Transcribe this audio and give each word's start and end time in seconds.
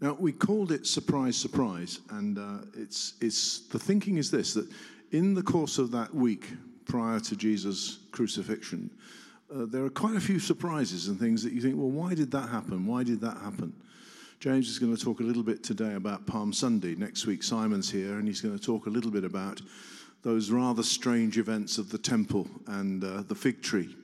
Now, 0.00 0.16
we 0.18 0.32
called 0.32 0.72
it 0.72 0.86
Surprise, 0.86 1.36
Surprise, 1.36 2.00
and 2.10 2.38
uh, 2.38 2.64
it's, 2.74 3.14
it's, 3.20 3.66
the 3.68 3.78
thinking 3.78 4.16
is 4.16 4.30
this 4.30 4.54
that 4.54 4.66
in 5.12 5.34
the 5.34 5.42
course 5.42 5.76
of 5.76 5.90
that 5.90 6.14
week 6.14 6.48
prior 6.86 7.20
to 7.20 7.36
Jesus' 7.36 7.98
crucifixion, 8.10 8.90
uh, 9.54 9.66
there 9.66 9.84
are 9.84 9.90
quite 9.90 10.16
a 10.16 10.20
few 10.20 10.38
surprises 10.38 11.08
and 11.08 11.20
things 11.20 11.42
that 11.42 11.52
you 11.52 11.60
think, 11.60 11.76
well, 11.76 11.90
why 11.90 12.14
did 12.14 12.30
that 12.30 12.48
happen? 12.48 12.86
Why 12.86 13.02
did 13.02 13.20
that 13.20 13.36
happen? 13.38 13.74
James 14.38 14.70
is 14.70 14.78
going 14.78 14.96
to 14.96 15.02
talk 15.02 15.20
a 15.20 15.22
little 15.22 15.42
bit 15.42 15.62
today 15.62 15.94
about 15.94 16.26
Palm 16.26 16.50
Sunday. 16.50 16.94
Next 16.94 17.26
week, 17.26 17.42
Simon's 17.42 17.90
here, 17.90 18.14
and 18.14 18.26
he's 18.26 18.40
going 18.40 18.58
to 18.58 18.64
talk 18.64 18.86
a 18.86 18.90
little 18.90 19.10
bit 19.10 19.24
about 19.24 19.60
those 20.22 20.50
rather 20.50 20.82
strange 20.82 21.36
events 21.36 21.76
of 21.76 21.90
the 21.90 21.98
temple 21.98 22.48
and 22.68 23.04
uh, 23.04 23.22
the 23.28 23.34
fig 23.34 23.60
tree. 23.60 23.94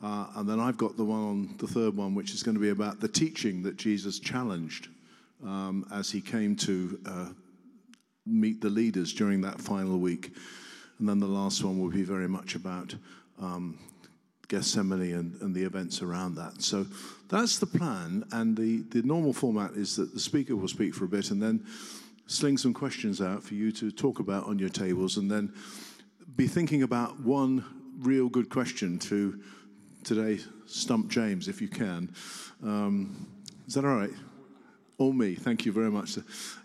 Uh, 0.00 0.26
and 0.36 0.48
then 0.48 0.60
I've 0.60 0.78
got 0.78 0.96
the 0.96 1.04
one 1.04 1.20
on 1.20 1.54
the 1.58 1.66
third 1.66 1.96
one, 1.96 2.14
which 2.14 2.32
is 2.32 2.44
going 2.44 2.54
to 2.54 2.60
be 2.60 2.70
about 2.70 3.00
the 3.00 3.08
teaching 3.08 3.64
that 3.64 3.76
Jesus 3.76 4.20
challenged 4.20 4.88
um, 5.44 5.86
as 5.92 6.10
he 6.10 6.20
came 6.20 6.56
to 6.56 7.00
uh, 7.06 7.26
meet 8.26 8.60
the 8.60 8.70
leaders 8.70 9.12
during 9.12 9.40
that 9.42 9.60
final 9.60 9.98
week. 9.98 10.32
And 10.98 11.08
then 11.08 11.18
the 11.18 11.26
last 11.26 11.62
one 11.62 11.78
will 11.78 11.90
be 11.90 12.02
very 12.02 12.28
much 12.28 12.54
about 12.54 12.94
um, 13.40 13.78
Gethsemane 14.48 15.12
and, 15.12 15.40
and, 15.42 15.54
the 15.54 15.62
events 15.62 16.02
around 16.02 16.34
that. 16.36 16.62
So 16.62 16.86
that's 17.28 17.58
the 17.58 17.66
plan. 17.66 18.24
And 18.32 18.56
the, 18.56 18.82
the 18.88 19.02
normal 19.02 19.32
format 19.32 19.72
is 19.72 19.94
that 19.96 20.12
the 20.12 20.20
speaker 20.20 20.56
will 20.56 20.68
speak 20.68 20.94
for 20.94 21.04
a 21.04 21.08
bit 21.08 21.30
and 21.30 21.40
then 21.40 21.64
sling 22.26 22.58
some 22.58 22.74
questions 22.74 23.20
out 23.20 23.42
for 23.42 23.54
you 23.54 23.70
to 23.72 23.90
talk 23.90 24.18
about 24.18 24.44
on 24.46 24.58
your 24.58 24.68
tables 24.68 25.16
and 25.16 25.30
then 25.30 25.52
be 26.36 26.46
thinking 26.46 26.82
about 26.82 27.20
one 27.20 27.64
real 28.00 28.28
good 28.28 28.48
question 28.48 28.98
to 28.98 29.40
today 30.04 30.38
stump 30.66 31.10
James 31.10 31.48
if 31.48 31.60
you 31.60 31.68
can. 31.68 32.14
Um, 32.62 33.26
is 33.66 33.74
that 33.74 33.84
all 33.84 33.96
right? 33.96 34.10
Or 34.98 35.14
me, 35.14 35.36
thank 35.36 35.64
you 35.64 35.70
very 35.70 35.90
much. 35.90 36.18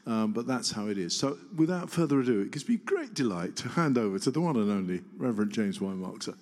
Um, 0.08 0.34
but 0.34 0.48
that's 0.48 0.72
how 0.72 0.88
it 0.88 0.98
is. 0.98 1.16
So, 1.16 1.38
without 1.56 1.92
further 1.92 2.20
ado, 2.20 2.42
it 2.42 2.52
gives 2.52 2.68
me 2.68 2.78
great 2.78 3.14
delight 3.14 3.56
to 3.58 3.70
hand 3.70 3.98
over 3.98 4.18
to 4.18 4.32
the 4.32 4.42
one 4.42 4.56
and 4.56 4.72
only 4.72 5.02
Reverend 5.18 5.52
James 5.52 5.78
Whymark. 5.78 6.36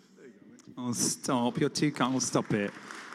Oh, 0.78 0.94
stop. 0.94 1.60
You're 1.60 1.70
too 1.70 1.92
kind. 1.92 2.24
Stop 2.24 2.54
it. 2.54 2.72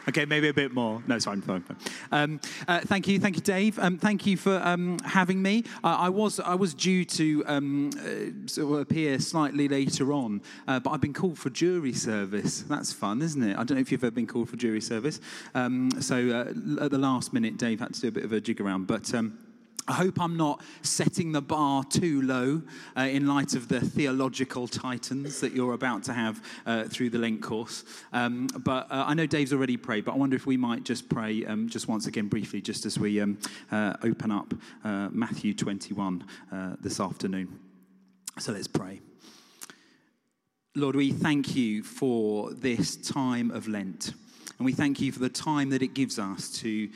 Okay, 0.09 0.23
maybe 0.25 0.47
a 0.47 0.53
bit 0.53 0.73
more. 0.73 1.03
No, 1.05 1.15
it's 1.15 1.25
fine, 1.25 1.41
fine, 1.41 1.61
fine. 1.61 1.77
Um, 2.13 2.39
uh, 2.67 2.79
thank 2.79 3.09
you, 3.09 3.19
thank 3.19 3.35
you, 3.35 3.41
Dave. 3.41 3.77
Um, 3.77 3.97
thank 3.97 4.25
you 4.25 4.37
for 4.37 4.55
um, 4.63 4.97
having 4.99 5.41
me. 5.41 5.65
Uh, 5.83 5.97
I 5.99 6.09
was 6.09 6.39
I 6.39 6.55
was 6.55 6.73
due 6.73 7.03
to 7.03 7.43
um, 7.45 7.89
uh, 7.99 8.47
sort 8.47 8.73
of 8.73 8.79
appear 8.79 9.19
slightly 9.19 9.67
later 9.67 10.13
on, 10.13 10.41
uh, 10.67 10.79
but 10.79 10.91
I've 10.91 11.01
been 11.01 11.13
called 11.13 11.37
for 11.37 11.49
jury 11.49 11.91
service. 11.91 12.61
That's 12.61 12.93
fun, 12.93 13.21
isn't 13.21 13.43
it? 13.43 13.53
I 13.57 13.63
don't 13.65 13.71
know 13.71 13.81
if 13.81 13.91
you've 13.91 14.03
ever 14.03 14.11
been 14.11 14.27
called 14.27 14.49
for 14.49 14.55
jury 14.55 14.81
service. 14.81 15.19
Um, 15.53 15.91
so 15.99 16.15
uh, 16.29 16.83
at 16.85 16.91
the 16.91 16.97
last 16.97 17.33
minute, 17.33 17.57
Dave 17.57 17.81
had 17.81 17.93
to 17.93 18.01
do 18.01 18.07
a 18.07 18.11
bit 18.11 18.23
of 18.23 18.31
a 18.31 18.39
jig 18.39 18.61
around, 18.61 18.87
but. 18.87 19.13
I 19.89 19.93
hope 19.93 20.19
I'm 20.19 20.35
not 20.35 20.61
setting 20.81 21.31
the 21.31 21.41
bar 21.41 21.81
too 21.85 22.21
low 22.21 22.61
uh, 22.97 23.03
in 23.03 23.25
light 23.25 23.53
of 23.53 23.69
the 23.69 23.79
theological 23.79 24.67
titans 24.67 25.39
that 25.39 25.53
you're 25.53 25.73
about 25.73 26.03
to 26.03 26.13
have 26.13 26.43
uh, 26.65 26.83
through 26.85 27.11
the 27.11 27.17
Lent 27.17 27.41
course. 27.41 27.85
Um, 28.11 28.47
but 28.47 28.91
uh, 28.91 29.05
I 29.07 29.13
know 29.13 29.25
Dave's 29.25 29.53
already 29.53 29.77
prayed, 29.77 30.03
but 30.03 30.11
I 30.11 30.17
wonder 30.17 30.35
if 30.35 30.45
we 30.45 30.57
might 30.57 30.83
just 30.83 31.07
pray 31.07 31.45
um, 31.45 31.69
just 31.69 31.87
once 31.87 32.05
again 32.05 32.27
briefly, 32.27 32.59
just 32.59 32.85
as 32.85 32.99
we 32.99 33.21
um, 33.21 33.37
uh, 33.71 33.93
open 34.03 34.29
up 34.29 34.53
uh, 34.83 35.07
Matthew 35.11 35.53
21 35.53 36.25
uh, 36.51 36.75
this 36.81 36.99
afternoon. 36.99 37.57
So 38.39 38.51
let's 38.51 38.67
pray. 38.67 38.99
Lord, 40.75 40.97
we 40.97 41.11
thank 41.11 41.55
you 41.55 41.81
for 41.81 42.51
this 42.51 42.97
time 42.97 43.51
of 43.51 43.69
Lent. 43.69 44.13
And 44.57 44.65
we 44.65 44.73
thank 44.73 44.99
you 44.99 45.13
for 45.13 45.19
the 45.19 45.29
time 45.29 45.69
that 45.69 45.81
it 45.81 45.93
gives 45.93 46.19
us 46.19 46.51
to 46.59 46.89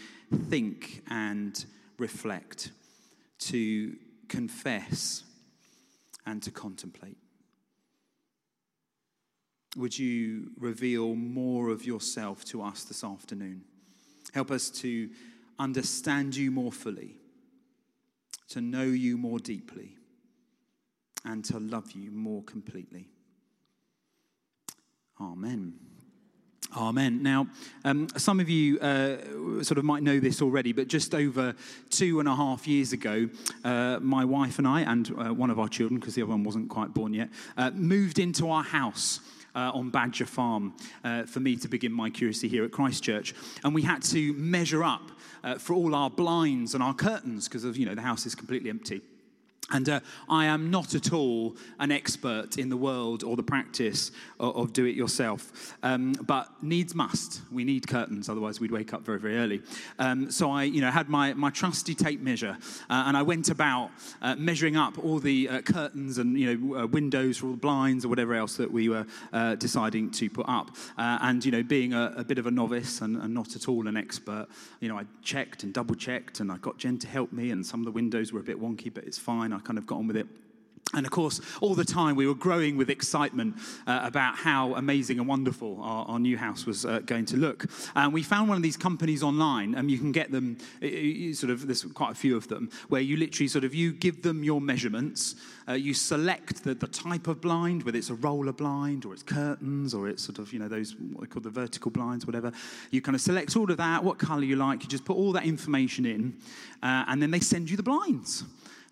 think 0.49 1.03
and 1.09 1.63
reflect 1.97 2.71
to 3.41 3.95
confess 4.27 5.23
and 6.25 6.41
to 6.43 6.51
contemplate. 6.51 7.17
Would 9.75 9.97
you 9.97 10.51
reveal 10.57 11.15
more 11.15 11.69
of 11.69 11.85
yourself 11.85 12.43
to 12.45 12.61
us 12.61 12.83
this 12.83 13.03
afternoon? 13.03 13.63
Help 14.33 14.51
us 14.51 14.69
to 14.69 15.09
understand 15.59 16.35
you 16.35 16.51
more 16.51 16.71
fully, 16.71 17.15
to 18.49 18.61
know 18.61 18.83
you 18.83 19.17
more 19.17 19.39
deeply, 19.39 19.97
and 21.23 21.43
to 21.45 21.59
love 21.59 21.91
you 21.91 22.11
more 22.11 22.43
completely. 22.43 23.07
Amen. 25.19 25.90
Amen. 26.75 27.21
Now, 27.21 27.47
um, 27.83 28.07
some 28.15 28.39
of 28.39 28.49
you 28.49 28.79
uh, 28.79 29.17
sort 29.61 29.77
of 29.77 29.83
might 29.83 30.03
know 30.03 30.21
this 30.21 30.41
already, 30.41 30.71
but 30.71 30.87
just 30.87 31.13
over 31.13 31.53
two 31.89 32.21
and 32.21 32.29
a 32.29 32.35
half 32.35 32.65
years 32.65 32.93
ago, 32.93 33.27
uh, 33.65 33.99
my 34.01 34.23
wife 34.23 34.57
and 34.57 34.65
I, 34.65 34.81
and 34.81 35.09
uh, 35.09 35.33
one 35.33 35.49
of 35.49 35.59
our 35.59 35.67
children, 35.67 35.99
because 35.99 36.15
the 36.15 36.21
other 36.21 36.31
one 36.31 36.45
wasn't 36.45 36.69
quite 36.69 36.93
born 36.93 37.13
yet, 37.13 37.29
uh, 37.57 37.71
moved 37.73 38.19
into 38.19 38.49
our 38.49 38.63
house. 38.63 39.19
Uh, 39.53 39.69
on 39.73 39.89
Badger 39.89 40.25
Farm, 40.25 40.73
uh, 41.03 41.23
for 41.23 41.41
me 41.41 41.57
to 41.57 41.67
begin 41.67 41.91
my 41.91 42.09
curacy 42.09 42.47
here 42.47 42.63
at 42.63 42.71
Christ 42.71 43.03
Church, 43.03 43.35
and 43.65 43.75
we 43.75 43.81
had 43.81 44.01
to 44.03 44.31
measure 44.31 44.81
up 44.81 45.11
for 45.59 45.73
all 45.73 45.93
our 45.93 46.09
blinds 46.09 46.73
and 46.73 46.81
our 46.81 46.93
curtains 46.93 47.49
because 47.49 47.65
of 47.65 47.75
you 47.75 47.85
know 47.85 47.93
the 47.93 48.01
house 48.01 48.25
is 48.25 48.33
completely 48.33 48.69
empty. 48.69 49.01
And 49.71 49.87
uh, 49.87 49.99
I 50.29 50.45
am 50.45 50.69
not 50.69 50.93
at 50.95 51.13
all 51.13 51.55
an 51.79 51.91
expert 51.91 52.57
in 52.57 52.69
the 52.69 52.77
world 52.77 53.23
or 53.23 53.35
the 53.35 53.43
practice 53.43 54.11
of, 54.39 54.55
of 54.55 54.73
do 54.73 54.85
it 54.85 54.95
yourself, 54.95 55.75
um, 55.83 56.13
but 56.13 56.49
needs 56.61 56.93
must. 56.93 57.41
We 57.51 57.63
need 57.63 57.87
curtains, 57.87 58.29
otherwise 58.29 58.59
we'd 58.59 58.71
wake 58.71 58.93
up 58.93 59.03
very, 59.03 59.19
very 59.19 59.37
early. 59.37 59.61
Um, 59.97 60.29
so 60.29 60.51
I, 60.51 60.63
you 60.63 60.81
know, 60.81 60.91
had 60.91 61.09
my, 61.09 61.33
my 61.33 61.49
trusty 61.49 61.95
tape 61.95 62.21
measure, 62.21 62.57
uh, 62.89 63.03
and 63.07 63.15
I 63.15 63.21
went 63.21 63.49
about 63.49 63.91
uh, 64.21 64.35
measuring 64.35 64.75
up 64.75 64.97
all 65.03 65.19
the 65.19 65.47
uh, 65.47 65.61
curtains 65.61 66.17
and 66.17 66.37
you 66.37 66.55
know 66.55 66.81
uh, 66.81 66.87
windows 66.87 67.37
for 67.37 67.47
all 67.47 67.51
the 67.53 67.57
blinds 67.57 68.05
or 68.05 68.09
whatever 68.09 68.33
else 68.33 68.57
that 68.57 68.71
we 68.71 68.89
were 68.89 69.05
uh, 69.33 69.55
deciding 69.55 70.11
to 70.11 70.29
put 70.29 70.47
up. 70.47 70.75
and 70.97 71.43
you 71.45 71.51
know, 71.51 71.63
being 71.63 71.93
a, 71.93 72.13
a 72.17 72.23
bit 72.23 72.37
of 72.37 72.47
a 72.47 72.51
novice 72.51 73.01
and, 73.01 73.17
and, 73.17 73.31
not 73.33 73.55
at 73.55 73.69
all 73.69 73.87
an 73.87 73.95
expert, 73.95 74.47
you 74.81 74.89
know, 74.89 74.97
I 74.97 75.05
checked 75.23 75.63
and 75.63 75.73
double 75.73 75.95
checked, 75.95 76.41
and 76.41 76.51
I 76.51 76.57
got 76.57 76.77
Jen 76.77 76.97
to 76.99 77.07
help 77.07 77.31
me, 77.31 77.51
and 77.51 77.65
some 77.65 77.79
of 77.79 77.85
the 77.85 77.91
windows 77.91 78.33
were 78.33 78.41
a 78.41 78.43
bit 78.43 78.59
wonky, 78.61 78.93
but 78.93 79.05
it's 79.05 79.17
fine. 79.17 79.53
Kind 79.61 79.77
of 79.77 79.85
got 79.85 79.97
on 79.97 80.07
with 80.07 80.17
it. 80.17 80.27
And 80.93 81.05
of 81.05 81.11
course, 81.11 81.39
all 81.61 81.73
the 81.73 81.85
time 81.85 82.15
we 82.17 82.27
were 82.27 82.35
growing 82.35 82.75
with 82.75 82.89
excitement 82.89 83.55
uh, 83.87 84.01
about 84.03 84.35
how 84.35 84.75
amazing 84.75 85.19
and 85.19 85.27
wonderful 85.27 85.79
our, 85.81 86.05
our 86.05 86.19
new 86.19 86.37
house 86.37 86.65
was 86.65 86.85
uh, 86.85 86.99
going 86.99 87.25
to 87.27 87.37
look. 87.37 87.65
And 87.95 88.11
we 88.11 88.23
found 88.23 88.49
one 88.49 88.57
of 88.57 88.63
these 88.63 88.75
companies 88.75 89.23
online, 89.23 89.75
and 89.75 89.89
you 89.89 89.97
can 89.97 90.11
get 90.11 90.31
them, 90.31 90.57
sort 91.33 91.49
of, 91.49 91.65
there's 91.65 91.83
quite 91.83 92.11
a 92.11 92.15
few 92.15 92.35
of 92.35 92.49
them, 92.49 92.69
where 92.89 92.99
you 92.99 93.15
literally 93.15 93.47
sort 93.47 93.63
of, 93.63 93.73
you 93.73 93.93
give 93.93 94.21
them 94.21 94.43
your 94.43 94.59
measurements, 94.59 95.35
uh, 95.69 95.73
you 95.73 95.93
select 95.93 96.63
the, 96.65 96.73
the 96.73 96.87
type 96.87 97.27
of 97.27 97.39
blind, 97.39 97.83
whether 97.83 97.97
it's 97.97 98.09
a 98.09 98.15
roller 98.15 98.51
blind 98.51 99.05
or 99.05 99.13
it's 99.13 99.23
curtains 99.23 99.93
or 99.93 100.09
it's 100.09 100.21
sort 100.21 100.39
of, 100.39 100.51
you 100.51 100.59
know, 100.59 100.67
those, 100.67 100.97
what 101.13 101.21
they 101.21 101.27
call 101.27 101.41
the 101.41 101.49
vertical 101.49 101.89
blinds, 101.89 102.25
whatever. 102.25 102.51
You 102.89 103.01
kind 103.01 103.15
of 103.15 103.21
select 103.21 103.55
all 103.55 103.71
of 103.71 103.77
that, 103.77 104.03
what 104.03 104.19
color 104.19 104.43
you 104.43 104.57
like, 104.57 104.83
you 104.83 104.89
just 104.89 105.05
put 105.05 105.15
all 105.15 105.31
that 105.33 105.45
information 105.45 106.05
in, 106.05 106.33
uh, 106.83 107.05
and 107.07 107.21
then 107.21 107.31
they 107.31 107.39
send 107.39 107.69
you 107.69 107.77
the 107.77 107.83
blinds 107.83 108.43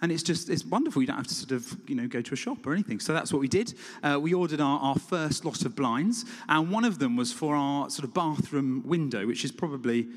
and 0.02 0.12
it's 0.12 0.24
just 0.24 0.50
it's 0.50 0.66
wonderful. 0.66 1.02
You 1.02 1.08
don't 1.08 1.18
have 1.18 1.28
to 1.28 1.34
sort 1.34 1.52
of 1.52 1.78
you 1.88 1.96
know 1.96 2.08
go 2.08 2.22
to 2.22 2.34
a 2.34 2.38
shop 2.38 2.66
or 2.66 2.74
anything. 2.74 3.00
So 3.00 3.14
that's 3.14 3.34
what 3.34 3.40
we 3.40 3.48
did. 3.48 3.74
Uh, 4.02 4.20
we 4.22 4.34
ordered 4.34 4.62
our, 4.62 4.80
our 4.80 4.96
first 4.96 5.46
lot 5.46 5.66
of 5.66 5.76
blinds, 5.76 6.26
and 6.48 6.72
one 6.72 6.86
of 6.86 7.00
them 7.00 7.16
was 7.16 7.34
for 7.34 7.56
our 7.56 7.90
sort 7.90 8.06
of 8.06 8.14
bathroom 8.14 8.84
window, 8.86 9.28
which 9.28 9.44
is 9.44 9.52
probably 9.52 10.08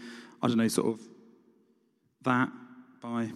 I 0.43 0.48
don't 0.48 0.59
know 0.59 0.69
sort 0.69 0.88
of 0.88 1.00
that 2.22 2.50
by 3.00 3.31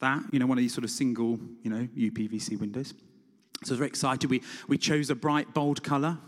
that 0.00 0.22
you 0.32 0.38
know 0.38 0.46
one 0.46 0.56
of 0.56 0.62
these 0.62 0.74
sort 0.74 0.84
of 0.84 0.90
single 0.90 1.38
you 1.62 1.70
know 1.70 1.88
UPVC 1.96 2.58
windows. 2.58 2.94
So 3.62 3.70
I 3.70 3.72
was 3.72 3.78
very 3.78 3.88
excited. 3.88 4.30
We 4.30 4.42
we 4.68 4.78
chose 4.78 5.10
a 5.10 5.14
bright 5.14 5.52
bold 5.52 5.82
colour. 5.82 6.18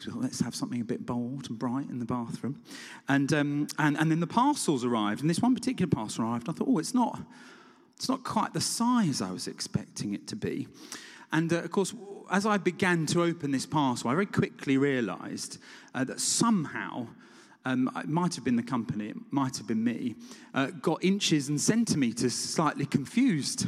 So 0.00 0.12
let's 0.14 0.38
have 0.42 0.54
something 0.54 0.80
a 0.80 0.84
bit 0.84 1.04
bold 1.04 1.50
and 1.50 1.58
bright 1.58 1.88
in 1.90 1.98
the 1.98 2.04
bathroom. 2.04 2.62
And, 3.08 3.32
um, 3.32 3.66
and, 3.80 3.98
and 3.98 4.12
then 4.12 4.20
the 4.20 4.28
parcels 4.28 4.84
arrived, 4.84 5.22
and 5.22 5.28
this 5.28 5.40
one 5.40 5.56
particular 5.56 5.90
parcel 5.90 6.24
arrived. 6.24 6.48
I 6.48 6.52
thought, 6.52 6.68
oh, 6.70 6.78
it's 6.78 6.94
not, 6.94 7.20
it's 7.98 8.08
not 8.08 8.22
quite 8.22 8.52
the 8.52 8.60
size 8.60 9.20
I 9.20 9.32
was 9.32 9.48
expecting 9.48 10.14
it 10.14 10.28
to 10.28 10.36
be. 10.36 10.68
And 11.32 11.52
uh, 11.52 11.56
of 11.56 11.72
course, 11.72 11.92
as 12.30 12.46
I 12.46 12.56
began 12.56 13.06
to 13.06 13.24
open 13.24 13.50
this 13.50 13.66
parcel, 13.66 14.08
I 14.08 14.14
very 14.14 14.26
quickly 14.26 14.78
realized 14.78 15.58
uh, 15.96 16.04
that 16.04 16.20
somehow, 16.20 17.08
um, 17.64 17.90
it 17.96 18.08
might 18.08 18.36
have 18.36 18.44
been 18.44 18.54
the 18.54 18.62
company, 18.62 19.08
it 19.08 19.16
might 19.32 19.56
have 19.56 19.66
been 19.66 19.82
me, 19.82 20.14
uh, 20.54 20.66
got 20.80 21.02
inches 21.02 21.48
and 21.48 21.60
centimeters 21.60 22.34
slightly 22.34 22.86
confused. 22.86 23.66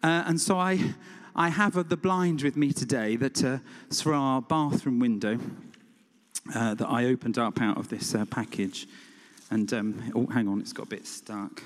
Uh, 0.00 0.22
and 0.26 0.40
so 0.40 0.56
I, 0.56 0.94
I 1.34 1.48
have 1.48 1.88
the 1.88 1.96
blind 1.96 2.42
with 2.42 2.56
me 2.56 2.72
today 2.72 3.16
that 3.16 3.42
uh, 3.42 3.58
for 3.92 4.14
our 4.14 4.42
bathroom 4.42 5.00
window 5.00 5.40
uh, 6.54 6.74
that 6.74 6.86
I 6.86 7.06
opened 7.06 7.38
up 7.38 7.60
out 7.60 7.78
of 7.78 7.88
this 7.88 8.14
package. 8.30 8.86
And 9.50 9.72
um, 9.72 10.12
oh, 10.14 10.26
hang 10.26 10.46
on, 10.46 10.60
it's 10.60 10.72
got 10.72 10.86
a 10.86 10.90
bit 10.90 11.04
stuck. 11.04 11.64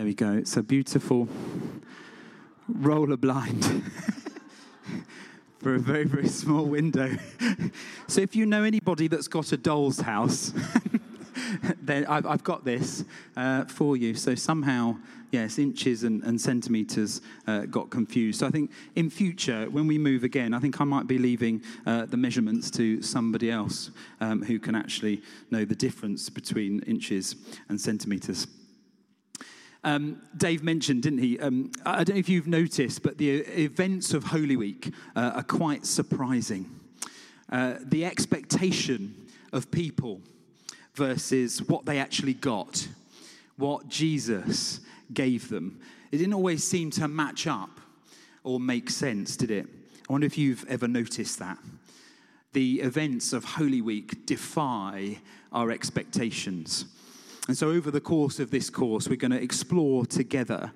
There 0.00 0.06
we 0.06 0.14
go. 0.14 0.32
It's 0.32 0.56
a 0.56 0.62
beautiful 0.62 1.28
roller 2.66 3.18
blind. 3.18 3.62
for 5.58 5.74
a 5.74 5.78
very, 5.78 6.04
very 6.04 6.26
small 6.26 6.64
window. 6.64 7.18
so 8.06 8.22
if 8.22 8.34
you 8.34 8.46
know 8.46 8.62
anybody 8.62 9.08
that's 9.08 9.28
got 9.28 9.52
a 9.52 9.58
doll's 9.58 10.00
house, 10.00 10.54
then 11.82 12.06
I've, 12.06 12.24
I've, 12.24 12.42
got 12.42 12.64
this 12.64 13.04
uh, 13.36 13.66
for 13.66 13.94
you. 13.94 14.14
So 14.14 14.34
somehow, 14.34 14.96
yes, 15.32 15.58
inches 15.58 16.02
and, 16.04 16.22
and 16.22 16.40
centimeters 16.40 17.20
uh, 17.46 17.66
got 17.66 17.90
confused. 17.90 18.40
So 18.40 18.46
I 18.46 18.50
think 18.50 18.70
in 18.96 19.10
future, 19.10 19.68
when 19.68 19.86
we 19.86 19.98
move 19.98 20.24
again, 20.24 20.54
I 20.54 20.60
think 20.60 20.80
I 20.80 20.84
might 20.84 21.08
be 21.08 21.18
leaving 21.18 21.62
uh, 21.84 22.06
the 22.06 22.16
measurements 22.16 22.70
to 22.70 23.02
somebody 23.02 23.50
else 23.50 23.90
um, 24.22 24.42
who 24.42 24.58
can 24.58 24.74
actually 24.74 25.20
know 25.50 25.66
the 25.66 25.74
difference 25.74 26.30
between 26.30 26.80
inches 26.84 27.36
and 27.68 27.78
centimeters. 27.78 28.46
Um, 29.82 30.20
Dave 30.36 30.62
mentioned, 30.62 31.02
didn't 31.02 31.20
he? 31.20 31.38
Um, 31.38 31.70
I 31.86 32.04
don't 32.04 32.16
know 32.16 32.20
if 32.20 32.28
you've 32.28 32.46
noticed, 32.46 33.02
but 33.02 33.16
the 33.16 33.38
events 33.40 34.12
of 34.12 34.24
Holy 34.24 34.56
Week 34.56 34.92
uh, 35.16 35.32
are 35.36 35.42
quite 35.42 35.86
surprising. 35.86 36.78
Uh, 37.50 37.74
the 37.82 38.04
expectation 38.04 39.14
of 39.52 39.70
people 39.70 40.20
versus 40.94 41.62
what 41.62 41.86
they 41.86 41.98
actually 41.98 42.34
got, 42.34 42.86
what 43.56 43.88
Jesus 43.88 44.80
gave 45.14 45.48
them. 45.48 45.80
It 46.12 46.18
didn't 46.18 46.34
always 46.34 46.62
seem 46.62 46.90
to 46.92 47.08
match 47.08 47.46
up 47.46 47.80
or 48.44 48.60
make 48.60 48.90
sense, 48.90 49.36
did 49.36 49.50
it? 49.50 49.66
I 50.08 50.12
wonder 50.12 50.26
if 50.26 50.36
you've 50.36 50.64
ever 50.68 50.88
noticed 50.88 51.38
that. 51.38 51.58
The 52.52 52.80
events 52.80 53.32
of 53.32 53.44
Holy 53.44 53.80
Week 53.80 54.26
defy 54.26 55.18
our 55.52 55.70
expectations. 55.70 56.84
And 57.50 57.58
so, 57.58 57.70
over 57.70 57.90
the 57.90 58.00
course 58.00 58.38
of 58.38 58.52
this 58.52 58.70
course, 58.70 59.08
we're 59.08 59.16
going 59.16 59.32
to 59.32 59.42
explore 59.42 60.06
together 60.06 60.70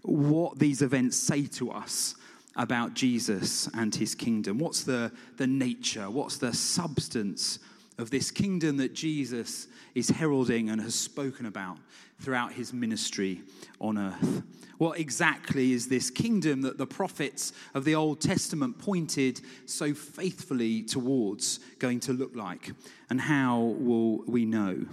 what 0.00 0.58
these 0.58 0.80
events 0.80 1.14
say 1.14 1.44
to 1.48 1.70
us 1.70 2.14
about 2.56 2.94
Jesus 2.94 3.68
and 3.74 3.94
his 3.94 4.14
kingdom. 4.14 4.56
What's 4.56 4.82
the, 4.82 5.12
the 5.36 5.46
nature? 5.46 6.08
What's 6.08 6.38
the 6.38 6.54
substance 6.54 7.58
of 7.98 8.08
this 8.08 8.30
kingdom 8.30 8.78
that 8.78 8.94
Jesus 8.94 9.68
is 9.94 10.08
heralding 10.08 10.70
and 10.70 10.80
has 10.80 10.94
spoken 10.94 11.44
about 11.44 11.76
throughout 12.18 12.54
his 12.54 12.72
ministry 12.72 13.42
on 13.78 13.98
earth? 13.98 14.42
What 14.78 14.98
exactly 14.98 15.72
is 15.72 15.86
this 15.86 16.08
kingdom 16.08 16.62
that 16.62 16.78
the 16.78 16.86
prophets 16.86 17.52
of 17.74 17.84
the 17.84 17.94
Old 17.94 18.22
Testament 18.22 18.78
pointed 18.78 19.42
so 19.66 19.92
faithfully 19.92 20.82
towards 20.82 21.60
going 21.78 22.00
to 22.00 22.14
look 22.14 22.34
like? 22.34 22.72
And 23.10 23.20
how 23.20 23.60
will 23.60 24.24
we 24.24 24.46
know? 24.46 24.86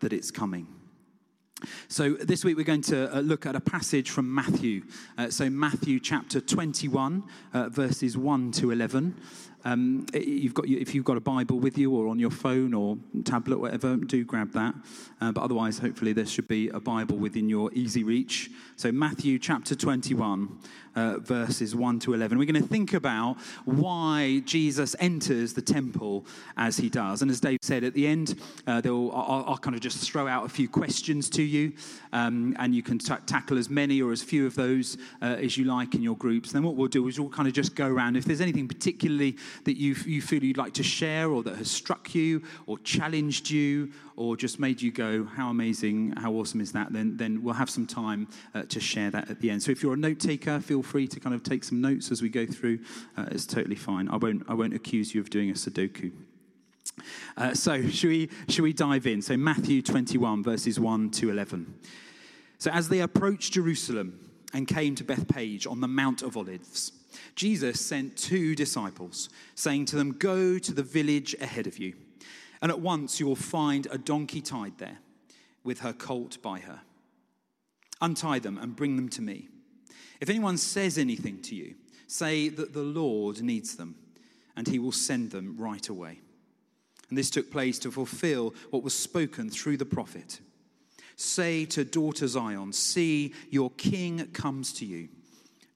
That 0.00 0.12
it's 0.12 0.30
coming. 0.30 0.66
So, 1.88 2.14
this 2.14 2.44
week 2.44 2.56
we're 2.56 2.64
going 2.64 2.82
to 2.82 3.16
uh, 3.16 3.20
look 3.20 3.46
at 3.46 3.56
a 3.56 3.60
passage 3.60 4.10
from 4.10 4.32
Matthew. 4.32 4.82
Uh, 5.16 5.30
so, 5.30 5.48
Matthew 5.48 6.00
chapter 6.00 6.40
21, 6.40 7.24
uh, 7.52 7.68
verses 7.68 8.16
1 8.16 8.52
to 8.52 8.70
11. 8.70 9.14
Um, 9.66 10.04
you've 10.12 10.52
got, 10.52 10.66
if 10.66 10.94
you've 10.94 11.06
got 11.06 11.16
a 11.16 11.20
Bible 11.20 11.58
with 11.58 11.78
you 11.78 11.94
or 11.94 12.08
on 12.08 12.18
your 12.18 12.30
phone 12.30 12.74
or 12.74 12.98
tablet, 13.24 13.58
whatever, 13.58 13.96
do 13.96 14.22
grab 14.24 14.52
that. 14.52 14.74
Uh, 15.20 15.32
but 15.32 15.42
otherwise, 15.42 15.78
hopefully, 15.78 16.12
there 16.12 16.26
should 16.26 16.48
be 16.48 16.68
a 16.68 16.80
Bible 16.80 17.16
within 17.16 17.48
your 17.48 17.72
easy 17.72 18.04
reach. 18.04 18.50
So, 18.76 18.92
Matthew 18.92 19.38
chapter 19.38 19.74
21, 19.74 20.58
uh, 20.96 21.18
verses 21.18 21.74
1 21.74 21.98
to 22.00 22.14
11. 22.14 22.38
We're 22.38 22.44
going 22.44 22.62
to 22.62 22.68
think 22.68 22.94
about 22.94 23.36
why 23.64 24.42
Jesus 24.44 24.94
enters 25.00 25.52
the 25.54 25.62
temple 25.62 26.26
as 26.56 26.76
he 26.76 26.88
does. 26.88 27.22
And 27.22 27.30
as 27.30 27.40
Dave 27.40 27.58
said 27.62 27.84
at 27.84 27.94
the 27.94 28.06
end, 28.06 28.38
uh, 28.66 28.80
I'll, 28.84 29.44
I'll, 29.46 29.58
kind 29.64 29.74
of 29.74 29.80
just 29.80 30.10
throw 30.10 30.28
out 30.28 30.44
a 30.44 30.48
few 30.48 30.68
questions 30.68 31.30
to 31.30 31.42
you, 31.42 31.72
um, 32.12 32.54
and 32.58 32.74
you 32.74 32.82
can 32.82 32.98
t- 32.98 33.14
tackle 33.26 33.56
as 33.56 33.70
many 33.70 34.02
or 34.02 34.12
as 34.12 34.22
few 34.22 34.46
of 34.46 34.54
those 34.54 34.98
uh, 35.22 35.36
as 35.40 35.56
you 35.56 35.64
like 35.64 35.94
in 35.94 36.02
your 36.02 36.16
groups. 36.16 36.50
And 36.50 36.56
then 36.56 36.64
what 36.64 36.76
we'll 36.76 36.88
do 36.88 37.06
is 37.08 37.18
we'll 37.18 37.30
kind 37.30 37.48
of 37.48 37.54
just 37.54 37.74
go 37.74 37.86
around. 37.86 38.16
If 38.16 38.24
there's 38.24 38.40
anything 38.40 38.68
particularly 38.68 39.36
that 39.64 39.78
you, 39.78 39.94
you 40.04 40.20
feel 40.20 40.42
you'd 40.44 40.58
like 40.58 40.74
to 40.74 40.82
share 40.82 41.30
or 41.30 41.42
that 41.44 41.56
has 41.56 41.70
struck 41.70 42.14
you 42.14 42.42
or 42.66 42.78
challenged 42.80 43.50
you 43.50 43.90
or 44.16 44.36
just 44.36 44.60
made 44.60 44.80
you 44.80 44.92
go, 44.92 45.24
how 45.24 45.50
amazing, 45.50 46.12
how 46.12 46.32
awesome 46.32 46.60
is 46.60 46.72
that, 46.72 46.92
then, 46.92 47.16
then 47.16 47.42
we'll 47.42 47.54
have 47.54 47.70
some 47.70 47.86
time 47.86 48.28
uh, 48.54 48.62
to 48.62 48.78
share 48.78 49.10
that 49.10 49.30
at 49.30 49.40
the 49.40 49.50
end. 49.50 49.62
So 49.62 49.72
if 49.72 49.82
you're 49.82 49.94
a 49.94 49.96
note 49.96 50.20
taker, 50.20 50.60
feel 50.60 50.83
free 50.84 51.08
to 51.08 51.20
kind 51.20 51.34
of 51.34 51.42
take 51.42 51.64
some 51.64 51.80
notes 51.80 52.12
as 52.12 52.22
we 52.22 52.28
go 52.28 52.46
through. 52.46 52.80
Uh, 53.16 53.26
it's 53.30 53.46
totally 53.46 53.76
fine. 53.76 54.08
I 54.08 54.16
won't, 54.16 54.44
I 54.48 54.54
won't 54.54 54.74
accuse 54.74 55.14
you 55.14 55.20
of 55.20 55.30
doing 55.30 55.50
a 55.50 55.54
Sudoku. 55.54 56.12
Uh, 57.36 57.54
so, 57.54 57.88
should 57.88 58.10
we, 58.10 58.30
should 58.48 58.62
we 58.62 58.72
dive 58.72 59.06
in? 59.06 59.20
So, 59.22 59.36
Matthew 59.36 59.82
21, 59.82 60.44
verses 60.44 60.78
1 60.78 61.10
to 61.10 61.30
11. 61.30 61.74
So, 62.58 62.70
as 62.70 62.88
they 62.88 63.00
approached 63.00 63.54
Jerusalem 63.54 64.20
and 64.52 64.68
came 64.68 64.94
to 64.94 65.04
Bethphage 65.04 65.66
on 65.66 65.80
the 65.80 65.88
Mount 65.88 66.22
of 66.22 66.36
Olives, 66.36 66.92
Jesus 67.34 67.84
sent 67.84 68.16
two 68.16 68.54
disciples, 68.54 69.28
saying 69.54 69.86
to 69.86 69.96
them, 69.96 70.12
Go 70.12 70.58
to 70.58 70.72
the 70.72 70.82
village 70.82 71.34
ahead 71.40 71.66
of 71.66 71.78
you 71.78 71.94
and 72.64 72.72
at 72.72 72.80
once 72.80 73.20
you 73.20 73.26
will 73.26 73.36
find 73.36 73.86
a 73.90 73.98
donkey 73.98 74.40
tied 74.40 74.78
there 74.78 74.96
with 75.62 75.80
her 75.80 75.92
colt 75.92 76.38
by 76.40 76.60
her. 76.60 76.80
Untie 78.00 78.38
them 78.38 78.56
and 78.56 78.74
bring 78.74 78.96
them 78.96 79.10
to 79.10 79.20
me. 79.20 79.50
If 80.20 80.30
anyone 80.30 80.56
says 80.56 80.98
anything 80.98 81.40
to 81.42 81.54
you, 81.54 81.74
say 82.06 82.48
that 82.48 82.72
the 82.72 82.82
Lord 82.82 83.42
needs 83.42 83.76
them, 83.76 83.96
and 84.56 84.66
he 84.66 84.78
will 84.78 84.92
send 84.92 85.30
them 85.30 85.56
right 85.58 85.88
away. 85.88 86.20
And 87.08 87.18
this 87.18 87.30
took 87.30 87.50
place 87.50 87.78
to 87.80 87.90
fulfill 87.90 88.54
what 88.70 88.82
was 88.82 88.94
spoken 88.94 89.50
through 89.50 89.76
the 89.76 89.84
prophet. 89.84 90.40
Say 91.16 91.64
to 91.66 91.84
daughter 91.84 92.26
Zion, 92.26 92.72
See, 92.72 93.34
your 93.50 93.70
king 93.70 94.26
comes 94.32 94.72
to 94.74 94.86
you, 94.86 95.08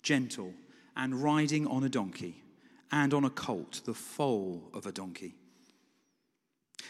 gentle 0.02 0.55
and 0.96 1.23
riding 1.23 1.67
on 1.67 1.85
a 1.85 1.88
donkey, 1.88 2.43
and 2.90 3.14
on 3.14 3.25
a 3.25 3.31
colt, 3.31 3.82
the 3.85 3.94
foal 3.94 4.69
of 4.75 4.85
a 4.85 4.93
donkey. 4.93 5.37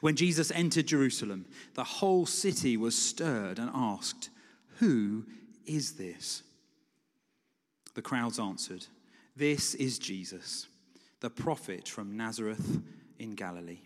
When 0.00 0.16
Jesus 0.16 0.50
entered 0.52 0.86
Jerusalem, 0.86 1.46
the 1.74 1.84
whole 1.84 2.26
city 2.26 2.76
was 2.76 2.96
stirred 2.96 3.58
and 3.58 3.70
asked, 3.74 4.30
Who 4.78 5.26
is 5.66 5.92
this? 5.92 6.42
The 7.94 8.02
crowds 8.02 8.38
answered, 8.38 8.86
This 9.36 9.74
is 9.74 9.98
Jesus, 9.98 10.66
the 11.20 11.30
prophet 11.30 11.88
from 11.88 12.16
Nazareth 12.16 12.80
in 13.18 13.34
Galilee. 13.34 13.80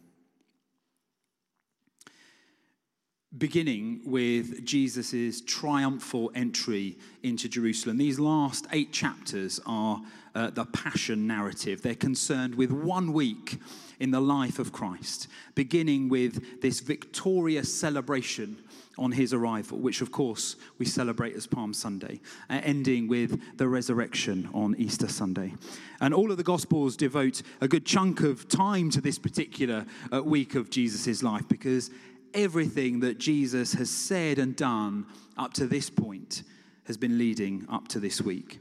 beginning 3.36 4.00
with 4.04 4.64
Jesus' 4.64 5.40
triumphal 5.40 6.30
entry 6.34 6.96
into 7.22 7.48
Jerusalem. 7.48 7.96
These 7.96 8.20
last 8.20 8.66
eight 8.70 8.92
chapters 8.92 9.60
are 9.66 10.02
uh, 10.34 10.50
the 10.50 10.64
passion 10.66 11.26
narrative. 11.26 11.82
They're 11.82 11.94
concerned 11.94 12.54
with 12.54 12.70
one 12.70 13.12
week 13.12 13.58
in 14.00 14.10
the 14.10 14.20
life 14.20 14.58
of 14.58 14.72
Christ, 14.72 15.28
beginning 15.54 16.08
with 16.08 16.60
this 16.60 16.80
victorious 16.80 17.72
celebration 17.72 18.58
on 18.98 19.12
his 19.12 19.32
arrival, 19.32 19.78
which 19.78 20.00
of 20.00 20.12
course 20.12 20.56
we 20.78 20.86
celebrate 20.86 21.34
as 21.34 21.46
Palm 21.46 21.74
Sunday, 21.74 22.20
uh, 22.48 22.60
ending 22.62 23.08
with 23.08 23.58
the 23.58 23.68
resurrection 23.68 24.48
on 24.54 24.74
Easter 24.76 25.08
Sunday. 25.08 25.54
And 26.00 26.14
all 26.14 26.30
of 26.30 26.36
the 26.36 26.44
Gospels 26.44 26.96
devote 26.96 27.42
a 27.60 27.68
good 27.68 27.84
chunk 27.84 28.20
of 28.20 28.48
time 28.48 28.90
to 28.90 29.00
this 29.00 29.18
particular 29.18 29.86
uh, 30.12 30.22
week 30.22 30.54
of 30.54 30.70
Jesus' 30.70 31.22
life 31.22 31.48
because 31.48 31.90
everything 32.34 33.00
that 33.00 33.18
Jesus 33.18 33.74
has 33.74 33.90
said 33.90 34.38
and 34.38 34.54
done 34.56 35.06
up 35.36 35.54
to 35.54 35.66
this 35.66 35.90
point 35.90 36.42
has 36.84 36.96
been 36.96 37.18
leading 37.18 37.66
up 37.70 37.88
to 37.88 38.00
this 38.00 38.20
week. 38.20 38.58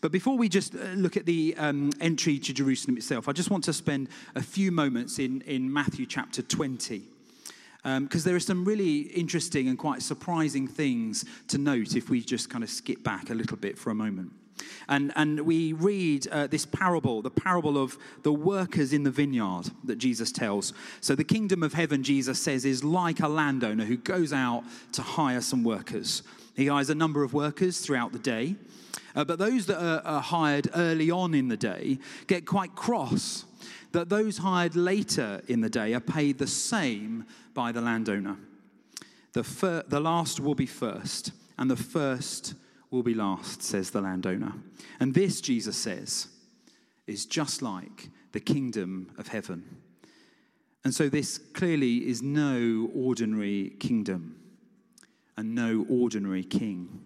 But 0.00 0.12
before 0.12 0.36
we 0.36 0.48
just 0.48 0.74
uh, 0.74 0.78
look 0.94 1.16
at 1.16 1.26
the 1.26 1.54
um, 1.58 1.90
entry 2.00 2.38
to 2.38 2.52
Jerusalem 2.52 2.96
itself, 2.96 3.28
I 3.28 3.32
just 3.32 3.50
want 3.50 3.64
to 3.64 3.72
spend 3.72 4.08
a 4.34 4.42
few 4.42 4.70
moments 4.72 5.18
in, 5.18 5.42
in 5.42 5.72
Matthew 5.72 6.06
chapter 6.06 6.42
20. 6.42 7.02
Because 7.84 8.26
um, 8.26 8.28
there 8.28 8.36
are 8.36 8.40
some 8.40 8.64
really 8.64 9.00
interesting 9.00 9.68
and 9.68 9.78
quite 9.78 10.02
surprising 10.02 10.66
things 10.66 11.24
to 11.46 11.58
note 11.58 11.94
if 11.94 12.10
we 12.10 12.20
just 12.20 12.50
kind 12.50 12.64
of 12.64 12.70
skip 12.70 13.02
back 13.02 13.30
a 13.30 13.34
little 13.34 13.56
bit 13.56 13.78
for 13.78 13.90
a 13.90 13.94
moment. 13.94 14.32
And, 14.88 15.12
and 15.16 15.40
we 15.40 15.72
read 15.72 16.26
uh, 16.28 16.46
this 16.46 16.66
parable, 16.66 17.22
the 17.22 17.30
parable 17.30 17.78
of 17.78 17.96
the 18.22 18.32
workers 18.32 18.92
in 18.92 19.04
the 19.04 19.10
vineyard 19.10 19.70
that 19.84 19.96
Jesus 19.96 20.32
tells. 20.32 20.72
So, 21.00 21.14
the 21.14 21.24
kingdom 21.24 21.62
of 21.62 21.74
heaven, 21.74 22.02
Jesus 22.02 22.40
says, 22.40 22.64
is 22.64 22.82
like 22.82 23.20
a 23.20 23.28
landowner 23.28 23.84
who 23.84 23.96
goes 23.96 24.32
out 24.32 24.64
to 24.92 25.02
hire 25.02 25.40
some 25.40 25.62
workers. 25.62 26.22
He 26.58 26.66
hires 26.66 26.90
a 26.90 26.94
number 26.96 27.22
of 27.22 27.32
workers 27.34 27.78
throughout 27.78 28.12
the 28.12 28.18
day, 28.18 28.56
uh, 29.14 29.24
but 29.24 29.38
those 29.38 29.66
that 29.66 29.80
are, 29.80 30.04
are 30.04 30.20
hired 30.20 30.68
early 30.74 31.08
on 31.08 31.32
in 31.32 31.46
the 31.46 31.56
day 31.56 32.00
get 32.26 32.46
quite 32.46 32.74
cross 32.74 33.44
that 33.92 34.08
those 34.08 34.38
hired 34.38 34.74
later 34.74 35.40
in 35.46 35.60
the 35.60 35.70
day 35.70 35.94
are 35.94 36.00
paid 36.00 36.38
the 36.38 36.48
same 36.48 37.24
by 37.54 37.70
the 37.70 37.80
landowner. 37.80 38.38
The, 39.34 39.44
fir- 39.44 39.84
the 39.86 40.00
last 40.00 40.40
will 40.40 40.56
be 40.56 40.66
first, 40.66 41.30
and 41.58 41.70
the 41.70 41.76
first 41.76 42.54
will 42.90 43.04
be 43.04 43.14
last, 43.14 43.62
says 43.62 43.90
the 43.90 44.00
landowner. 44.00 44.52
And 44.98 45.14
this, 45.14 45.40
Jesus 45.40 45.76
says, 45.76 46.26
is 47.06 47.24
just 47.24 47.62
like 47.62 48.08
the 48.32 48.40
kingdom 48.40 49.12
of 49.16 49.28
heaven. 49.28 49.76
And 50.82 50.92
so, 50.92 51.08
this 51.08 51.38
clearly 51.38 52.08
is 52.08 52.20
no 52.20 52.90
ordinary 52.92 53.76
kingdom 53.78 54.34
and 55.38 55.54
no 55.54 55.86
ordinary 55.88 56.42
king. 56.42 57.00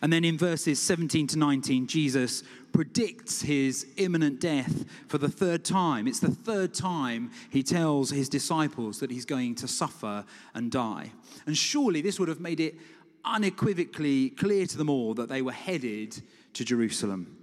And 0.00 0.12
then 0.12 0.24
in 0.24 0.38
verses 0.38 0.78
17 0.78 1.26
to 1.28 1.38
19, 1.38 1.88
Jesus 1.88 2.44
predicts 2.72 3.42
his 3.42 3.86
imminent 3.96 4.40
death 4.40 4.84
for 5.08 5.18
the 5.18 5.28
third 5.28 5.64
time. 5.64 6.06
It's 6.06 6.20
the 6.20 6.30
third 6.30 6.72
time 6.72 7.32
he 7.50 7.64
tells 7.64 8.10
his 8.10 8.28
disciples 8.28 9.00
that 9.00 9.10
he's 9.10 9.24
going 9.24 9.56
to 9.56 9.66
suffer 9.66 10.24
and 10.54 10.70
die. 10.70 11.10
And 11.44 11.58
surely 11.58 12.02
this 12.02 12.20
would 12.20 12.28
have 12.28 12.40
made 12.40 12.60
it 12.60 12.76
unequivocally 13.24 14.30
clear 14.30 14.64
to 14.66 14.78
them 14.78 14.88
all 14.88 15.14
that 15.14 15.28
they 15.28 15.42
were 15.42 15.52
headed 15.52 16.22
to 16.54 16.64
Jerusalem. 16.64 17.36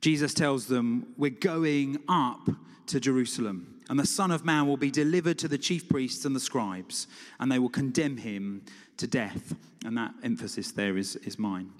Jesus 0.00 0.32
tells 0.32 0.66
them, 0.66 1.12
We're 1.18 1.30
going 1.30 1.98
up 2.08 2.48
to 2.86 3.00
Jerusalem, 3.00 3.75
and 3.88 3.98
the 3.98 4.06
Son 4.06 4.30
of 4.30 4.44
Man 4.44 4.66
will 4.66 4.76
be 4.76 4.90
delivered 4.90 5.38
to 5.38 5.48
the 5.48 5.58
chief 5.58 5.88
priests 5.88 6.24
and 6.24 6.34
the 6.34 6.40
scribes, 6.40 7.06
and 7.38 7.50
they 7.50 7.58
will 7.58 7.68
condemn 7.68 8.16
him 8.16 8.62
to 8.96 9.06
death. 9.06 9.54
And 9.84 9.96
that 9.96 10.12
emphasis 10.22 10.72
there 10.72 10.96
is, 10.96 11.16
is 11.16 11.38
mine. 11.38 11.70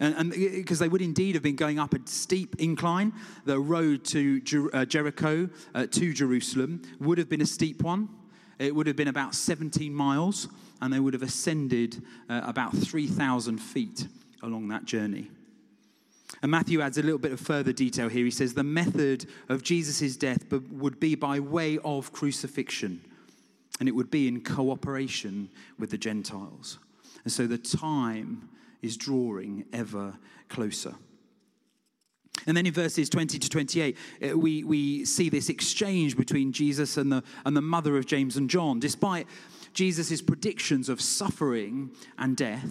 And 0.00 0.30
because 0.30 0.80
they 0.80 0.88
would 0.88 1.02
indeed 1.02 1.34
have 1.34 1.42
been 1.42 1.56
going 1.56 1.78
up 1.78 1.94
a 1.94 2.00
steep 2.06 2.56
incline, 2.58 3.12
the 3.44 3.60
road 3.60 4.04
to 4.06 4.40
Jer- 4.40 4.74
uh, 4.74 4.84
Jericho 4.84 5.48
uh, 5.74 5.86
to 5.86 6.12
Jerusalem 6.12 6.82
would 6.98 7.16
have 7.18 7.28
been 7.28 7.40
a 7.40 7.46
steep 7.46 7.82
one. 7.82 8.08
It 8.58 8.74
would 8.74 8.86
have 8.86 8.96
been 8.96 9.08
about 9.08 9.34
17 9.34 9.94
miles, 9.94 10.48
and 10.80 10.92
they 10.92 10.98
would 10.98 11.14
have 11.14 11.22
ascended 11.22 12.02
uh, 12.28 12.40
about 12.44 12.76
3,000 12.76 13.58
feet 13.58 14.08
along 14.42 14.68
that 14.68 14.84
journey. 14.84 15.30
And 16.44 16.50
Matthew 16.50 16.82
adds 16.82 16.98
a 16.98 17.02
little 17.02 17.18
bit 17.18 17.32
of 17.32 17.40
further 17.40 17.72
detail 17.72 18.10
here. 18.10 18.26
He 18.26 18.30
says 18.30 18.52
the 18.52 18.62
method 18.62 19.24
of 19.48 19.62
Jesus' 19.62 20.14
death 20.14 20.52
would 20.52 21.00
be 21.00 21.14
by 21.14 21.40
way 21.40 21.78
of 21.78 22.12
crucifixion, 22.12 23.00
and 23.80 23.88
it 23.88 23.92
would 23.92 24.10
be 24.10 24.28
in 24.28 24.42
cooperation 24.42 25.48
with 25.78 25.88
the 25.88 25.96
Gentiles. 25.96 26.78
And 27.24 27.32
so 27.32 27.46
the 27.46 27.56
time 27.56 28.50
is 28.82 28.98
drawing 28.98 29.64
ever 29.72 30.18
closer. 30.50 30.94
And 32.46 32.54
then 32.54 32.66
in 32.66 32.74
verses 32.74 33.08
20 33.08 33.38
to 33.38 33.48
28, 33.48 33.96
uh, 34.22 34.36
we, 34.38 34.64
we 34.64 35.06
see 35.06 35.30
this 35.30 35.48
exchange 35.48 36.14
between 36.14 36.52
Jesus 36.52 36.98
and 36.98 37.10
the, 37.10 37.24
and 37.46 37.56
the 37.56 37.62
mother 37.62 37.96
of 37.96 38.04
James 38.04 38.36
and 38.36 38.50
John. 38.50 38.80
Despite 38.80 39.26
Jesus' 39.72 40.20
predictions 40.20 40.90
of 40.90 41.00
suffering 41.00 41.92
and 42.18 42.36
death, 42.36 42.68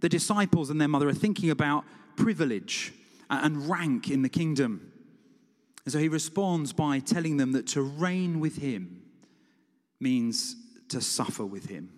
the 0.00 0.08
disciples 0.08 0.68
and 0.68 0.80
their 0.80 0.88
mother 0.88 1.08
are 1.08 1.14
thinking 1.14 1.50
about 1.50 1.84
privilege 2.16 2.92
and 3.30 3.68
rank 3.68 4.10
in 4.10 4.22
the 4.22 4.28
kingdom. 4.28 4.92
And 5.84 5.92
so 5.92 5.98
he 5.98 6.08
responds 6.08 6.72
by 6.72 6.98
telling 6.98 7.36
them 7.36 7.52
that 7.52 7.66
to 7.68 7.82
reign 7.82 8.40
with 8.40 8.56
him 8.56 9.02
means 10.00 10.56
to 10.88 11.00
suffer 11.00 11.44
with 11.44 11.66
him. 11.66 11.90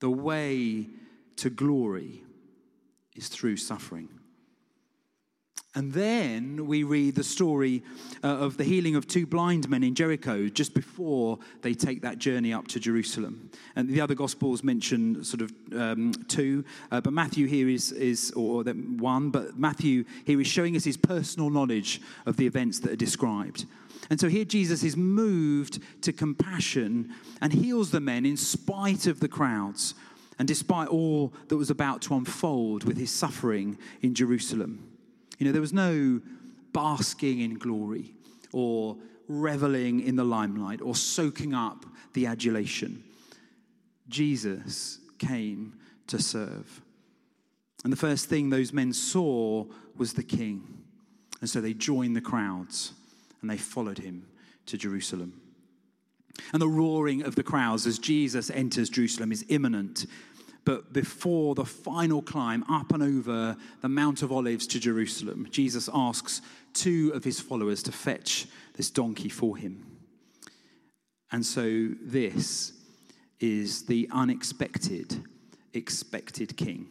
The 0.00 0.10
way 0.10 0.88
to 1.36 1.50
glory 1.50 2.22
is 3.14 3.28
through 3.28 3.56
suffering. 3.56 4.08
And 5.76 5.92
then 5.92 6.66
we 6.66 6.84
read 6.84 7.16
the 7.16 7.22
story 7.22 7.82
uh, 8.24 8.28
of 8.28 8.56
the 8.56 8.64
healing 8.64 8.96
of 8.96 9.06
two 9.06 9.26
blind 9.26 9.68
men 9.68 9.84
in 9.84 9.94
Jericho 9.94 10.48
just 10.48 10.72
before 10.72 11.38
they 11.60 11.74
take 11.74 12.00
that 12.00 12.18
journey 12.18 12.50
up 12.50 12.66
to 12.68 12.80
Jerusalem. 12.80 13.50
And 13.76 13.86
the 13.86 14.00
other 14.00 14.14
Gospels 14.14 14.64
mention 14.64 15.22
sort 15.22 15.42
of 15.42 15.52
um, 15.78 16.12
two, 16.28 16.64
uh, 16.90 17.02
but 17.02 17.12
Matthew 17.12 17.46
here 17.46 17.68
is, 17.68 17.92
is 17.92 18.32
or, 18.34 18.62
or 18.62 18.72
one, 18.72 19.28
but 19.28 19.58
Matthew 19.58 20.06
here 20.24 20.40
is 20.40 20.46
showing 20.46 20.76
us 20.76 20.84
his 20.84 20.96
personal 20.96 21.50
knowledge 21.50 22.00
of 22.24 22.38
the 22.38 22.46
events 22.46 22.78
that 22.80 22.92
are 22.92 22.96
described. 22.96 23.66
And 24.08 24.18
so 24.18 24.28
here 24.30 24.46
Jesus 24.46 24.82
is 24.82 24.96
moved 24.96 25.80
to 26.00 26.10
compassion 26.10 27.12
and 27.42 27.52
heals 27.52 27.90
the 27.90 28.00
men 28.00 28.24
in 28.24 28.38
spite 28.38 29.06
of 29.06 29.20
the 29.20 29.28
crowds 29.28 29.94
and 30.38 30.48
despite 30.48 30.88
all 30.88 31.34
that 31.48 31.56
was 31.56 31.70
about 31.70 32.00
to 32.02 32.14
unfold 32.14 32.84
with 32.84 32.96
his 32.96 33.10
suffering 33.10 33.76
in 34.00 34.14
Jerusalem. 34.14 34.85
You 35.38 35.46
know, 35.46 35.52
there 35.52 35.60
was 35.60 35.72
no 35.72 36.20
basking 36.72 37.40
in 37.40 37.54
glory 37.58 38.14
or 38.52 38.96
reveling 39.28 40.00
in 40.00 40.16
the 40.16 40.24
limelight 40.24 40.80
or 40.80 40.94
soaking 40.94 41.54
up 41.54 41.84
the 42.12 42.26
adulation. 42.26 43.02
Jesus 44.08 44.98
came 45.18 45.74
to 46.06 46.20
serve. 46.20 46.80
And 47.84 47.92
the 47.92 47.96
first 47.96 48.28
thing 48.28 48.50
those 48.50 48.72
men 48.72 48.92
saw 48.92 49.64
was 49.96 50.12
the 50.12 50.22
king. 50.22 50.84
And 51.40 51.50
so 51.50 51.60
they 51.60 51.74
joined 51.74 52.16
the 52.16 52.20
crowds 52.20 52.92
and 53.40 53.50
they 53.50 53.56
followed 53.56 53.98
him 53.98 54.26
to 54.66 54.76
Jerusalem. 54.76 55.40
And 56.52 56.60
the 56.60 56.68
roaring 56.68 57.22
of 57.22 57.34
the 57.34 57.42
crowds 57.42 57.86
as 57.86 57.98
Jesus 57.98 58.50
enters 58.50 58.90
Jerusalem 58.90 59.32
is 59.32 59.44
imminent. 59.48 60.06
But 60.66 60.92
before 60.92 61.54
the 61.54 61.64
final 61.64 62.20
climb 62.20 62.64
up 62.68 62.92
and 62.92 63.00
over 63.00 63.56
the 63.82 63.88
Mount 63.88 64.22
of 64.22 64.32
Olives 64.32 64.66
to 64.66 64.80
Jerusalem, 64.80 65.46
Jesus 65.50 65.88
asks 65.94 66.42
two 66.74 67.12
of 67.14 67.22
his 67.22 67.38
followers 67.38 67.84
to 67.84 67.92
fetch 67.92 68.48
this 68.74 68.90
donkey 68.90 69.28
for 69.28 69.56
him. 69.56 69.86
And 71.30 71.46
so 71.46 71.90
this 72.02 72.72
is 73.38 73.86
the 73.86 74.08
unexpected, 74.10 75.22
expected 75.72 76.56
king. 76.56 76.88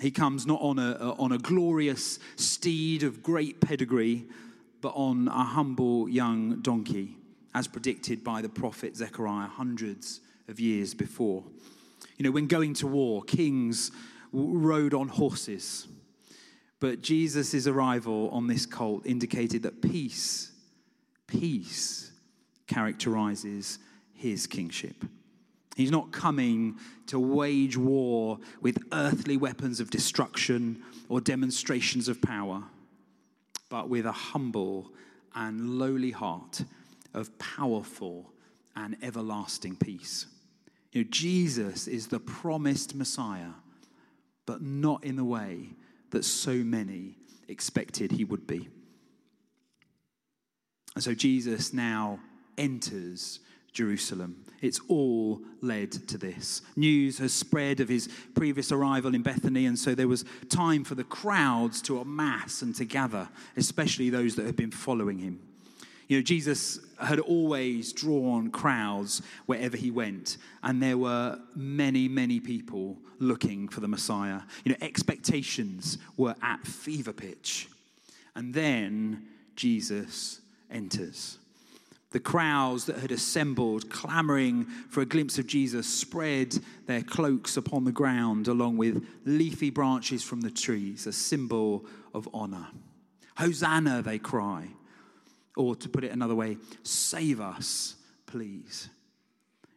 He 0.00 0.12
comes 0.12 0.46
not 0.46 0.60
on 0.62 0.78
a, 0.78 1.14
on 1.18 1.32
a 1.32 1.38
glorious 1.38 2.20
steed 2.36 3.02
of 3.02 3.24
great 3.24 3.60
pedigree, 3.60 4.24
but 4.80 4.92
on 4.94 5.26
a 5.26 5.44
humble 5.44 6.08
young 6.08 6.60
donkey, 6.60 7.16
as 7.54 7.66
predicted 7.66 8.22
by 8.22 8.40
the 8.40 8.48
prophet 8.48 8.96
Zechariah 8.96 9.48
hundreds 9.48 10.20
of 10.46 10.60
years 10.60 10.94
before. 10.94 11.42
You 12.16 12.24
know, 12.24 12.30
when 12.30 12.46
going 12.46 12.74
to 12.74 12.86
war, 12.86 13.22
kings 13.22 13.90
rode 14.32 14.94
on 14.94 15.08
horses. 15.08 15.86
But 16.80 17.00
Jesus' 17.00 17.66
arrival 17.66 18.28
on 18.30 18.46
this 18.46 18.66
colt 18.66 19.06
indicated 19.06 19.62
that 19.62 19.82
peace, 19.82 20.50
peace 21.26 22.10
characterizes 22.66 23.78
his 24.14 24.46
kingship. 24.46 25.04
He's 25.76 25.90
not 25.90 26.12
coming 26.12 26.76
to 27.06 27.18
wage 27.18 27.76
war 27.76 28.38
with 28.60 28.78
earthly 28.92 29.36
weapons 29.36 29.80
of 29.80 29.90
destruction 29.90 30.82
or 31.08 31.20
demonstrations 31.20 32.08
of 32.08 32.20
power, 32.20 32.64
but 33.68 33.88
with 33.88 34.04
a 34.04 34.12
humble 34.12 34.92
and 35.34 35.78
lowly 35.78 36.10
heart 36.10 36.64
of 37.14 37.36
powerful 37.38 38.32
and 38.76 38.96
everlasting 39.02 39.76
peace. 39.76 40.26
You 40.92 41.04
know, 41.04 41.08
Jesus 41.10 41.88
is 41.88 42.08
the 42.08 42.20
promised 42.20 42.94
Messiah, 42.94 43.52
but 44.46 44.62
not 44.62 45.04
in 45.04 45.16
the 45.16 45.24
way 45.24 45.70
that 46.10 46.24
so 46.24 46.54
many 46.54 47.16
expected 47.48 48.12
he 48.12 48.24
would 48.24 48.46
be. 48.46 48.68
And 50.94 51.02
so 51.02 51.14
Jesus 51.14 51.72
now 51.72 52.20
enters 52.58 53.40
Jerusalem. 53.72 54.44
It's 54.60 54.80
all 54.88 55.40
led 55.62 55.92
to 56.08 56.18
this. 56.18 56.60
News 56.76 57.18
has 57.18 57.32
spread 57.32 57.80
of 57.80 57.88
his 57.88 58.08
previous 58.34 58.70
arrival 58.70 59.14
in 59.14 59.22
Bethany, 59.22 59.64
and 59.64 59.78
so 59.78 59.94
there 59.94 60.08
was 60.08 60.26
time 60.50 60.84
for 60.84 60.94
the 60.94 61.04
crowds 61.04 61.80
to 61.82 61.98
amass 61.98 62.60
and 62.60 62.74
to 62.76 62.84
gather, 62.84 63.28
especially 63.56 64.10
those 64.10 64.36
that 64.36 64.44
had 64.44 64.56
been 64.56 64.70
following 64.70 65.18
him. 65.18 65.40
You 66.12 66.18
know, 66.18 66.24
Jesus 66.24 66.78
had 67.00 67.20
always 67.20 67.90
drawn 67.94 68.50
crowds 68.50 69.22
wherever 69.46 69.78
he 69.78 69.90
went, 69.90 70.36
and 70.62 70.82
there 70.82 70.98
were 70.98 71.38
many, 71.56 72.06
many 72.06 72.38
people 72.38 72.98
looking 73.18 73.66
for 73.66 73.80
the 73.80 73.88
Messiah. 73.88 74.42
You 74.62 74.72
know, 74.72 74.78
expectations 74.82 75.96
were 76.18 76.34
at 76.42 76.66
fever 76.66 77.14
pitch. 77.14 77.70
And 78.36 78.52
then 78.52 79.26
Jesus 79.56 80.42
enters. 80.70 81.38
The 82.10 82.20
crowds 82.20 82.84
that 82.84 82.98
had 82.98 83.10
assembled, 83.10 83.88
clamoring 83.88 84.66
for 84.90 85.00
a 85.00 85.06
glimpse 85.06 85.38
of 85.38 85.46
Jesus, 85.46 85.86
spread 85.86 86.58
their 86.84 87.02
cloaks 87.02 87.56
upon 87.56 87.84
the 87.86 87.90
ground 87.90 88.48
along 88.48 88.76
with 88.76 89.02
leafy 89.24 89.70
branches 89.70 90.22
from 90.22 90.42
the 90.42 90.50
trees, 90.50 91.06
a 91.06 91.12
symbol 91.14 91.86
of 92.12 92.28
honor. 92.34 92.66
Hosanna, 93.38 94.02
they 94.02 94.18
cry. 94.18 94.68
Or 95.56 95.76
to 95.76 95.88
put 95.88 96.04
it 96.04 96.12
another 96.12 96.34
way, 96.34 96.56
save 96.82 97.40
us, 97.40 97.96
please. 98.26 98.88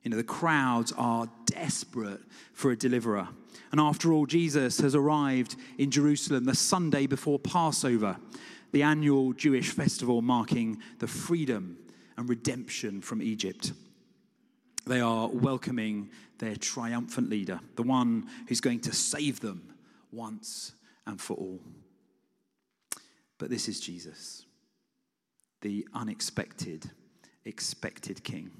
You 0.03 0.11
know, 0.11 0.17
the 0.17 0.23
crowds 0.23 0.93
are 0.97 1.27
desperate 1.45 2.21
for 2.53 2.71
a 2.71 2.77
deliverer. 2.77 3.27
And 3.71 3.81
after 3.81 4.13
all, 4.13 4.25
Jesus 4.25 4.79
has 4.79 4.95
arrived 4.95 5.55
in 5.77 5.91
Jerusalem 5.91 6.45
the 6.45 6.55
Sunday 6.55 7.07
before 7.07 7.39
Passover, 7.39 8.17
the 8.71 8.83
annual 8.83 9.33
Jewish 9.33 9.71
festival 9.71 10.21
marking 10.21 10.79
the 10.99 11.07
freedom 11.07 11.77
and 12.17 12.29
redemption 12.29 13.01
from 13.01 13.21
Egypt. 13.21 13.73
They 14.85 15.01
are 15.01 15.27
welcoming 15.27 16.11
their 16.37 16.55
triumphant 16.55 17.29
leader, 17.29 17.59
the 17.75 17.83
one 17.83 18.27
who's 18.47 18.61
going 18.61 18.81
to 18.81 18.93
save 18.93 19.39
them 19.39 19.73
once 20.11 20.73
and 21.07 21.19
for 21.19 21.35
all. 21.35 21.61
But 23.37 23.49
this 23.49 23.67
is 23.67 23.79
Jesus, 23.79 24.44
the 25.65 25.87
unexpected, 25.95 26.91
expected 27.43 28.23
king. 28.23 28.51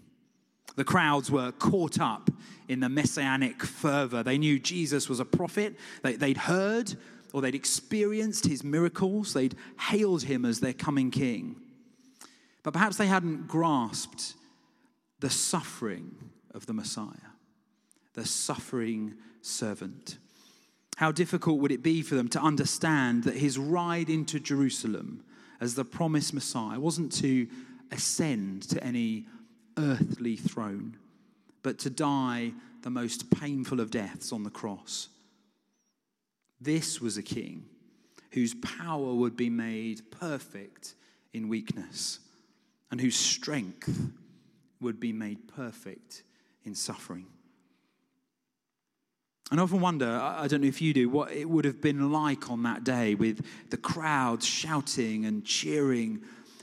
The 0.76 0.84
crowds 0.84 1.30
were 1.30 1.52
caught 1.52 2.00
up 2.00 2.32
in 2.68 2.80
the 2.80 2.90
messianic 2.90 3.62
fervor. 3.62 4.24
They 4.24 4.40
knew 4.40 4.58
Jesus 4.58 5.08
was 5.08 5.20
a 5.20 5.26
prophet. 5.26 5.76
They, 6.02 6.18
would 6.18 6.38
heard 6.38 6.96
or 7.32 7.42
they'd 7.42 7.54
experienced 7.54 8.48
his 8.48 8.64
miracles. 8.64 9.34
They'd 9.34 9.54
hailed 9.80 10.24
him 10.24 10.46
as 10.46 10.62
their 10.62 10.74
coming 10.74 11.12
king. 11.12 11.58
But 12.64 12.74
perhaps 12.74 12.98
they 12.98 13.06
hadn't 13.06 13.48
grasped 13.48 14.34
the 15.20 15.30
suffering 15.30 16.16
of 16.56 16.66
the 16.66 16.74
Messiah, 16.74 17.34
the 18.16 18.26
suffering 18.26 19.14
servant. 19.44 20.18
How 20.98 21.12
difficult 21.12 21.60
would 21.60 21.72
it 21.72 21.84
be 21.84 22.02
for 22.02 22.16
them 22.16 22.30
to 22.30 22.42
understand 22.42 23.26
that 23.26 23.38
his 23.38 23.60
ride 23.60 24.10
into 24.10 24.40
Jerusalem 24.40 25.24
as 25.60 25.76
the 25.76 25.86
promised 25.86 26.34
Messiah 26.34 26.80
wasn't 26.80 27.12
to 27.14 27.48
ascend 27.92 28.64
to 28.70 28.84
any 28.84 29.26
earthly 29.78 30.36
throne, 30.36 30.98
but 31.64 31.80
to 31.80 31.90
die 31.90 32.54
the 32.82 32.90
most 32.90 33.30
painful 33.32 33.80
of 33.80 33.92
deaths 33.92 34.32
on 34.32 34.44
the 34.44 34.50
cross? 34.50 35.10
This 36.60 37.02
was 37.02 37.18
a 37.18 37.24
king 37.24 37.66
whose 38.32 38.54
power 38.56 39.14
would 39.14 39.38
be 39.38 39.50
made 39.50 40.12
perfect 40.12 40.96
in 41.34 41.48
weakness 41.48 42.20
and 42.92 43.00
whose 43.00 43.16
strength 43.16 44.12
would 44.82 45.00
be 45.00 45.14
made 45.14 45.48
perfect 45.48 46.24
in 46.64 46.76
suffering. 46.76 47.28
And 49.52 49.60
I 49.60 49.64
often 49.64 49.80
wonder, 49.80 50.08
I 50.08 50.48
don't 50.48 50.62
know 50.62 50.68
if 50.68 50.82
you 50.82 50.94
do, 50.94 51.08
what 51.08 51.32
it 51.32 51.48
would 51.48 51.66
have 51.66 51.80
been 51.80 52.12
like 52.12 52.50
on 52.50 52.64
that 52.64 52.84
day 52.84 53.14
with 53.14 53.46
the 53.70 53.78
crowds 53.78 54.46
shouting 54.46 55.26
and 55.26 55.46
cheering 55.46 56.22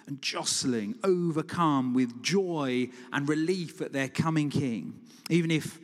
and 0.08 0.20
jostling, 0.20 0.96
overcome 1.04 1.94
with 1.94 2.22
joy 2.22 2.88
and 3.12 3.28
relief 3.28 3.80
at 3.80 3.92
their 3.92 4.08
coming 4.08 4.50
king, 4.50 5.00
even 5.30 5.50
if 5.50 5.78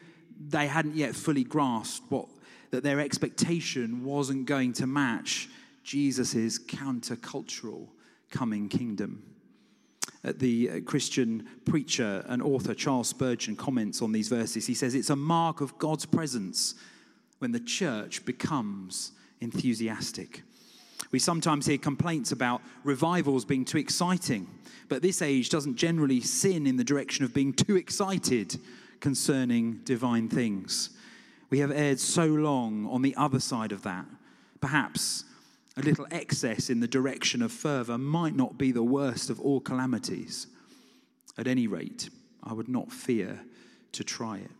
they 0.48 0.66
hadn't 0.66 0.96
yet 0.96 1.14
fully 1.14 1.44
grasped 1.44 2.10
what, 2.10 2.26
that 2.72 2.82
their 2.82 3.00
expectation 3.00 4.04
wasn't 4.04 4.46
going 4.46 4.72
to 4.72 4.86
match 4.86 5.48
Jesus' 5.84 6.58
countercultural 6.58 7.86
coming 8.30 8.68
kingdom 8.68 9.22
the 10.24 10.70
uh, 10.70 10.80
Christian 10.80 11.46
preacher 11.64 12.24
and 12.28 12.42
author 12.42 12.74
Charles 12.74 13.08
Spurgeon 13.08 13.56
comments 13.56 14.02
on 14.02 14.12
these 14.12 14.28
verses. 14.28 14.66
He 14.66 14.74
says, 14.74 14.94
It's 14.94 15.10
a 15.10 15.16
mark 15.16 15.60
of 15.60 15.78
God's 15.78 16.06
presence 16.06 16.74
when 17.38 17.52
the 17.52 17.60
church 17.60 18.24
becomes 18.24 19.12
enthusiastic. 19.40 20.42
We 21.10 21.18
sometimes 21.18 21.66
hear 21.66 21.78
complaints 21.78 22.32
about 22.32 22.60
revivals 22.84 23.44
being 23.44 23.64
too 23.64 23.78
exciting, 23.78 24.48
but 24.88 25.00
this 25.00 25.22
age 25.22 25.48
doesn't 25.48 25.76
generally 25.76 26.20
sin 26.20 26.66
in 26.66 26.76
the 26.76 26.84
direction 26.84 27.24
of 27.24 27.32
being 27.32 27.52
too 27.52 27.76
excited 27.76 28.58
concerning 29.00 29.80
divine 29.84 30.28
things. 30.28 30.90
We 31.50 31.60
have 31.60 31.70
erred 31.70 32.00
so 32.00 32.26
long 32.26 32.86
on 32.86 33.02
the 33.02 33.16
other 33.16 33.40
side 33.40 33.72
of 33.72 33.82
that. 33.84 34.04
Perhaps 34.60 35.24
a 35.78 35.82
little 35.82 36.06
excess 36.10 36.70
in 36.70 36.80
the 36.80 36.88
direction 36.88 37.42
of 37.42 37.52
fervor 37.52 37.98
might 37.98 38.34
not 38.34 38.58
be 38.58 38.72
the 38.72 38.82
worst 38.82 39.30
of 39.30 39.40
all 39.40 39.60
calamities. 39.60 40.46
At 41.36 41.46
any 41.46 41.66
rate, 41.66 42.10
I 42.42 42.52
would 42.52 42.68
not 42.68 42.92
fear 42.92 43.40
to 43.92 44.04
try 44.04 44.38
it. 44.38 44.50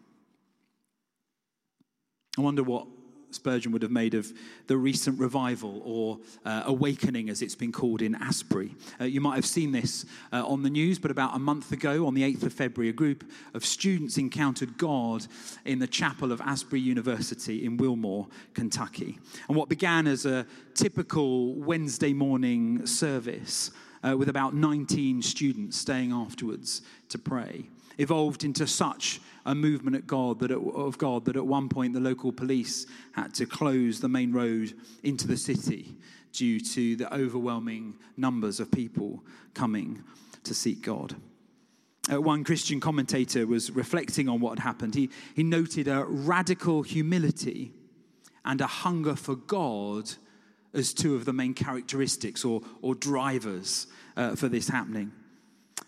I 2.37 2.41
wonder 2.41 2.63
what 2.63 2.87
Spurgeon 3.31 3.73
would 3.73 3.83
have 3.83 3.91
made 3.91 4.15
of 4.15 4.33
the 4.67 4.77
recent 4.77 5.19
revival 5.19 5.83
or 5.85 6.19
uh, 6.45 6.63
awakening, 6.67 7.29
as 7.29 7.43
it's 7.43 7.55
been 7.55 7.73
called 7.73 8.03
in 8.03 8.15
Asbury. 8.15 8.75
Uh, 9.01 9.05
you 9.05 9.21
might 9.21 9.35
have 9.37 9.47
seen 9.47 9.73
this 9.73 10.07
uh, 10.33 10.47
on 10.47 10.63
the 10.63 10.71
news, 10.71 10.99
but 10.99 11.11
about 11.11 11.37
a 11.37 11.39
month 11.39 11.73
ago, 11.73 12.07
on 12.07 12.15
the 12.15 12.23
8th 12.23 12.45
of 12.45 12.53
February, 12.53 12.89
a 12.89 12.93
group 12.93 13.25
of 13.55 13.65
students 13.65 14.19
encountered 14.19 14.79
God 14.79 15.27
in 15.65 15.79
the 15.79 15.87
chapel 15.87 16.33
of 16.33 16.41
Asbury 16.41 16.81
University 16.81 17.65
in 17.65 17.77
Wilmore, 17.77 18.29
Kentucky. 18.55 19.19
And 19.49 19.57
what 19.57 19.69
began 19.69 20.07
as 20.07 20.25
a 20.27 20.47
typical 20.75 21.55
Wednesday 21.55 22.13
morning 22.13 22.87
service 22.87 23.71
uh, 24.03 24.17
with 24.17 24.29
about 24.29 24.55
19 24.55 25.23
students 25.23 25.77
staying 25.77 26.13
afterwards 26.13 26.83
to 27.09 27.19
pray 27.19 27.69
evolved 27.99 28.45
into 28.45 28.67
such 28.67 29.21
a 29.47 29.55
movement 29.55 29.97
at 29.97 30.07
God 30.07 30.41
that 30.41 30.51
at, 30.51 30.59
of 30.59 30.99
God 30.99 31.25
that 31.27 31.37
at 31.37 31.47
one 31.47 31.69
point 31.69 31.95
the 31.95 32.01
local 32.01 32.33
police 32.33 32.87
had 33.13 33.35
to 33.35 33.47
close 33.47 34.01
the 34.01 34.09
main 34.09 34.33
road 34.33 34.75
into 35.03 35.27
the 35.27 35.37
city 35.37 35.97
due 36.33 36.61
to 36.61 36.97
the 36.97 37.13
overwhelming 37.15 37.95
numbers 38.17 38.61
of 38.61 38.71
people 38.71 39.25
coming 39.55 40.03
to 40.45 40.55
seek 40.55 40.83
God. 40.83 41.17
Uh, 42.11 42.21
one 42.21 42.45
Christian 42.45 42.81
commentator 42.81 43.47
was 43.47 43.71
reflecting 43.71 44.29
on 44.29 44.41
what 44.41 44.59
had 44.59 44.65
happened. 44.65 44.95
He, 44.95 45.11
he 45.35 45.43
noted 45.43 45.89
a 45.89 46.05
radical 46.05 46.83
humility 46.83 47.73
and 48.45 48.61
a 48.61 48.67
hunger 48.67 49.15
for 49.15 49.37
God 49.37 50.11
as 50.73 50.95
two 50.95 51.15
of 51.15 51.25
the 51.25 51.33
main 51.33 51.55
characteristics 51.55 52.45
or, 52.45 52.63
or 52.83 52.95
drivers 52.95 53.87
uh, 54.17 54.37
for 54.37 54.49
this 54.49 54.69
happening. 54.69 55.13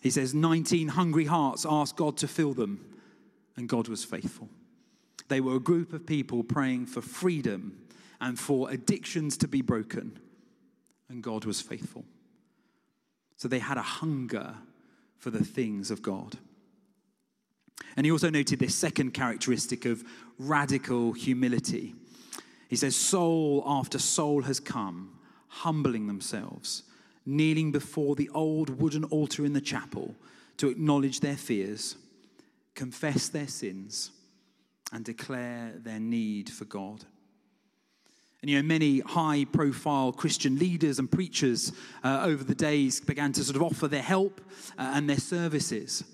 He 0.02 0.10
says, 0.10 0.34
19 0.34 0.88
hungry 0.88 1.26
hearts 1.26 1.66
asked 1.68 1.96
God 1.96 2.16
to 2.18 2.28
fill 2.28 2.54
them, 2.54 2.84
and 3.60 3.68
God 3.68 3.86
was 3.86 4.04
faithful. 4.04 4.48
They 5.28 5.40
were 5.40 5.54
a 5.54 5.60
group 5.60 5.92
of 5.92 6.06
people 6.06 6.42
praying 6.42 6.86
for 6.86 7.00
freedom 7.00 7.78
and 8.20 8.38
for 8.38 8.70
addictions 8.70 9.36
to 9.36 9.48
be 9.48 9.62
broken, 9.62 10.18
and 11.08 11.22
God 11.22 11.44
was 11.44 11.60
faithful. 11.60 12.04
So 13.36 13.46
they 13.46 13.60
had 13.60 13.78
a 13.78 13.82
hunger 13.82 14.54
for 15.18 15.30
the 15.30 15.44
things 15.44 15.90
of 15.90 16.02
God. 16.02 16.36
And 17.96 18.04
he 18.04 18.12
also 18.12 18.30
noted 18.30 18.58
this 18.58 18.74
second 18.74 19.12
characteristic 19.12 19.84
of 19.84 20.02
radical 20.38 21.12
humility. 21.12 21.94
He 22.68 22.76
says, 22.76 22.96
Soul 22.96 23.62
after 23.66 23.98
soul 23.98 24.42
has 24.42 24.58
come, 24.58 25.18
humbling 25.48 26.06
themselves 26.06 26.82
kneeling 27.26 27.70
before 27.70 28.16
the 28.16 28.28
old 28.30 28.80
wooden 28.80 29.04
altar 29.04 29.44
in 29.44 29.52
the 29.52 29.60
chapel 29.60 30.14
to 30.56 30.68
acknowledge 30.68 31.20
their 31.20 31.36
fears, 31.36 31.96
confess 32.74 33.28
their 33.28 33.48
sins, 33.48 34.10
and 34.92 35.04
declare 35.04 35.72
their 35.76 36.00
need 36.00 36.50
for 36.50 36.64
God. 36.64 37.04
And 38.42 38.50
you 38.50 38.56
know, 38.56 38.66
many 38.66 39.00
high 39.00 39.44
profile 39.44 40.12
Christian 40.12 40.58
leaders 40.58 40.98
and 40.98 41.10
preachers 41.10 41.72
uh, 42.02 42.22
over 42.24 42.42
the 42.42 42.54
days 42.54 43.00
began 43.00 43.32
to 43.32 43.44
sort 43.44 43.56
of 43.56 43.62
offer 43.62 43.86
their 43.86 44.02
help 44.02 44.40
uh, 44.78 44.92
and 44.94 45.08
their 45.08 45.18
services. 45.18 46.04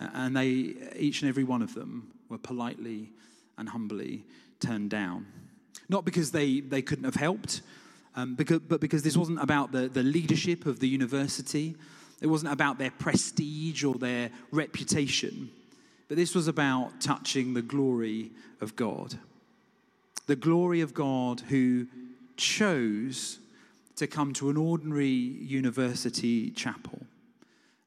Uh, 0.00 0.08
and 0.14 0.36
they, 0.36 0.74
each 0.96 1.20
and 1.20 1.28
every 1.28 1.44
one 1.44 1.60
of 1.60 1.74
them, 1.74 2.10
were 2.30 2.38
politely 2.38 3.10
and 3.58 3.68
humbly 3.68 4.24
turned 4.60 4.88
down. 4.88 5.26
Not 5.90 6.06
because 6.06 6.32
they, 6.32 6.60
they 6.60 6.80
couldn't 6.80 7.04
have 7.04 7.16
helped, 7.16 7.60
um, 8.16 8.34
because, 8.34 8.60
but 8.60 8.80
because 8.80 9.02
this 9.02 9.16
wasn't 9.16 9.42
about 9.42 9.72
the, 9.72 9.88
the 9.88 10.02
leadership 10.02 10.64
of 10.64 10.80
the 10.80 10.88
university, 10.88 11.76
it 12.22 12.28
wasn't 12.28 12.52
about 12.52 12.78
their 12.78 12.92
prestige 12.92 13.84
or 13.84 13.94
their 13.96 14.30
reputation, 14.50 15.50
but 16.12 16.18
this 16.18 16.34
was 16.34 16.46
about 16.46 17.00
touching 17.00 17.54
the 17.54 17.62
glory 17.62 18.32
of 18.60 18.76
God. 18.76 19.18
The 20.26 20.36
glory 20.36 20.82
of 20.82 20.92
God 20.92 21.40
who 21.40 21.86
chose 22.36 23.38
to 23.96 24.06
come 24.06 24.34
to 24.34 24.50
an 24.50 24.58
ordinary 24.58 25.06
university 25.06 26.50
chapel 26.50 27.06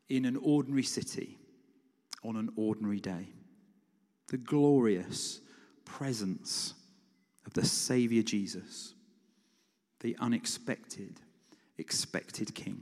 in 0.10 0.26
an 0.26 0.38
ordinary 0.38 0.82
city 0.82 1.38
on 2.24 2.36
an 2.36 2.50
ordinary 2.56 3.00
day. 3.00 3.28
The 4.30 4.38
glorious 4.38 5.40
presence 5.86 6.74
of 7.46 7.54
the 7.54 7.64
Savior 7.64 8.24
Jesus 8.24 8.96
the 10.00 10.18
unexpected, 10.20 11.20
expected 11.78 12.56
king. 12.56 12.82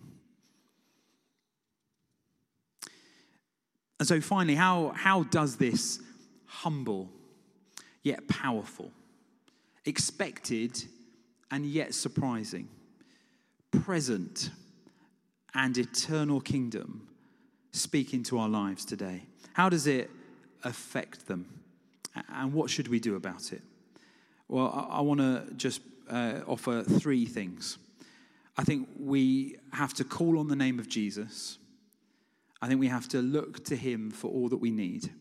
And 4.03 4.07
so, 4.09 4.19
finally, 4.19 4.55
how, 4.55 4.91
how 4.97 5.23
does 5.23 5.55
this 5.55 6.01
humble 6.45 7.09
yet 8.01 8.27
powerful, 8.27 8.91
expected 9.85 10.83
and 11.49 11.65
yet 11.65 11.93
surprising, 11.93 12.67
present 13.71 14.49
and 15.53 15.77
eternal 15.77 16.41
kingdom 16.41 17.07
speak 17.71 18.13
into 18.13 18.37
our 18.37 18.49
lives 18.49 18.83
today? 18.83 19.23
How 19.53 19.69
does 19.69 19.87
it 19.87 20.11
affect 20.65 21.25
them? 21.29 21.61
And 22.27 22.51
what 22.51 22.69
should 22.69 22.89
we 22.89 22.99
do 22.99 23.15
about 23.15 23.53
it? 23.53 23.61
Well, 24.49 24.67
I, 24.67 24.97
I 24.97 24.99
want 24.99 25.21
to 25.21 25.45
just 25.55 25.79
uh, 26.09 26.41
offer 26.45 26.83
three 26.83 27.25
things. 27.25 27.77
I 28.57 28.65
think 28.65 28.89
we 28.99 29.55
have 29.71 29.93
to 29.93 30.03
call 30.03 30.39
on 30.39 30.49
the 30.49 30.57
name 30.57 30.77
of 30.77 30.89
Jesus. 30.89 31.57
I 32.63 32.67
think 32.69 32.80
we 32.80 32.88
have 32.88 33.10
to 33.10 33.21
look 33.21 33.65
to 33.65 33.76
him 33.76 34.10
for 34.10 34.32
all 34.32 34.47
that 34.47 34.58
we 34.58 34.71
need. 34.71 35.12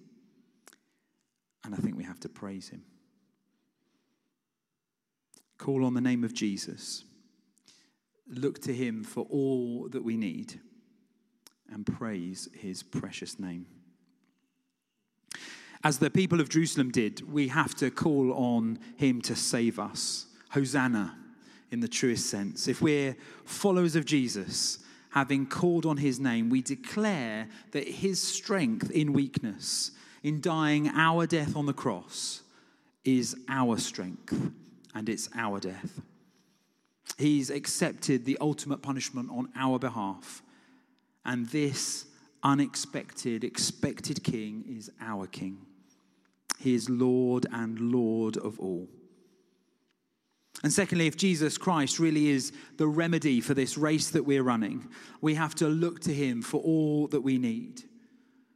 And 1.65 1.75
I 1.75 1.79
think 1.79 1.97
we 1.97 2.05
have 2.05 2.21
to 2.21 2.29
praise 2.29 2.69
him. 2.69 2.85
Call 5.59 5.85
on 5.85 5.95
the 5.95 6.01
name 6.01 6.23
of 6.23 6.35
Jesus. 6.35 7.03
Look 8.29 8.63
to 8.63 8.73
him 8.73 9.03
for 9.03 9.27
all 9.29 9.89
that 9.89 10.05
we 10.05 10.17
need. 10.17 10.61
And 11.69 11.85
praise 11.85 12.49
his 12.55 12.85
precious 12.85 13.41
name. 13.41 13.67
As 15.83 15.99
the 15.99 16.11
people 16.11 16.41
of 16.41 16.49
Jerusalem 16.49 16.93
did, 16.93 17.29
we 17.29 17.49
have 17.49 17.75
to 17.79 17.91
call 17.91 18.33
on 18.35 18.79
him 18.97 19.21
to 19.23 19.35
save 19.35 19.81
us. 19.81 20.27
Hosanna, 20.51 21.19
in 21.73 21.81
the 21.81 21.89
truest 21.89 22.31
sense. 22.31 22.69
If 22.69 22.81
we're 22.81 23.17
followers 23.45 23.97
of 23.97 24.05
Jesus, 24.05 24.79
having 25.13 25.47
called 25.47 25.87
on 25.87 25.99
his 25.99 26.19
name, 26.19 26.49
we 26.49 26.63
declare 26.63 27.49
that 27.73 27.87
his 27.87 28.21
strength 28.21 28.91
in 28.91 29.13
weakness, 29.13 29.93
in 30.23 30.41
dying 30.41 30.89
our 30.89 31.27
death 31.27 31.55
on 31.55 31.67
the 31.67 31.73
cross, 31.73 32.43
is 33.05 33.37
our 33.49 33.77
strength 33.77 34.51
and 34.95 35.09
it's 35.09 35.29
our 35.35 35.61
death. 35.61 36.01
He's 37.19 37.51
accepted 37.51 38.25
the 38.25 38.39
ultimate 38.41 38.81
punishment 38.81 39.31
on 39.31 39.51
our 39.55 39.79
behalf. 39.79 40.43
And 41.25 41.47
this 41.49 42.07
unexpected, 42.43 43.45
expected 43.45 44.25
king 44.25 44.65
is 44.67 44.91
our 45.01 45.27
king. 45.27 45.59
He 46.59 46.75
is 46.75 46.89
Lord 46.89 47.47
and 47.53 47.79
Lord 47.93 48.39
of 48.39 48.59
all. 48.59 48.89
And 50.63 50.73
secondly, 50.73 51.07
if 51.07 51.17
Jesus 51.17 51.59
Christ 51.59 51.99
really 51.99 52.29
is 52.29 52.53
the 52.77 52.87
remedy 52.87 53.41
for 53.41 53.55
this 53.55 53.77
race 53.77 54.11
that 54.11 54.25
we're 54.25 54.43
running, 54.43 54.89
we 55.21 55.35
have 55.35 55.55
to 55.57 55.69
look 55.69 56.01
to 56.01 56.15
him 56.15 56.43
for 56.43 56.61
all 56.61 57.09
that 57.09 57.21
we 57.21 57.39
need 57.39 57.83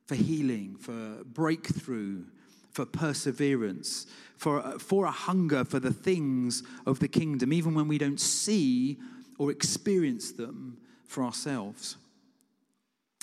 for 0.06 0.14
healing, 0.14 0.76
for 0.78 1.24
breakthrough, 1.24 2.22
for 2.70 2.87
perseverance, 2.87 4.06
for, 4.37 4.78
for 4.78 5.04
a 5.06 5.11
hunger 5.11 5.64
for 5.64 5.80
the 5.80 5.92
things 5.92 6.62
of 6.87 7.00
the 7.00 7.09
kingdom, 7.09 7.52
even 7.52 7.74
when 7.74 7.88
we 7.88 7.98
don't 7.98 8.20
see 8.20 8.98
or 9.37 9.50
experience 9.50 10.30
them 10.30 10.78
for 11.06 11.24
ourselves. 11.24 11.96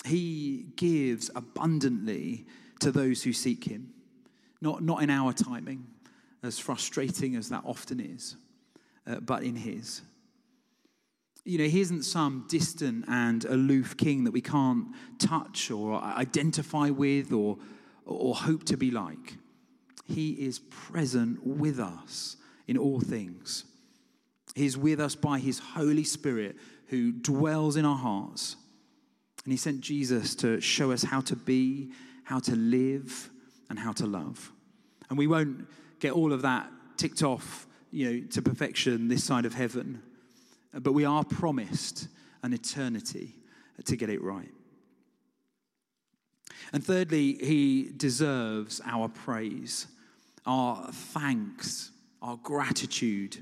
He 0.04 0.66
gives 0.76 1.30
abundantly 1.34 2.44
to 2.80 2.92
those 2.92 3.22
who 3.22 3.32
seek 3.32 3.64
him 3.64 3.94
not, 4.64 4.82
not 4.82 5.02
in 5.02 5.10
our 5.10 5.32
timing, 5.32 5.86
as 6.42 6.58
frustrating 6.58 7.36
as 7.36 7.50
that 7.50 7.62
often 7.64 8.00
is, 8.00 8.36
uh, 9.06 9.20
but 9.20 9.42
in 9.42 9.56
His. 9.56 10.02
You 11.44 11.58
know, 11.58 11.64
He 11.64 11.80
isn't 11.80 12.04
some 12.04 12.46
distant 12.48 13.04
and 13.08 13.44
aloof 13.44 13.96
king 13.96 14.24
that 14.24 14.32
we 14.32 14.40
can't 14.40 14.88
touch 15.18 15.70
or 15.70 16.02
identify 16.02 16.90
with 16.90 17.32
or, 17.32 17.58
or 18.06 18.34
hope 18.34 18.64
to 18.64 18.76
be 18.76 18.90
like. 18.90 19.36
He 20.06 20.32
is 20.32 20.58
present 20.58 21.46
with 21.46 21.78
us 21.80 22.36
in 22.66 22.76
all 22.76 23.00
things. 23.00 23.64
He's 24.54 24.76
with 24.76 25.00
us 25.00 25.14
by 25.14 25.38
His 25.38 25.58
Holy 25.58 26.04
Spirit 26.04 26.56
who 26.88 27.12
dwells 27.12 27.76
in 27.76 27.84
our 27.84 27.96
hearts. 27.96 28.56
And 29.44 29.52
He 29.52 29.56
sent 29.56 29.80
Jesus 29.80 30.34
to 30.36 30.60
show 30.60 30.92
us 30.92 31.02
how 31.02 31.20
to 31.22 31.36
be, 31.36 31.90
how 32.24 32.38
to 32.40 32.54
live, 32.54 33.30
and 33.68 33.78
how 33.78 33.92
to 33.92 34.06
love. 34.06 34.52
And 35.08 35.18
we 35.18 35.26
won't 35.26 35.66
get 36.00 36.12
all 36.12 36.32
of 36.32 36.42
that 36.42 36.70
ticked 36.96 37.22
off, 37.22 37.66
you 37.94 38.12
know, 38.12 38.26
to 38.32 38.42
perfection 38.42 39.08
this 39.08 39.24
side 39.24 39.44
of 39.44 39.54
heaven. 39.54 40.02
Uh, 40.74 40.80
but 40.80 40.92
we 40.92 41.04
are 41.04 41.24
promised 41.24 42.08
an 42.42 42.52
eternity 42.52 43.34
to 43.84 43.96
get 43.96 44.10
it 44.10 44.22
right. 44.22 44.50
And 46.72 46.84
thirdly, 46.84 47.34
he 47.34 47.90
deserves 47.96 48.80
our 48.84 49.08
praise, 49.08 49.86
our 50.46 50.90
thanks, 50.90 51.90
our 52.20 52.36
gratitude, 52.42 53.38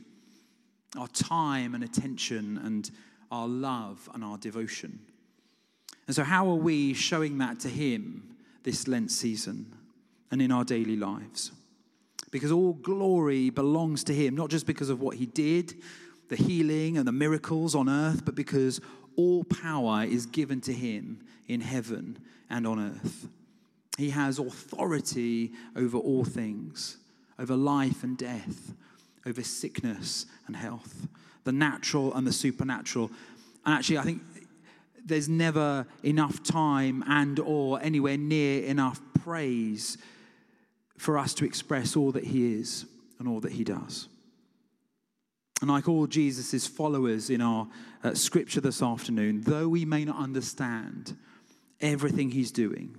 our 0.99 1.09
time 1.09 1.75
and 1.75 1.83
attention, 1.83 2.59
and 2.59 2.91
our 3.31 3.49
love 3.49 4.09
and 4.15 4.23
our 4.23 4.37
devotion. 4.39 4.99
And 6.07 6.15
so, 6.15 6.25
how 6.25 6.49
are 6.51 6.57
we 6.57 6.95
showing 6.95 7.39
that 7.39 7.61
to 7.61 7.69
him 7.69 8.37
this 8.65 8.87
Lent 8.87 9.11
season? 9.11 9.79
and 10.33 10.41
in 10.43 10.51
our 10.51 10.65
daily 10.65 10.97
lives. 10.97 11.53
Because 12.33 12.51
all 12.51 12.73
glory 12.73 13.51
belongs 13.51 14.03
to 14.05 14.15
Him, 14.15 14.35
not 14.35 14.51
just 14.51 14.67
because 14.67 14.91
of 14.91 15.01
what 15.01 15.17
He 15.17 15.27
did, 15.27 15.75
the 16.29 16.35
healing 16.35 16.99
and 16.99 17.07
the 17.07 17.13
miracles 17.13 17.77
on 17.77 17.89
earth, 17.89 18.25
but 18.25 18.35
because 18.35 18.81
all 19.15 19.45
power 19.45 20.03
is 20.03 20.27
given 20.27 20.61
to 20.63 20.73
Him 20.73 21.21
in 21.47 21.61
heaven 21.61 22.19
and 22.51 22.67
on 22.67 22.81
earth. 22.81 23.29
He 23.99 24.11
has 24.11 24.39
authority 24.39 25.53
over 25.77 25.99
all 25.99 26.25
things, 26.25 26.97
over 27.39 27.55
life 27.55 28.03
and 28.03 28.17
death, 28.17 28.73
over 29.27 29.43
sickness 29.43 30.27
and 30.47 30.57
health, 30.57 31.07
the 31.45 31.53
natural 31.53 32.15
and 32.15 32.27
the 32.27 32.33
supernatural. 32.33 33.11
And 33.67 33.75
actually, 33.75 33.99
I 33.99 34.03
think 34.03 34.23
there's 35.05 35.29
never 35.29 35.87
enough 36.03 36.43
time 36.43 37.05
and 37.07 37.39
or 37.39 37.81
anywhere 37.83 38.17
near 38.17 38.65
enough 38.65 39.01
praise 39.23 39.99
for 41.03 41.19
us 41.19 41.35
to 41.35 41.45
express 41.45 41.97
all 41.97 42.13
that 42.13 42.23
he 42.23 42.55
is 42.55 42.87
and 43.19 43.27
all 43.27 43.41
that 43.41 43.51
he 43.51 43.65
does. 43.65 44.07
And 45.61 45.69
like 45.69 45.89
all 45.89 46.07
Jesus' 46.07 46.69
followers 46.69 47.29
in 47.29 47.41
our 47.41 47.67
uh, 48.05 48.15
scripture 48.15 48.61
this 48.61 48.81
afternoon, 48.81 49.41
though 49.43 49.67
we 49.67 49.85
may 49.85 50.05
not 50.05 50.17
understand 50.17 51.17
everything 51.81 52.31
he's 52.31 52.53
doing, 52.53 52.97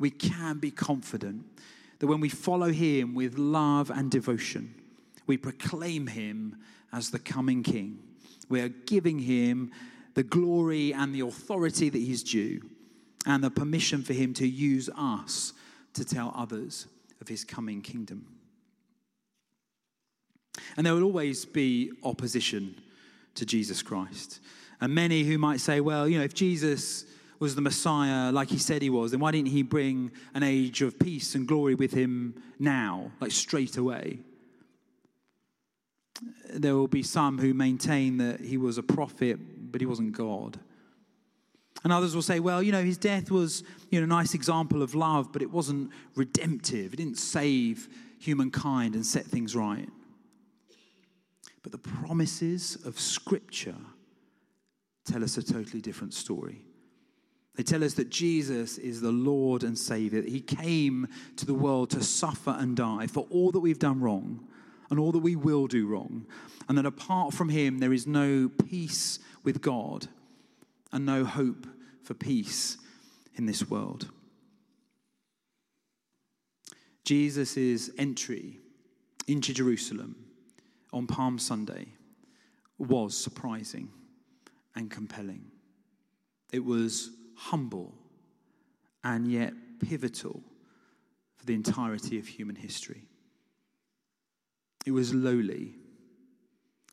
we 0.00 0.10
can 0.10 0.58
be 0.58 0.72
confident 0.72 1.44
that 2.00 2.08
when 2.08 2.18
we 2.18 2.28
follow 2.28 2.72
him 2.72 3.14
with 3.14 3.38
love 3.38 3.88
and 3.88 4.10
devotion, 4.10 4.74
we 5.28 5.36
proclaim 5.36 6.08
him 6.08 6.56
as 6.92 7.10
the 7.10 7.20
coming 7.20 7.62
king. 7.62 8.00
We 8.48 8.60
are 8.62 8.68
giving 8.68 9.20
him 9.20 9.70
the 10.14 10.24
glory 10.24 10.92
and 10.92 11.14
the 11.14 11.20
authority 11.20 11.88
that 11.88 11.98
he's 11.98 12.24
due, 12.24 12.68
and 13.26 13.44
the 13.44 13.50
permission 13.50 14.02
for 14.02 14.12
him 14.12 14.34
to 14.34 14.48
use 14.48 14.90
us 14.96 15.52
to 15.94 16.04
tell 16.04 16.34
others 16.36 16.88
of 17.22 17.28
his 17.28 17.44
coming 17.44 17.80
kingdom. 17.80 18.26
And 20.76 20.84
there 20.84 20.94
will 20.94 21.04
always 21.04 21.46
be 21.46 21.92
opposition 22.02 22.78
to 23.36 23.46
Jesus 23.46 23.80
Christ. 23.80 24.40
And 24.80 24.94
many 24.94 25.22
who 25.22 25.38
might 25.38 25.60
say, 25.60 25.80
well, 25.80 26.06
you 26.06 26.18
know, 26.18 26.24
if 26.24 26.34
Jesus 26.34 27.06
was 27.38 27.54
the 27.54 27.60
Messiah 27.60 28.30
like 28.30 28.50
he 28.50 28.58
said 28.58 28.82
he 28.82 28.90
was, 28.90 29.12
then 29.12 29.20
why 29.20 29.30
didn't 29.30 29.48
he 29.48 29.62
bring 29.62 30.10
an 30.34 30.42
age 30.42 30.82
of 30.82 30.98
peace 30.98 31.34
and 31.34 31.46
glory 31.48 31.74
with 31.74 31.92
him 31.92 32.34
now, 32.58 33.12
like 33.20 33.30
straight 33.30 33.76
away? 33.76 34.18
There 36.52 36.74
will 36.74 36.88
be 36.88 37.02
some 37.02 37.38
who 37.38 37.54
maintain 37.54 38.18
that 38.18 38.40
he 38.40 38.58
was 38.58 38.78
a 38.78 38.82
prophet, 38.82 39.38
but 39.72 39.80
he 39.80 39.86
wasn't 39.86 40.12
God. 40.12 40.58
And 41.84 41.92
others 41.92 42.14
will 42.14 42.22
say, 42.22 42.38
well, 42.38 42.62
you 42.62 42.70
know, 42.70 42.82
his 42.82 42.96
death 42.96 43.30
was, 43.30 43.64
you 43.90 44.00
know, 44.00 44.04
a 44.04 44.08
nice 44.08 44.34
example 44.34 44.82
of 44.82 44.94
love, 44.94 45.32
but 45.32 45.42
it 45.42 45.50
wasn't 45.50 45.90
redemptive. 46.14 46.94
It 46.94 46.96
didn't 46.96 47.18
save 47.18 47.88
humankind 48.20 48.94
and 48.94 49.04
set 49.04 49.24
things 49.24 49.56
right. 49.56 49.88
But 51.62 51.72
the 51.72 51.78
promises 51.78 52.78
of 52.84 52.98
Scripture 52.98 53.76
tell 55.04 55.24
us 55.24 55.36
a 55.36 55.42
totally 55.42 55.80
different 55.80 56.14
story. 56.14 56.62
They 57.56 57.62
tell 57.62 57.84
us 57.84 57.94
that 57.94 58.10
Jesus 58.10 58.78
is 58.78 59.00
the 59.00 59.12
Lord 59.12 59.62
and 59.62 59.76
Savior, 59.76 60.22
that 60.22 60.30
He 60.30 60.40
came 60.40 61.08
to 61.36 61.44
the 61.44 61.54
world 61.54 61.90
to 61.90 62.02
suffer 62.02 62.56
and 62.58 62.76
die 62.76 63.06
for 63.08 63.26
all 63.30 63.50
that 63.52 63.60
we've 63.60 63.78
done 63.78 64.00
wrong 64.00 64.46
and 64.90 64.98
all 64.98 65.12
that 65.12 65.18
we 65.18 65.36
will 65.36 65.66
do 65.66 65.86
wrong, 65.86 66.26
and 66.68 66.76
that 66.76 66.86
apart 66.86 67.32
from 67.32 67.48
Him, 67.48 67.78
there 67.78 67.92
is 67.92 68.06
no 68.06 68.50
peace 68.68 69.18
with 69.42 69.60
God 69.60 70.06
and 70.92 71.06
no 71.06 71.24
hope 71.24 71.66
for 72.02 72.14
peace 72.14 72.78
in 73.36 73.46
this 73.46 73.68
world. 73.68 74.10
Jesus' 77.04 77.90
entry 77.98 78.60
into 79.26 79.52
Jerusalem 79.52 80.16
on 80.92 81.06
Palm 81.06 81.38
Sunday 81.38 81.88
was 82.78 83.16
surprising 83.16 83.88
and 84.74 84.90
compelling. 84.90 85.44
It 86.52 86.64
was 86.64 87.10
humble 87.34 87.94
and 89.04 89.30
yet 89.30 89.52
pivotal 89.80 90.42
for 91.36 91.46
the 91.46 91.54
entirety 91.54 92.18
of 92.18 92.26
human 92.26 92.56
history. 92.56 93.08
It 94.86 94.92
was 94.92 95.14
lowly, 95.14 95.74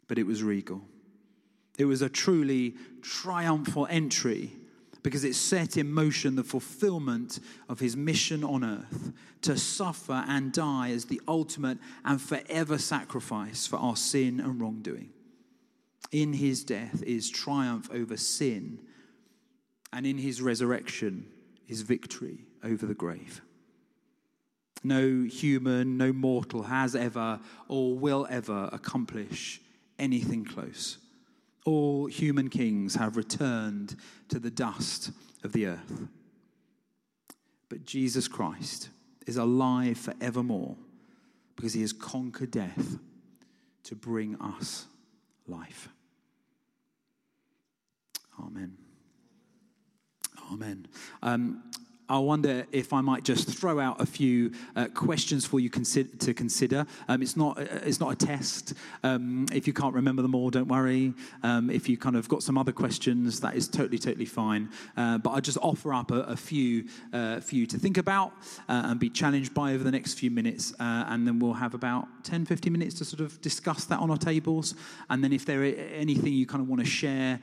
but 0.08 0.18
it 0.18 0.26
was 0.26 0.44
regal. 0.44 0.82
It 1.78 1.86
was 1.86 2.02
a 2.02 2.10
truly 2.10 2.76
triumphal 3.02 3.88
entry 3.90 4.52
because 5.04 5.24
it 5.24 5.36
set 5.36 5.78
in 5.78 5.92
motion 5.92 6.36
the 6.36 6.44
fulfillment 6.44 7.40
of 7.68 7.80
his 7.80 7.96
mission 7.96 8.44
on 8.44 8.64
earth 8.64 9.14
to 9.42 9.58
suffer 9.58 10.24
and 10.28 10.52
die 10.52 10.92
as 10.92 11.06
the 11.06 11.22
ultimate 11.28 11.78
and 12.04 12.22
forever 12.22 12.78
sacrifice 12.78 13.66
for 13.66 13.78
our 13.78 13.96
sin 13.96 14.40
and 14.40 14.60
wrongdoing. 14.60 15.10
In 16.12 16.34
his 16.34 16.64
death 16.64 17.04
is 17.04 17.30
triumph 17.30 17.90
over 17.92 18.18
sin, 18.18 18.80
and 19.94 20.06
in 20.06 20.18
his 20.18 20.42
resurrection 20.42 21.28
is 21.68 21.82
victory 21.82 22.46
over 22.64 22.86
the 22.86 22.96
grave. 22.96 23.42
No 24.84 25.24
human, 25.24 25.98
no 25.98 26.14
mortal 26.14 26.64
has 26.64 26.96
ever 26.96 27.40
or 27.68 27.98
will 27.98 28.28
ever 28.30 28.70
accomplish 28.72 29.62
anything 29.98 30.46
close. 30.46 30.98
All 31.66 32.08
human 32.08 32.50
kings 32.50 32.96
have 32.96 33.18
returned 33.18 33.96
to 34.30 34.40
the 34.40 34.50
dust 34.50 35.12
of 35.44 35.52
the 35.52 35.68
earth. 35.68 36.08
But 37.70 37.86
Jesus 37.86 38.28
Christ 38.28 38.90
is 39.28 39.38
alive 39.38 39.98
forevermore 39.98 40.76
because 41.56 41.74
he 41.74 41.82
has 41.82 41.94
conquered 41.94 42.52
death 42.52 42.98
to 43.84 43.96
bring 43.96 44.36
us 44.42 44.88
life. 45.48 45.90
Amen. 48.40 48.78
Amen. 50.52 50.88
Um, 51.22 51.64
I 52.10 52.18
wonder 52.18 52.66
if 52.72 52.92
I 52.92 53.02
might 53.02 53.24
just 53.24 53.48
throw 53.48 53.80
out 53.80 54.02
a 54.02 54.06
few 54.06 54.52
uh, 54.76 54.88
questions 54.88 55.46
for 55.46 55.60
you 55.60 55.70
to 55.70 56.34
consider. 56.34 56.88
Um, 57.08 57.22
it's, 57.22 57.38
not, 57.38 57.60
uh, 57.60 57.66
it's 57.84 58.00
not 58.00 58.12
a 58.12 58.16
test. 58.16 58.74
Um, 59.04 59.46
if 59.54 59.68
you 59.68 59.74
can't 59.74 59.94
remember 59.94 60.24
them 60.24 60.34
all, 60.34 60.50
don't 60.50 60.68
worry. 60.68 61.14
Um, 61.44 61.70
if 61.70 61.88
you 61.88 61.98
kind 61.98 62.16
of 62.16 62.28
got 62.28 62.42
some 62.42 62.58
other 62.58 62.72
questions, 62.72 63.40
that 63.42 63.56
is 63.56 63.68
totally, 63.68 64.00
totally 64.00 64.26
fine. 64.26 64.70
Uh, 64.98 65.20
but 65.20 65.30
I'll 65.30 65.42
just 65.42 65.60
offer 65.62 65.94
up 65.94 66.10
a, 66.10 66.22
a 66.22 66.36
few 66.36 66.86
uh, 67.14 67.42
for 67.42 67.54
you 67.54 67.68
to 67.68 67.78
think 67.78 68.00
about 68.00 68.34
uh, 68.68 68.82
and 68.86 69.00
be 69.00 69.12
challenged 69.12 69.54
by 69.54 69.76
over 69.76 69.84
the 69.84 69.92
next 69.92 70.16
few 70.16 70.32
minutes. 70.32 70.74
Uh, 70.80 71.06
and 71.10 71.28
then 71.28 71.38
we'll 71.38 71.54
have 71.54 71.76
about 71.76 72.08
10, 72.24 72.44
15 72.46 72.74
minutes 72.74 72.96
to 72.96 73.06
sort 73.06 73.20
of 73.20 73.40
discuss 73.42 73.86
that 73.86 74.00
on 74.00 74.10
our 74.10 74.18
tables. 74.18 74.74
And 75.12 75.24
then 75.24 75.32
if 75.32 75.46
there 75.46 75.64
is 75.64 75.76
anything 75.94 76.34
you 76.34 76.48
kind 76.48 76.64
of 76.64 76.68
want 76.68 76.82
to 76.82 76.90
share 76.90 77.40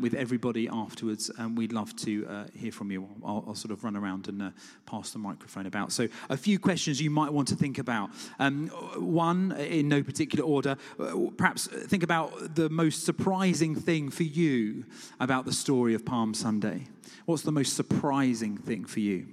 with 0.00 0.14
everybody 0.14 0.68
afterwards, 0.68 1.32
um, 1.38 1.56
we'd 1.56 1.72
love 1.72 1.96
to 1.96 2.46
hear 2.54 2.70
from 2.70 2.92
you. 2.92 3.08
I'll, 3.24 3.44
I'll 3.48 3.54
sort 3.56 3.72
of 3.72 3.82
run 3.82 3.96
around 3.96 4.03
around 4.04 4.28
and 4.28 4.42
uh, 4.42 4.50
pass 4.86 5.10
the 5.10 5.18
microphone 5.18 5.66
about. 5.66 5.92
So, 5.92 6.08
a 6.28 6.36
few 6.36 6.58
questions 6.58 7.00
you 7.00 7.10
might 7.10 7.32
want 7.32 7.48
to 7.48 7.56
think 7.56 7.78
about. 7.78 8.10
Um, 8.38 8.68
one, 8.96 9.52
in 9.52 9.88
no 9.88 10.02
particular 10.02 10.44
order, 10.44 10.76
uh, 10.98 11.14
perhaps 11.36 11.66
think 11.66 12.02
about 12.02 12.54
the 12.54 12.68
most 12.68 13.04
surprising 13.04 13.74
thing 13.74 14.10
for 14.10 14.24
you 14.24 14.84
about 15.20 15.44
the 15.44 15.52
story 15.52 15.94
of 15.94 16.04
Palm 16.04 16.34
Sunday. 16.34 16.86
What's 17.24 17.42
the 17.42 17.52
most 17.52 17.74
surprising 17.74 18.56
thing 18.58 18.84
for 18.84 19.00
you? 19.00 19.26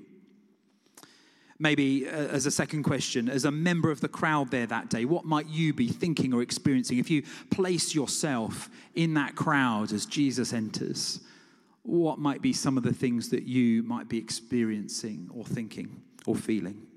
maybe 1.61 2.09
uh, 2.09 2.11
as 2.11 2.47
a 2.47 2.51
second 2.51 2.83
question, 2.83 3.29
as 3.29 3.45
a 3.45 3.51
member 3.51 3.91
of 3.91 4.01
the 4.01 4.07
crowd 4.07 4.49
there 4.49 4.65
that 4.65 4.89
day, 4.89 5.05
what 5.05 5.25
might 5.25 5.47
you 5.47 5.73
be 5.73 5.87
thinking 5.87 6.33
or 6.33 6.41
experiencing 6.41 6.97
if 6.97 7.09
you 7.09 7.23
place 7.51 7.93
yourself 7.93 8.69
in 8.95 9.13
that 9.13 9.35
crowd 9.35 9.93
as 9.93 10.07
Jesus 10.07 10.53
enters? 10.53 11.21
What 11.83 12.19
might 12.19 12.41
be 12.41 12.53
some 12.53 12.77
of 12.77 12.83
the 12.83 12.93
things 12.93 13.29
that 13.29 13.43
you 13.43 13.83
might 13.83 14.07
be 14.07 14.17
experiencing 14.17 15.29
or 15.33 15.43
thinking 15.43 16.01
or 16.25 16.35
feeling? 16.35 16.87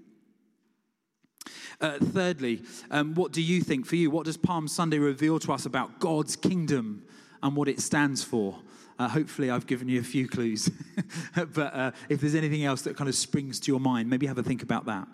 Uh, 1.80 1.98
thirdly, 1.98 2.62
um, 2.90 3.14
what 3.14 3.32
do 3.32 3.42
you 3.42 3.60
think 3.60 3.86
for 3.86 3.96
you? 3.96 4.10
What 4.10 4.26
does 4.26 4.36
Palm 4.36 4.68
Sunday 4.68 4.98
reveal 4.98 5.38
to 5.40 5.52
us 5.52 5.66
about 5.66 5.98
God's 5.98 6.36
kingdom 6.36 7.04
and 7.42 7.56
what 7.56 7.68
it 7.68 7.80
stands 7.80 8.22
for? 8.22 8.58
Uh, 8.98 9.08
hopefully, 9.08 9.50
I've 9.50 9.66
given 9.66 9.88
you 9.88 10.00
a 10.00 10.04
few 10.04 10.28
clues. 10.28 10.70
but 11.34 11.74
uh, 11.74 11.90
if 12.08 12.20
there's 12.20 12.36
anything 12.36 12.64
else 12.64 12.82
that 12.82 12.96
kind 12.96 13.08
of 13.08 13.14
springs 13.14 13.58
to 13.60 13.72
your 13.72 13.80
mind, 13.80 14.08
maybe 14.08 14.26
have 14.26 14.38
a 14.38 14.42
think 14.42 14.62
about 14.62 14.86
that. 14.86 15.08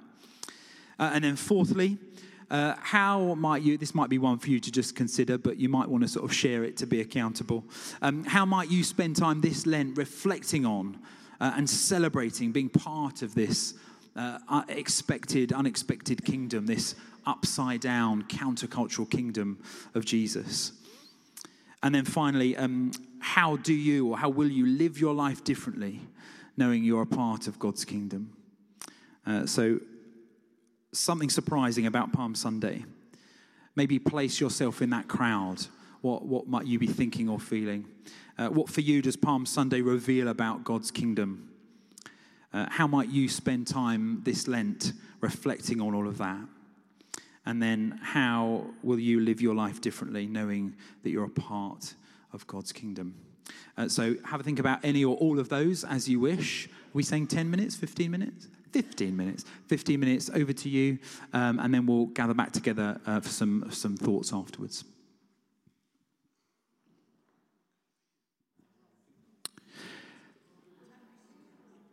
Uh, 0.99 1.11
and 1.15 1.25
then, 1.25 1.35
fourthly, 1.35 1.97
uh, 2.51 2.75
how 2.81 3.35
might 3.35 3.63
you, 3.63 3.79
this 3.79 3.95
might 3.95 4.11
be 4.11 4.19
one 4.19 4.39
for 4.39 4.51
you 4.51 4.59
to 4.59 4.73
just 4.73 4.97
consider, 4.97 5.39
but 5.39 5.57
you 5.57 5.69
might 5.69 5.89
want 5.89 6.03
to 6.03 6.09
sort 6.09 6.25
of 6.25 6.35
share 6.35 6.65
it 6.65 6.77
to 6.79 6.87
be 6.87 7.01
accountable. 7.01 7.65
Um, 8.03 8.25
how 8.25 8.45
might 8.45 8.71
you 8.71 8.83
spend 8.83 9.17
time 9.17 9.41
this 9.41 9.67
Lent 9.67 9.97
reflecting 9.97 10.67
on 10.67 10.99
uh, 11.41 11.53
and 11.57 11.71
celebrating 11.71 12.51
being 12.51 12.69
part 12.69 13.23
of 13.23 13.35
this 13.35 13.75
uh, 14.17 14.63
expected, 14.69 15.53
unexpected 15.53 16.25
kingdom, 16.25 16.67
this 16.67 16.97
upside 17.25 17.81
down, 17.81 18.25
countercultural 18.25 19.09
kingdom 19.09 19.63
of 19.95 20.05
Jesus? 20.05 20.73
And 21.85 21.95
then 21.95 22.05
finally, 22.05 22.57
um, 22.57 22.91
how 23.21 23.57
do 23.57 23.73
you 23.73 24.09
or 24.09 24.19
how 24.19 24.29
will 24.29 24.51
you 24.51 24.67
live 24.67 24.99
your 24.99 25.15
life 25.15 25.45
differently, 25.45 26.01
knowing 26.57 26.83
you're 26.83 27.03
a 27.03 27.07
part 27.07 27.47
of 27.47 27.61
God's 27.61 27.85
kingdom? 27.85 28.33
Uh, 29.25 29.47
so 29.47 29.79
something 30.93 31.31
surprising 31.31 31.87
about 31.87 32.13
Palm 32.13 32.35
Sunday. 32.35 32.85
Maybe 33.77 33.99
place 33.99 34.41
yourself 34.41 34.83
in 34.83 34.91
that 34.91 35.09
crowd. 35.09 35.67
What, 36.01 36.25
what 36.25 36.49
might 36.49 36.67
you 36.67 36.79
be 36.79 36.87
thinking 36.87 37.29
or 37.29 37.39
feeling? 37.39 37.87
Uh, 38.37 38.49
what 38.49 38.69
for 38.69 38.81
you 38.81 39.03
does 39.03 39.17
Palm 39.17 39.47
Sunday 39.47 39.81
reveal 39.83 40.29
about 40.29 40.65
God's 40.65 40.91
kingdom? 40.91 41.51
Uh, 42.53 42.67
how 42.69 42.87
might 42.87 43.09
you 43.09 43.29
spend 43.29 43.67
time 43.67 44.23
this 44.25 44.49
Lent 44.49 44.93
reflecting 45.21 45.81
on 45.81 45.95
all 45.95 46.09
of 46.09 46.19
that? 46.19 46.41
And 47.47 47.63
then 47.63 47.99
how 48.03 48.67
will 48.83 48.99
you 48.99 49.21
live 49.21 49.41
your 49.41 49.55
life 49.55 49.81
differently, 49.81 50.27
knowing 50.27 50.75
that 51.03 51.11
you're 51.11 51.25
a 51.25 51.29
part 51.29 51.95
of 52.33 52.47
God's 52.47 52.73
kingdom? 52.73 53.15
Uh, 53.77 53.89
so 53.89 54.17
have 54.25 54.41
a 54.41 54.43
think 54.43 54.59
about 54.59 54.81
any 54.85 55.05
or 55.05 55.17
all 55.17 55.39
of 55.39 55.49
those 55.49 55.85
as 55.85 56.09
you 56.09 56.21
wish. 56.21 56.67
Are 56.67 56.71
we 56.93 57.03
saying 57.03 57.29
10 57.29 57.51
minutes, 57.51 57.77
15 57.77 58.11
minutes? 58.11 58.49
15 58.73 59.17
minutes. 59.17 59.45
15 59.69 59.99
minutes 59.99 60.31
over 60.35 60.53
to 60.53 60.69
you, 60.69 60.99
um, 61.33 61.59
and 61.59 61.73
then 61.73 61.87
we'll 61.87 62.07
gather 62.07 62.35
back 62.35 62.53
together 62.53 63.01
uh, 63.07 63.21
for 63.21 63.29
some, 63.29 63.67
some 63.71 63.97
thoughts 63.97 64.33
afterwards. 64.33 64.85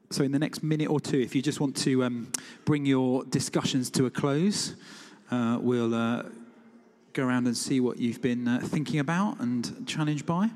So, 0.09 0.23
in 0.23 0.31
the 0.31 0.39
next 0.39 0.63
minute 0.63 0.89
or 0.89 1.01
two, 1.01 1.19
if 1.19 1.35
you 1.35 1.41
just 1.41 1.59
want 1.59 1.75
to 1.77 2.03
um, 2.05 2.31
bring 2.63 2.85
your 2.85 3.25
discussions 3.25 3.89
to 3.91 4.05
a 4.05 4.09
close, 4.09 4.75
uh, 5.31 5.59
we'll 5.61 5.93
uh, 5.93 6.23
go 7.11 7.25
around 7.25 7.45
and 7.47 7.57
see 7.57 7.81
what 7.81 7.97
you've 7.97 8.21
been 8.21 8.47
uh, 8.47 8.59
thinking 8.63 9.01
about 9.01 9.39
and 9.41 9.85
challenged 9.85 10.25
by. 10.25 10.49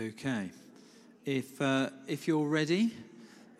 Okay. 0.00 0.48
If, 1.26 1.60
uh, 1.60 1.90
if 2.08 2.26
you're 2.26 2.46
ready, 2.46 2.94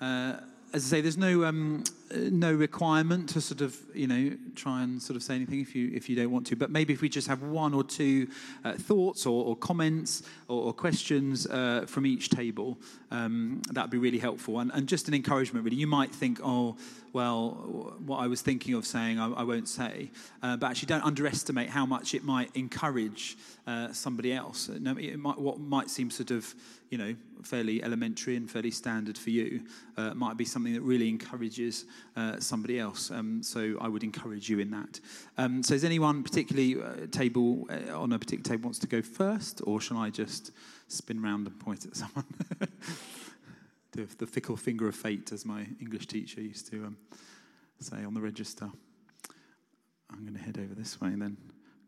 uh, 0.00 0.36
as 0.72 0.86
I 0.86 0.88
say, 0.88 1.00
there's 1.02 1.18
no 1.18 1.44
um, 1.44 1.84
no 2.14 2.52
requirement 2.52 3.28
to 3.30 3.40
sort 3.40 3.60
of 3.60 3.76
you 3.94 4.06
know 4.06 4.36
try 4.54 4.82
and 4.82 5.00
sort 5.00 5.16
of 5.16 5.22
say 5.22 5.34
anything 5.34 5.60
if 5.60 5.74
you 5.74 5.90
if 5.94 6.08
you 6.08 6.16
don't 6.16 6.30
want 6.30 6.46
to. 6.48 6.56
But 6.56 6.70
maybe 6.70 6.92
if 6.92 7.00
we 7.00 7.08
just 7.08 7.28
have 7.28 7.42
one 7.42 7.74
or 7.74 7.84
two 7.84 8.28
uh, 8.64 8.72
thoughts 8.74 9.26
or, 9.26 9.44
or 9.44 9.56
comments 9.56 10.22
or, 10.48 10.64
or 10.64 10.72
questions 10.72 11.46
uh, 11.46 11.84
from 11.86 12.06
each 12.06 12.30
table, 12.30 12.78
um, 13.10 13.62
that'd 13.72 13.90
be 13.90 13.98
really 13.98 14.18
helpful. 14.18 14.60
And, 14.60 14.70
and, 14.72 14.88
just 14.88 15.08
an 15.08 15.14
encouragement, 15.14 15.64
really. 15.64 15.76
You 15.76 15.86
might 15.86 16.10
think, 16.10 16.40
oh, 16.42 16.76
well, 17.12 17.96
what 18.04 18.18
I 18.18 18.26
was 18.26 18.40
thinking 18.40 18.74
of 18.74 18.84
saying, 18.84 19.20
I, 19.20 19.30
I 19.30 19.42
won't 19.44 19.68
say. 19.68 20.10
Uh, 20.42 20.56
but 20.56 20.70
actually, 20.70 20.86
don't 20.86 21.04
underestimate 21.04 21.70
how 21.70 21.86
much 21.86 22.14
it 22.14 22.24
might 22.24 22.50
encourage 22.54 23.36
uh, 23.66 23.92
somebody 23.92 24.32
else. 24.32 24.68
Might, 24.68 25.38
what 25.38 25.60
might 25.60 25.90
seem 25.90 26.10
sort 26.10 26.30
of 26.30 26.54
you 26.90 26.98
know, 26.98 27.14
fairly 27.42 27.82
elementary 27.82 28.36
and 28.36 28.50
fairly 28.50 28.72
standard 28.72 29.16
for 29.16 29.30
you, 29.30 29.62
uh, 29.96 30.12
might 30.14 30.36
be 30.36 30.44
something 30.44 30.74
that 30.74 30.82
really 30.82 31.08
encourages 31.08 31.84
uh, 32.16 32.40
somebody 32.40 32.78
else. 32.78 33.10
Um, 33.10 33.42
so 33.42 33.76
I 33.80 33.88
would 33.88 34.02
encourage 34.02 34.48
you 34.48 34.58
in 34.58 34.70
that. 34.70 35.00
Um, 35.38 35.62
so, 35.62 35.74
is 35.74 35.84
anyone 35.84 36.22
particularly 36.22 36.80
uh, 36.80 37.06
table 37.10 37.68
uh, 37.70 37.98
on 37.98 38.12
a 38.12 38.18
particular 38.18 38.44
table 38.44 38.64
wants 38.64 38.78
to 38.80 38.86
go 38.86 39.02
first, 39.02 39.60
or 39.64 39.80
shall 39.80 39.98
I 39.98 40.10
just 40.10 40.52
spin 40.88 41.22
round 41.22 41.46
and 41.46 41.58
point 41.58 41.86
at 41.86 41.96
someone? 42.02 42.24
the, 43.92 44.06
the, 44.18 44.26
fickle 44.26 44.56
finger 44.56 44.88
of 44.88 44.94
fate, 44.94 45.32
as 45.32 45.44
my 45.44 45.66
English 45.80 46.06
teacher 46.06 46.40
used 46.40 46.70
to 46.70 46.84
um, 46.86 46.96
say 47.78 48.04
on 48.04 48.14
the 48.14 48.20
register. 48.20 48.70
I'm 50.12 50.22
going 50.22 50.34
to 50.34 50.42
head 50.42 50.58
over 50.58 50.74
this 50.74 51.00
way 51.00 51.08
and 51.08 51.22
then 51.22 51.36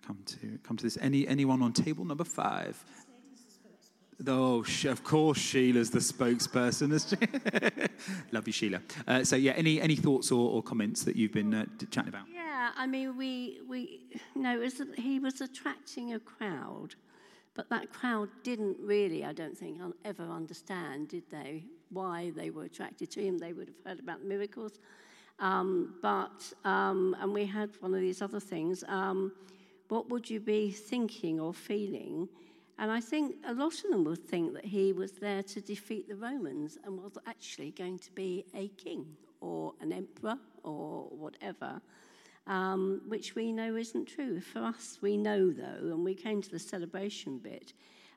come 0.07 0.19
to 0.27 0.59
come 0.63 0.77
to 0.77 0.85
this. 0.85 0.97
Any 1.01 1.27
anyone 1.27 1.63
on 1.63 1.73
table 1.73 2.05
number 2.05 2.25
five? 2.25 2.83
Oh, 4.27 4.65
of 4.85 5.05
course, 5.05 5.39
Sheila's 5.39 5.91
the 5.91 5.99
spokesperson. 5.99 6.91
Love 8.33 8.47
you, 8.47 8.53
Sheila. 8.53 8.81
Uh, 9.07 9.25
so, 9.25 9.37
yeah, 9.37 9.53
any 9.53 9.81
any 9.81 9.97
thoughts 9.97 10.31
or, 10.31 10.51
or 10.51 10.63
comments 10.63 11.03
that 11.05 11.17
you've 11.17 11.33
been 11.33 11.55
uh, 11.55 11.65
chatting 11.91 12.09
about? 12.09 12.27
Yeah, 12.33 12.71
I 12.77 12.87
mean, 12.87 13.17
we 13.17 13.61
we 13.69 14.01
no, 14.35 14.59
was, 14.59 14.81
he 14.97 15.19
was 15.19 15.41
attracting 15.41 16.15
a 16.15 16.21
crowd, 16.21 16.95
but 17.55 17.69
that 17.71 17.93
crowd 17.93 18.29
didn't 18.43 18.77
really, 18.81 19.25
I 19.25 19.33
don't 19.33 19.57
think, 19.57 19.81
ever 20.05 20.25
understand, 20.25 21.09
did 21.09 21.25
they, 21.31 21.65
why 21.91 22.33
they 22.37 22.51
were 22.51 22.65
attracted 22.65 23.11
to 23.13 23.23
him? 23.23 23.39
They 23.39 23.53
would 23.53 23.69
have 23.69 23.85
heard 23.85 23.99
about 23.99 24.25
miracles, 24.25 24.79
um, 25.41 25.95
but 26.01 26.53
um, 26.65 27.17
and 27.21 27.33
we 27.33 27.47
had 27.47 27.71
one 27.81 27.95
of 27.95 28.01
these 28.01 28.23
other 28.23 28.41
things. 28.41 28.85
Um, 28.87 29.33
what 29.89 30.09
would 30.11 30.31
you 30.31 30.39
be 30.39 30.71
thinking 30.71 31.41
or 31.41 31.53
feeling? 31.53 32.29
And 32.79 32.91
I 32.91 33.01
think 33.01 33.37
a 33.47 33.55
lot 33.55 33.75
of 33.75 33.91
them 33.91 34.05
would 34.05 34.27
think 34.27 34.55
that 34.55 34.65
he 34.65 34.93
was 34.93 35.13
there 35.13 35.43
to 35.43 35.61
defeat 35.61 36.09
the 36.09 36.17
Romans 36.17 36.79
and 36.85 37.01
was 37.01 37.17
actually 37.27 37.71
going 37.71 37.99
to 38.01 38.11
be 38.13 38.45
a 38.55 38.69
king 38.69 39.07
or 39.41 39.75
an 39.81 39.93
emperor 39.93 40.39
or 40.63 41.05
whatever, 41.11 41.81
um, 42.47 43.03
which 43.07 43.35
we 43.35 43.53
know 43.53 43.77
isn't 43.77 44.07
true. 44.07 44.41
For 44.41 44.61
us, 44.61 44.99
we 45.01 45.17
know 45.17 45.51
though, 45.51 45.93
and 45.93 46.05
we 46.05 46.15
came 46.15 46.41
to 46.43 46.51
the 46.51 46.59
celebration 46.59 47.39
bit, 47.39 47.73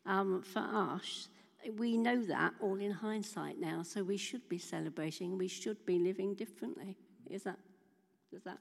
um, 0.06 0.42
for 0.42 0.60
us, 0.60 1.30
we 1.78 1.98
know 1.98 2.24
that 2.26 2.54
all 2.60 2.76
in 2.76 2.92
hindsight 2.92 3.60
now, 3.60 3.82
so 3.82 4.04
we 4.04 4.18
should 4.18 4.48
be 4.48 4.60
celebrating, 4.60 5.38
we 5.38 5.48
should 5.48 5.84
be 5.86 5.98
living 6.00 6.36
differently. 6.36 6.96
Is 7.30 7.44
that, 7.44 7.58
is 8.32 8.44
that? 8.44 8.60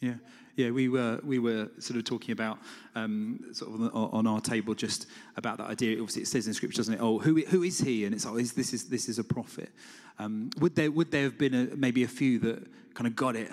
Yeah, 0.00 0.14
yeah. 0.56 0.70
We 0.70 0.88
were 0.88 1.20
we 1.24 1.38
were 1.38 1.68
sort 1.78 1.98
of 1.98 2.04
talking 2.04 2.32
about 2.32 2.58
um, 2.94 3.44
sort 3.52 3.74
of 3.74 3.94
on 3.94 4.10
on, 4.10 4.26
our 4.26 4.40
table 4.40 4.74
just 4.74 5.06
about 5.36 5.58
that 5.58 5.66
idea. 5.66 5.92
Obviously, 6.00 6.22
it 6.22 6.28
says 6.28 6.46
in 6.46 6.54
Scripture, 6.54 6.78
doesn't 6.78 6.94
it? 6.94 7.00
Oh, 7.00 7.18
who 7.18 7.40
who 7.42 7.62
is 7.62 7.78
he? 7.80 8.04
And 8.04 8.14
it's 8.14 8.26
oh, 8.26 8.36
is, 8.36 8.52
this 8.52 8.72
is 8.72 8.84
this 8.84 9.08
is 9.08 9.18
a 9.18 9.24
prophet. 9.24 9.70
Um, 10.18 10.50
would 10.60 10.74
there 10.74 10.90
would 10.90 11.10
there 11.10 11.24
have 11.24 11.38
been 11.38 11.54
a, 11.54 11.76
maybe 11.76 12.04
a 12.04 12.08
few 12.08 12.38
that 12.40 12.66
kind 12.94 13.06
of 13.06 13.16
got 13.16 13.36
it? 13.36 13.50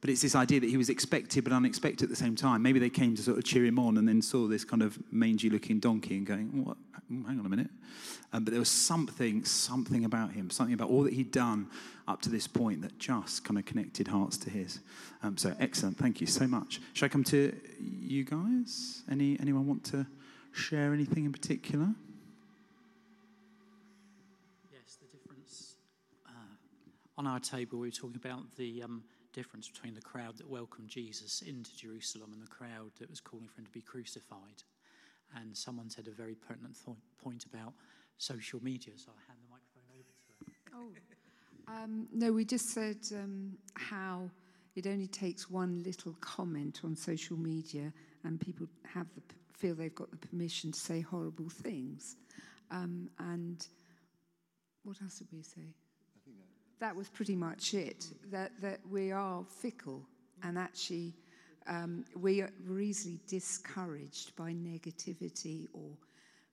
But 0.00 0.10
it's 0.10 0.22
this 0.22 0.36
idea 0.36 0.60
that 0.60 0.70
he 0.70 0.76
was 0.76 0.90
expected 0.90 1.42
but 1.44 1.52
unexpected 1.52 2.04
at 2.04 2.10
the 2.10 2.16
same 2.16 2.36
time. 2.36 2.62
Maybe 2.62 2.78
they 2.78 2.90
came 2.90 3.16
to 3.16 3.22
sort 3.22 3.38
of 3.38 3.44
cheer 3.44 3.64
him 3.64 3.78
on 3.78 3.96
and 3.96 4.06
then 4.06 4.22
saw 4.22 4.46
this 4.46 4.64
kind 4.64 4.82
of 4.82 4.98
mangy 5.12 5.50
looking 5.50 5.80
donkey 5.80 6.16
and 6.16 6.26
going, 6.26 6.64
what? 6.64 6.76
hang 7.08 7.38
on 7.40 7.46
a 7.46 7.48
minute. 7.48 7.70
Um, 8.32 8.44
but 8.44 8.50
there 8.50 8.60
was 8.60 8.68
something, 8.68 9.44
something 9.44 10.04
about 10.04 10.32
him, 10.32 10.50
something 10.50 10.74
about 10.74 10.90
all 10.90 11.02
that 11.04 11.14
he'd 11.14 11.30
done 11.30 11.68
up 12.06 12.20
to 12.22 12.30
this 12.30 12.46
point 12.46 12.82
that 12.82 12.98
just 12.98 13.44
kind 13.44 13.58
of 13.58 13.64
connected 13.64 14.08
hearts 14.08 14.36
to 14.38 14.50
his. 14.50 14.80
Um, 15.22 15.36
so 15.36 15.54
excellent. 15.58 15.96
Thank 15.96 16.20
you 16.20 16.26
so 16.26 16.46
much. 16.46 16.80
Shall 16.92 17.06
I 17.06 17.08
come 17.08 17.24
to 17.24 17.54
you 17.80 18.24
guys? 18.24 19.02
Any, 19.10 19.38
anyone 19.40 19.66
want 19.66 19.84
to 19.84 20.06
share 20.52 20.92
anything 20.92 21.24
in 21.24 21.32
particular? 21.32 21.88
Yes, 24.70 24.98
the 25.00 25.16
difference. 25.16 25.76
Uh, 26.26 26.30
on 27.16 27.26
our 27.26 27.40
table, 27.40 27.78
we 27.78 27.88
were 27.88 27.92
talking 27.92 28.16
about 28.16 28.56
the. 28.56 28.82
Um, 28.82 29.02
difference 29.38 29.68
between 29.68 29.94
the 29.94 30.00
crowd 30.00 30.36
that 30.36 30.50
welcomed 30.50 30.88
Jesus 30.88 31.42
into 31.42 31.70
Jerusalem 31.76 32.30
and 32.32 32.42
the 32.42 32.48
crowd 32.48 32.90
that 32.98 33.08
was 33.08 33.20
calling 33.20 33.46
for 33.46 33.60
him 33.60 33.66
to 33.66 33.70
be 33.70 33.80
crucified. 33.80 34.64
And 35.36 35.56
someone 35.56 35.88
said 35.88 36.08
a 36.08 36.10
very 36.10 36.34
pertinent 36.34 36.76
th- 36.84 36.96
point 37.22 37.44
about 37.44 37.72
social 38.16 38.60
media, 38.64 38.94
so 38.96 39.12
I 39.16 39.20
hand 39.28 39.38
the 39.40 39.48
microphone 39.48 39.88
over 39.94 40.10
to 40.10 40.30
her. 40.40 40.74
Oh, 40.76 40.90
um, 41.72 42.08
no, 42.12 42.32
we 42.32 42.44
just 42.44 42.70
said 42.70 42.96
um, 43.14 43.56
how 43.74 44.28
it 44.74 44.88
only 44.88 45.06
takes 45.06 45.48
one 45.48 45.84
little 45.84 46.16
comment 46.20 46.80
on 46.82 46.96
social 46.96 47.36
media 47.36 47.92
and 48.24 48.40
people 48.40 48.66
have 48.92 49.06
the, 49.14 49.22
feel 49.52 49.76
they've 49.76 49.94
got 49.94 50.10
the 50.10 50.16
permission 50.16 50.72
to 50.72 50.80
say 50.80 51.00
horrible 51.00 51.48
things. 51.48 52.16
Um, 52.72 53.08
and 53.20 53.64
what 54.82 54.96
else 55.00 55.18
did 55.18 55.28
we 55.32 55.42
say? 55.42 55.74
That 56.80 56.94
was 56.94 57.08
pretty 57.08 57.36
much 57.36 57.74
it. 57.74 58.06
That 58.30 58.52
that 58.60 58.80
we 58.90 59.12
are 59.12 59.44
fickle, 59.44 60.06
and 60.42 60.58
actually, 60.58 61.14
um, 61.66 62.04
we 62.16 62.42
are 62.42 62.80
easily 62.80 63.20
discouraged 63.26 64.34
by 64.36 64.52
negativity 64.52 65.66
or 65.72 65.90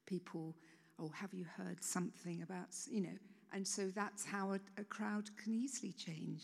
people. 0.05 0.55
Oh, 0.97 1.11
have 1.13 1.33
you 1.33 1.45
heard 1.57 1.83
something 1.83 2.41
about 2.41 2.67
you 2.89 3.01
know? 3.01 3.17
And 3.53 3.65
so 3.65 3.89
that's 3.95 4.25
how 4.25 4.53
a, 4.53 4.59
a 4.77 4.83
crowd 4.83 5.29
can 5.41 5.53
easily 5.53 5.93
change. 5.93 6.41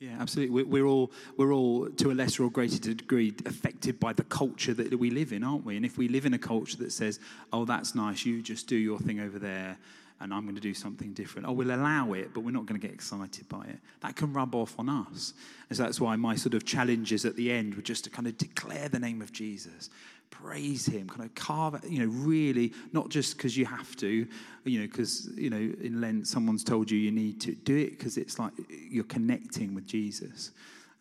Yeah, 0.00 0.16
absolutely. 0.20 0.64
We're 0.64 0.84
all, 0.84 1.12
we're 1.38 1.52
all, 1.52 1.88
to 1.88 2.10
a 2.10 2.14
lesser 2.14 2.44
or 2.44 2.50
greater 2.50 2.78
degree, 2.78 3.34
affected 3.46 3.98
by 3.98 4.12
the 4.12 4.24
culture 4.24 4.74
that 4.74 4.98
we 4.98 5.10
live 5.10 5.32
in, 5.32 5.42
aren't 5.42 5.64
we? 5.64 5.76
And 5.76 5.86
if 5.86 5.96
we 5.96 6.08
live 6.08 6.26
in 6.26 6.34
a 6.34 6.38
culture 6.38 6.76
that 6.78 6.92
says, 6.92 7.20
oh, 7.52 7.64
that's 7.64 7.94
nice, 7.94 8.26
you 8.26 8.42
just 8.42 8.66
do 8.66 8.76
your 8.76 8.98
thing 8.98 9.20
over 9.20 9.38
there, 9.38 9.78
and 10.20 10.32
I'm 10.32 10.44
going 10.44 10.54
to 10.54 10.60
do 10.60 10.74
something 10.74 11.12
different. 11.12 11.46
Oh, 11.46 11.52
we'll 11.52 11.74
allow 11.74 12.12
it, 12.12 12.32
but 12.32 12.40
we're 12.40 12.52
not 12.52 12.66
going 12.66 12.80
to 12.80 12.86
get 12.86 12.94
excited 12.94 13.48
by 13.48 13.64
it. 13.64 13.78
That 14.00 14.16
can 14.16 14.32
rub 14.32 14.54
off 14.54 14.78
on 14.78 14.88
us. 14.88 15.34
And 15.68 15.76
so 15.76 15.82
that's 15.82 16.00
why 16.00 16.16
my 16.16 16.36
sort 16.36 16.54
of 16.54 16.64
challenges 16.64 17.24
at 17.24 17.36
the 17.36 17.50
end 17.50 17.74
were 17.74 17.82
just 17.82 18.04
to 18.04 18.10
kind 18.10 18.28
of 18.28 18.38
declare 18.38 18.88
the 18.88 18.98
name 18.98 19.20
of 19.22 19.32
Jesus, 19.32 19.90
praise 20.30 20.86
him, 20.86 21.08
kind 21.08 21.24
of 21.24 21.34
carve 21.34 21.80
you 21.88 21.98
know, 21.98 22.12
really, 22.12 22.72
not 22.92 23.08
just 23.08 23.36
because 23.36 23.56
you 23.56 23.66
have 23.66 23.96
to, 23.96 24.26
you 24.64 24.80
know, 24.80 24.86
because, 24.86 25.30
you 25.36 25.50
know, 25.50 25.56
in 25.56 26.00
Lent 26.00 26.28
someone's 26.28 26.64
told 26.64 26.90
you 26.90 26.98
you 26.98 27.12
need 27.12 27.40
to 27.40 27.54
do 27.54 27.76
it 27.76 27.90
because 27.90 28.16
it's 28.16 28.38
like 28.38 28.52
you're 28.68 29.04
connecting 29.04 29.74
with 29.74 29.86
Jesus 29.86 30.52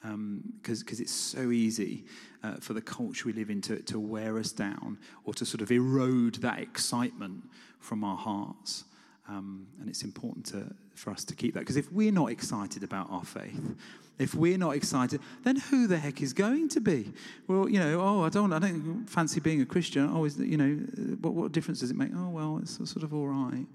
because 0.01 0.81
um, 0.81 0.97
it's 0.99 1.13
so 1.13 1.51
easy 1.51 2.03
uh, 2.43 2.55
for 2.55 2.73
the 2.73 2.81
culture 2.81 3.25
we 3.25 3.33
live 3.33 3.49
in 3.49 3.61
to, 3.61 3.79
to 3.83 3.99
wear 3.99 4.37
us 4.37 4.51
down 4.51 4.97
or 5.23 5.33
to 5.33 5.45
sort 5.45 5.61
of 5.61 5.71
erode 5.71 6.35
that 6.35 6.59
excitement 6.59 7.41
from 7.79 8.03
our 8.03 8.17
hearts. 8.17 8.83
Um, 9.27 9.67
and 9.79 9.87
it's 9.87 10.03
important 10.03 10.45
to, 10.47 10.73
for 10.95 11.11
us 11.11 11.23
to 11.25 11.35
keep 11.35 11.53
that. 11.53 11.61
Because 11.61 11.77
if 11.77 11.91
we're 11.91 12.11
not 12.11 12.29
excited 12.29 12.83
about 12.83 13.09
our 13.09 13.23
faith, 13.23 13.75
if 14.19 14.35
we're 14.35 14.57
not 14.57 14.75
excited, 14.75 15.21
then 15.43 15.55
who 15.55 15.87
the 15.87 15.97
heck 15.97 16.21
is 16.21 16.33
going 16.33 16.69
to 16.69 16.81
be? 16.81 17.13
Well, 17.47 17.69
you 17.69 17.79
know, 17.79 18.01
oh, 18.01 18.23
I 18.23 18.29
don't, 18.29 18.51
I 18.51 18.59
don't 18.59 19.05
fancy 19.07 19.39
being 19.39 19.61
a 19.61 19.65
Christian. 19.65 20.09
Oh, 20.13 20.25
is, 20.25 20.37
you 20.37 20.57
know, 20.57 20.75
what, 21.21 21.33
what 21.33 21.51
difference 21.51 21.79
does 21.79 21.89
it 21.89 21.97
make? 21.97 22.09
Oh, 22.13 22.29
well, 22.29 22.59
it's 22.61 22.75
sort 22.75 23.03
of 23.03 23.13
all 23.13 23.27
right. 23.27 23.65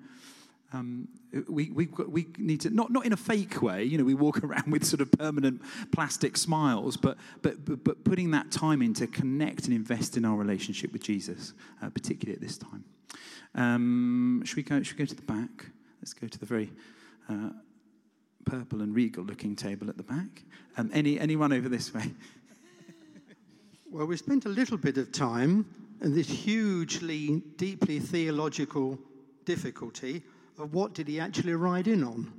Um, 0.72 1.08
we, 1.48 1.70
we, 1.70 1.86
we 1.86 2.26
need 2.36 2.60
to, 2.62 2.70
not, 2.70 2.90
not 2.90 3.06
in 3.06 3.14
a 3.14 3.16
fake 3.16 3.62
way, 3.62 3.84
you 3.84 3.96
know, 3.96 4.04
we 4.04 4.14
walk 4.14 4.38
around 4.44 4.70
with 4.70 4.84
sort 4.84 5.00
of 5.00 5.10
permanent 5.12 5.62
plastic 5.92 6.36
smiles, 6.36 6.96
but, 6.96 7.16
but, 7.40 7.84
but, 7.84 8.04
putting 8.04 8.32
that 8.32 8.50
time 8.50 8.82
in 8.82 8.92
to 8.94 9.06
connect 9.06 9.64
and 9.64 9.72
invest 9.72 10.18
in 10.18 10.26
our 10.26 10.36
relationship 10.36 10.92
with 10.92 11.02
Jesus, 11.02 11.54
uh, 11.82 11.88
particularly 11.88 12.34
at 12.34 12.42
this 12.42 12.58
time. 12.58 12.84
Um, 13.54 14.42
should, 14.44 14.56
we 14.56 14.62
go, 14.62 14.82
should 14.82 14.98
we 14.98 15.04
go 15.04 15.08
to 15.08 15.14
the 15.14 15.22
back? 15.22 15.70
Let's 16.02 16.12
go 16.12 16.26
to 16.26 16.38
the 16.38 16.46
very 16.46 16.70
uh, 17.30 17.50
purple 18.44 18.82
and 18.82 18.94
regal 18.94 19.24
looking 19.24 19.56
table 19.56 19.88
at 19.88 19.96
the 19.96 20.02
back. 20.02 20.44
Um, 20.76 20.90
any, 20.92 21.18
anyone 21.18 21.52
over 21.52 21.70
this 21.70 21.94
way? 21.94 22.12
well, 23.90 24.06
we 24.06 24.18
spent 24.18 24.44
a 24.44 24.50
little 24.50 24.76
bit 24.76 24.98
of 24.98 25.12
time 25.12 25.64
in 26.02 26.14
this 26.14 26.28
hugely, 26.28 27.42
deeply 27.56 28.00
theological 28.00 28.98
difficulty 29.46 30.22
what 30.66 30.94
did 30.94 31.08
he 31.08 31.20
actually 31.20 31.54
ride 31.54 31.88
in 31.88 32.02
on? 32.02 32.32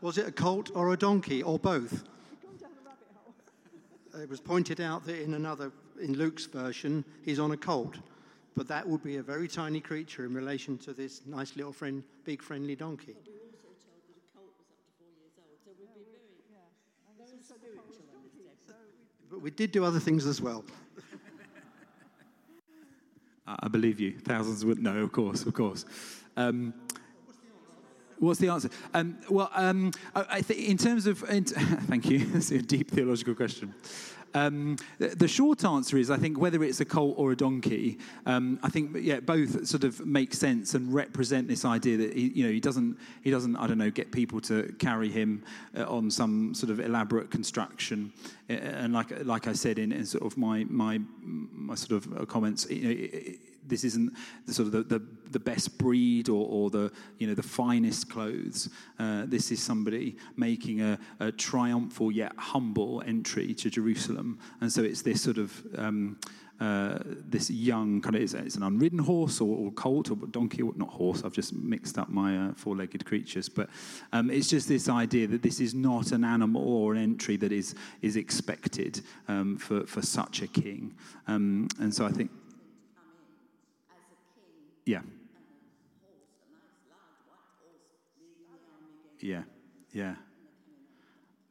Was 0.00 0.16
it 0.16 0.26
a 0.26 0.32
colt 0.32 0.70
or 0.74 0.92
a 0.92 0.96
donkey 0.96 1.42
or 1.42 1.58
both? 1.58 2.04
It 4.14 4.28
was 4.28 4.40
pointed 4.40 4.80
out 4.80 5.04
that 5.06 5.22
in 5.22 5.34
another, 5.34 5.72
in 6.00 6.14
Luke's 6.14 6.46
version, 6.46 7.04
he's 7.24 7.38
on 7.38 7.52
a 7.52 7.56
colt. 7.56 7.96
but 8.56 8.68
that 8.68 8.86
would 8.86 9.02
be 9.02 9.16
a 9.16 9.22
very 9.22 9.48
tiny 9.48 9.80
creature 9.80 10.24
in 10.24 10.34
relation 10.34 10.76
to 10.78 10.92
this 10.92 11.22
nice 11.26 11.56
little 11.56 11.72
friend, 11.72 12.02
big 12.24 12.42
friendly 12.42 12.76
donkey. 12.76 13.16
But 19.30 19.40
we 19.40 19.50
did 19.50 19.70
do 19.70 19.84
other 19.84 20.00
things 20.00 20.26
as 20.26 20.40
well. 20.40 20.64
I 23.46 23.68
believe 23.68 24.00
you. 24.00 24.18
Thousands 24.18 24.64
would 24.64 24.82
no, 24.82 24.98
of 24.98 25.12
course, 25.12 25.46
of 25.46 25.54
course. 25.54 25.84
Um, 26.36 26.74
What's 28.20 28.38
the 28.38 28.48
answer? 28.48 28.68
Um, 28.92 29.18
well, 29.30 29.50
um, 29.54 29.92
I, 30.14 30.42
think 30.42 30.68
in 30.68 30.76
terms 30.76 31.06
of, 31.06 31.24
in 31.30 31.44
t- 31.44 31.54
thank 31.88 32.08
you. 32.08 32.18
That's 32.26 32.50
a 32.50 32.60
deep 32.60 32.90
theological 32.90 33.34
question. 33.34 33.74
Um, 34.34 34.76
the, 34.98 35.08
the, 35.08 35.26
short 35.26 35.64
answer 35.64 35.96
is, 35.96 36.08
I 36.10 36.16
think 36.16 36.38
whether 36.38 36.62
it's 36.62 36.80
a 36.80 36.84
colt 36.84 37.14
or 37.18 37.32
a 37.32 37.36
donkey, 37.36 37.98
um, 38.26 38.60
I 38.62 38.68
think 38.68 38.96
yeah, 39.00 39.18
both 39.18 39.66
sort 39.66 39.82
of 39.82 40.06
make 40.06 40.34
sense 40.34 40.74
and 40.74 40.92
represent 40.94 41.48
this 41.48 41.64
idea 41.64 41.96
that 41.96 42.14
he, 42.14 42.28
you 42.28 42.44
know, 42.44 42.52
he 42.52 42.60
doesn't, 42.60 42.96
he 43.22 43.30
doesn't, 43.32 43.56
I 43.56 43.66
don't 43.66 43.78
know, 43.78 43.90
get 43.90 44.12
people 44.12 44.40
to 44.42 44.72
carry 44.78 45.08
him 45.08 45.42
uh, 45.76 45.84
on 45.84 46.12
some 46.12 46.54
sort 46.54 46.70
of 46.70 46.78
elaborate 46.78 47.32
construction. 47.32 48.12
Uh, 48.48 48.52
and 48.52 48.92
like, 48.92 49.24
like 49.24 49.48
I 49.48 49.52
said 49.52 49.80
in, 49.80 49.90
in, 49.90 50.06
sort 50.06 50.24
of 50.24 50.38
my, 50.38 50.64
my, 50.68 51.00
my 51.22 51.74
sort 51.74 52.04
of 52.04 52.28
comments, 52.28 52.70
you 52.70 52.88
know, 52.88 53.34
this 53.66 53.84
isn't 53.84 54.12
the 54.46 54.54
sort 54.54 54.66
of 54.66 54.72
the, 54.72 54.98
the, 54.98 55.04
the 55.30 55.38
best 55.38 55.78
breed 55.78 56.28
or, 56.28 56.46
or, 56.48 56.70
the 56.70 56.92
you 57.18 57.26
know 57.26 57.34
the 57.34 57.42
finest 57.42 58.10
clothes. 58.10 58.68
Uh, 58.98 59.24
this 59.26 59.50
is 59.50 59.62
somebody 59.62 60.16
making 60.36 60.80
a, 60.80 60.98
a, 61.20 61.32
triumphal 61.32 62.10
yet 62.10 62.32
humble 62.36 63.02
entry 63.06 63.54
to 63.54 63.70
Jerusalem, 63.70 64.38
and 64.60 64.72
so 64.72 64.82
it's 64.82 65.02
this 65.02 65.22
sort 65.22 65.38
of. 65.38 65.62
Um, 65.76 66.18
uh, 66.60 66.98
this 67.06 67.50
young 67.50 68.02
kind 68.02 68.14
of 68.14 68.20
it's, 68.20 68.34
it's 68.34 68.56
an 68.56 68.62
unridden 68.62 68.98
horse 68.98 69.40
or, 69.40 69.56
or, 69.56 69.72
colt 69.72 70.10
or 70.10 70.16
donkey 70.26 70.60
or 70.60 70.74
not 70.76 70.90
horse 70.90 71.22
i've 71.24 71.32
just 71.32 71.54
mixed 71.54 71.96
up 71.96 72.10
my 72.10 72.36
uh, 72.36 72.52
four-legged 72.52 73.02
creatures 73.06 73.48
but 73.48 73.70
um, 74.12 74.28
it's 74.28 74.46
just 74.46 74.68
this 74.68 74.86
idea 74.86 75.26
that 75.26 75.42
this 75.42 75.58
is 75.58 75.72
not 75.72 76.12
an 76.12 76.22
animal 76.22 76.62
or 76.62 76.92
an 76.92 77.02
entry 77.02 77.38
that 77.38 77.50
is 77.50 77.74
is 78.02 78.16
expected 78.16 79.00
um, 79.28 79.56
for, 79.56 79.86
for 79.86 80.02
such 80.02 80.42
a 80.42 80.46
king 80.46 80.92
um, 81.28 81.66
and 81.78 81.94
so 81.94 82.04
i 82.04 82.10
think 82.10 82.30
yeah. 84.90 85.02
Yeah, 89.20 89.42
yeah. 89.92 90.14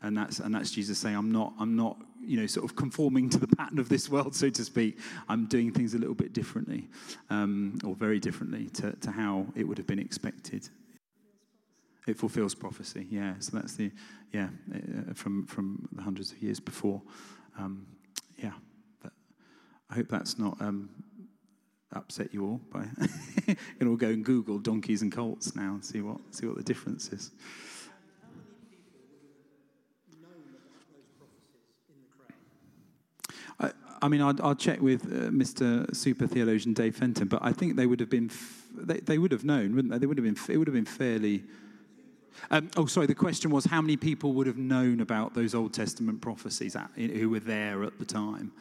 And 0.01 0.17
that's 0.17 0.39
and 0.39 0.53
that's 0.53 0.71
Jesus 0.71 0.97
saying, 0.97 1.15
I'm 1.15 1.31
not, 1.31 1.53
I'm 1.59 1.75
not, 1.75 1.97
you 2.21 2.37
know, 2.37 2.47
sort 2.47 2.65
of 2.69 2.75
conforming 2.75 3.29
to 3.29 3.37
the 3.37 3.47
pattern 3.47 3.79
of 3.79 3.87
this 3.87 4.09
world, 4.09 4.35
so 4.35 4.49
to 4.49 4.65
speak. 4.65 4.97
I'm 5.29 5.45
doing 5.45 5.71
things 5.71 5.93
a 5.93 5.97
little 5.97 6.15
bit 6.15 6.33
differently, 6.33 6.89
um, 7.29 7.79
or 7.85 7.95
very 7.95 8.19
differently 8.19 8.69
to, 8.75 8.93
to 8.93 9.11
how 9.11 9.45
it 9.55 9.65
would 9.65 9.77
have 9.77 9.87
been 9.87 9.99
expected. 9.99 10.67
It 12.07 12.17
fulfills 12.17 12.55
prophecy, 12.55 13.07
yeah. 13.09 13.35
So 13.39 13.57
that's 13.57 13.75
the, 13.75 13.91
yeah, 14.33 14.49
uh, 14.73 15.13
from 15.13 15.45
from 15.45 15.87
the 15.93 16.01
hundreds 16.01 16.31
of 16.31 16.41
years 16.41 16.59
before, 16.59 17.01
um, 17.57 17.85
yeah. 18.37 18.53
But 19.01 19.13
I 19.89 19.95
hope 19.95 20.07
that's 20.09 20.39
not 20.39 20.59
um, 20.61 20.89
upset 21.93 22.33
you 22.33 22.45
all 22.45 22.61
by 22.71 22.85
you 23.57 23.75
can 23.77 23.87
all 23.87 23.95
go 23.95 24.07
and 24.07 24.23
Google 24.23 24.59
donkeys 24.59 25.01
and 25.01 25.11
colts 25.11 25.55
now 25.55 25.73
and 25.73 25.85
see 25.85 26.01
what 26.01 26.19
see 26.31 26.45
what 26.45 26.57
the 26.57 26.63
difference 26.63 27.09
is. 27.09 27.31
I, 33.59 33.71
I 34.01 34.07
mean, 34.07 34.21
I'd, 34.21 34.39
I'll 34.41 34.55
check 34.55 34.81
with 34.81 35.05
uh, 35.05 35.29
Mr. 35.29 35.93
Super 35.95 36.27
Theologian 36.27 36.73
Dave 36.73 36.95
Fenton, 36.95 37.27
but 37.27 37.39
I 37.41 37.51
think 37.51 37.75
they 37.75 37.85
would 37.85 37.99
have 37.99 38.09
been, 38.09 38.29
f- 38.31 38.63
they, 38.75 38.99
they 38.99 39.17
would 39.17 39.31
have 39.31 39.43
known, 39.43 39.75
wouldn't 39.75 39.91
they? 39.91 39.97
They 39.97 40.05
would 40.05 40.17
have 40.17 40.23
been, 40.23 40.37
it 40.47 40.57
would 40.57 40.67
have 40.67 40.73
been 40.73 40.85
fairly. 40.85 41.43
Um, 42.51 42.69
oh, 42.77 42.85
sorry. 42.85 43.07
The 43.07 43.15
question 43.15 43.51
was 43.51 43.65
how 43.65 43.81
many 43.81 43.97
people 43.97 44.31
would 44.33 44.47
have 44.47 44.57
known 44.57 45.01
about 45.01 45.33
those 45.33 45.53
Old 45.53 45.73
Testament 45.73 46.21
prophecies 46.21 46.75
at, 46.75 46.89
who 46.95 47.29
were 47.29 47.41
there 47.41 47.83
at 47.83 47.99
the 47.99 48.05
time. 48.05 48.53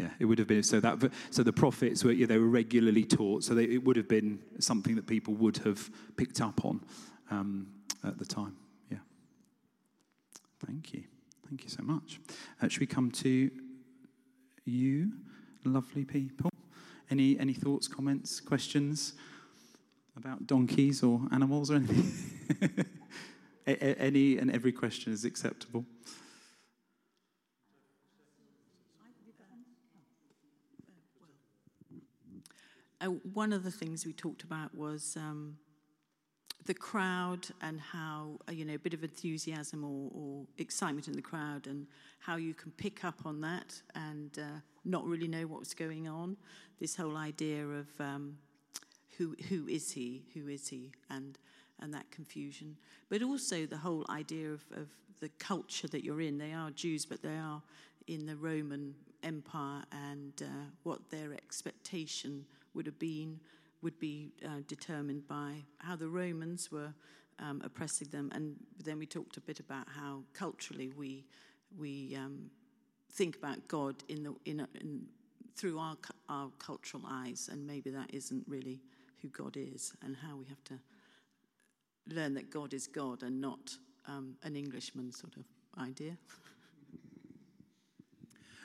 Yeah, 0.00 0.08
it 0.18 0.24
would 0.24 0.38
have 0.38 0.48
been 0.48 0.62
so 0.62 0.80
that 0.80 1.12
so 1.30 1.42
the 1.42 1.52
prophets 1.52 2.02
were 2.02 2.12
yeah, 2.12 2.24
they 2.24 2.38
were 2.38 2.48
regularly 2.48 3.04
taught, 3.04 3.44
so 3.44 3.54
they, 3.54 3.64
it 3.64 3.84
would 3.84 3.96
have 3.96 4.08
been 4.08 4.40
something 4.58 4.96
that 4.96 5.06
people 5.06 5.34
would 5.34 5.58
have 5.58 5.90
picked 6.16 6.40
up 6.40 6.64
on 6.64 6.80
um, 7.30 7.66
at 8.02 8.18
the 8.18 8.24
time. 8.24 8.56
Yeah. 8.90 8.98
Thank 10.64 10.94
you, 10.94 11.04
thank 11.46 11.64
you 11.64 11.68
so 11.68 11.82
much. 11.82 12.18
Uh, 12.62 12.68
should 12.68 12.80
we 12.80 12.86
come 12.86 13.10
to 13.10 13.50
you, 14.64 15.12
lovely 15.66 16.06
people? 16.06 16.50
Any 17.10 17.38
any 17.38 17.52
thoughts, 17.52 17.86
comments, 17.86 18.40
questions 18.40 19.12
about 20.16 20.46
donkeys 20.46 21.02
or 21.02 21.20
animals 21.30 21.70
or 21.70 21.74
anything? 21.76 22.86
any 23.66 24.38
and 24.38 24.50
every 24.50 24.72
question 24.72 25.12
is 25.12 25.26
acceptable. 25.26 25.84
Uh, 33.00 33.06
one 33.06 33.52
of 33.52 33.64
the 33.64 33.70
things 33.70 34.04
we 34.04 34.12
talked 34.12 34.42
about 34.42 34.74
was 34.74 35.16
um, 35.16 35.56
the 36.66 36.74
crowd 36.74 37.48
and 37.62 37.80
how, 37.80 38.38
uh, 38.48 38.52
you 38.52 38.64
know, 38.64 38.74
a 38.74 38.78
bit 38.78 38.94
of 38.94 39.02
enthusiasm 39.02 39.84
or, 39.84 40.10
or, 40.14 40.46
excitement 40.58 41.08
in 41.08 41.14
the 41.14 41.22
crowd 41.22 41.66
and 41.66 41.86
how 42.18 42.36
you 42.36 42.52
can 42.52 42.70
pick 42.72 43.04
up 43.04 43.24
on 43.24 43.40
that 43.40 43.80
and 43.94 44.38
uh, 44.38 44.60
not 44.84 45.04
really 45.06 45.26
know 45.26 45.46
what's 45.46 45.74
going 45.74 46.06
on. 46.08 46.36
This 46.78 46.96
whole 46.96 47.16
idea 47.16 47.66
of 47.66 47.86
um, 47.98 48.36
who, 49.16 49.34
who 49.48 49.66
is 49.66 49.90
he, 49.92 50.22
who 50.34 50.48
is 50.48 50.68
he, 50.68 50.92
and, 51.08 51.38
and 51.80 51.92
that 51.94 52.10
confusion. 52.10 52.76
But 53.08 53.22
also 53.22 53.66
the 53.66 53.78
whole 53.78 54.04
idea 54.10 54.50
of, 54.50 54.62
of 54.76 54.88
the 55.20 55.30
culture 55.38 55.88
that 55.88 56.04
you're 56.04 56.20
in. 56.20 56.38
They 56.38 56.52
are 56.52 56.70
Jews, 56.70 57.06
but 57.06 57.22
they 57.22 57.36
are 57.36 57.62
in 58.06 58.26
the 58.26 58.36
Roman 58.36 58.94
Empire 59.22 59.84
and 59.92 60.32
uh, 60.42 60.46
what 60.82 61.10
their 61.10 61.32
expectation 61.32 62.44
would 62.74 62.86
have 62.86 62.98
been 62.98 63.40
would 63.82 63.98
be 63.98 64.32
uh, 64.44 64.60
determined 64.66 65.26
by 65.26 65.64
how 65.78 65.96
the 65.96 66.08
Romans 66.08 66.70
were 66.70 66.92
um, 67.38 67.62
oppressing 67.64 68.08
them, 68.08 68.30
and 68.34 68.56
then 68.84 68.98
we 68.98 69.06
talked 69.06 69.36
a 69.36 69.40
bit 69.40 69.60
about 69.60 69.86
how 69.88 70.22
culturally 70.34 70.92
we 70.96 71.24
we 71.78 72.14
um, 72.16 72.50
think 73.12 73.36
about 73.36 73.66
God 73.68 74.04
in 74.08 74.22
the 74.22 74.34
in, 74.44 74.66
in 74.80 75.06
through 75.56 75.78
our 75.78 75.96
our 76.28 76.50
cultural 76.58 77.02
eyes, 77.08 77.48
and 77.50 77.66
maybe 77.66 77.90
that 77.90 78.12
isn't 78.12 78.44
really 78.46 78.80
who 79.22 79.28
God 79.28 79.56
is, 79.56 79.92
and 80.02 80.16
how 80.16 80.36
we 80.36 80.46
have 80.46 80.62
to 80.64 80.78
learn 82.06 82.34
that 82.34 82.50
God 82.50 82.74
is 82.74 82.86
God 82.86 83.22
and 83.22 83.40
not 83.40 83.76
um, 84.06 84.36
an 84.42 84.56
Englishman 84.56 85.12
sort 85.12 85.36
of 85.36 85.44
idea. 85.78 86.16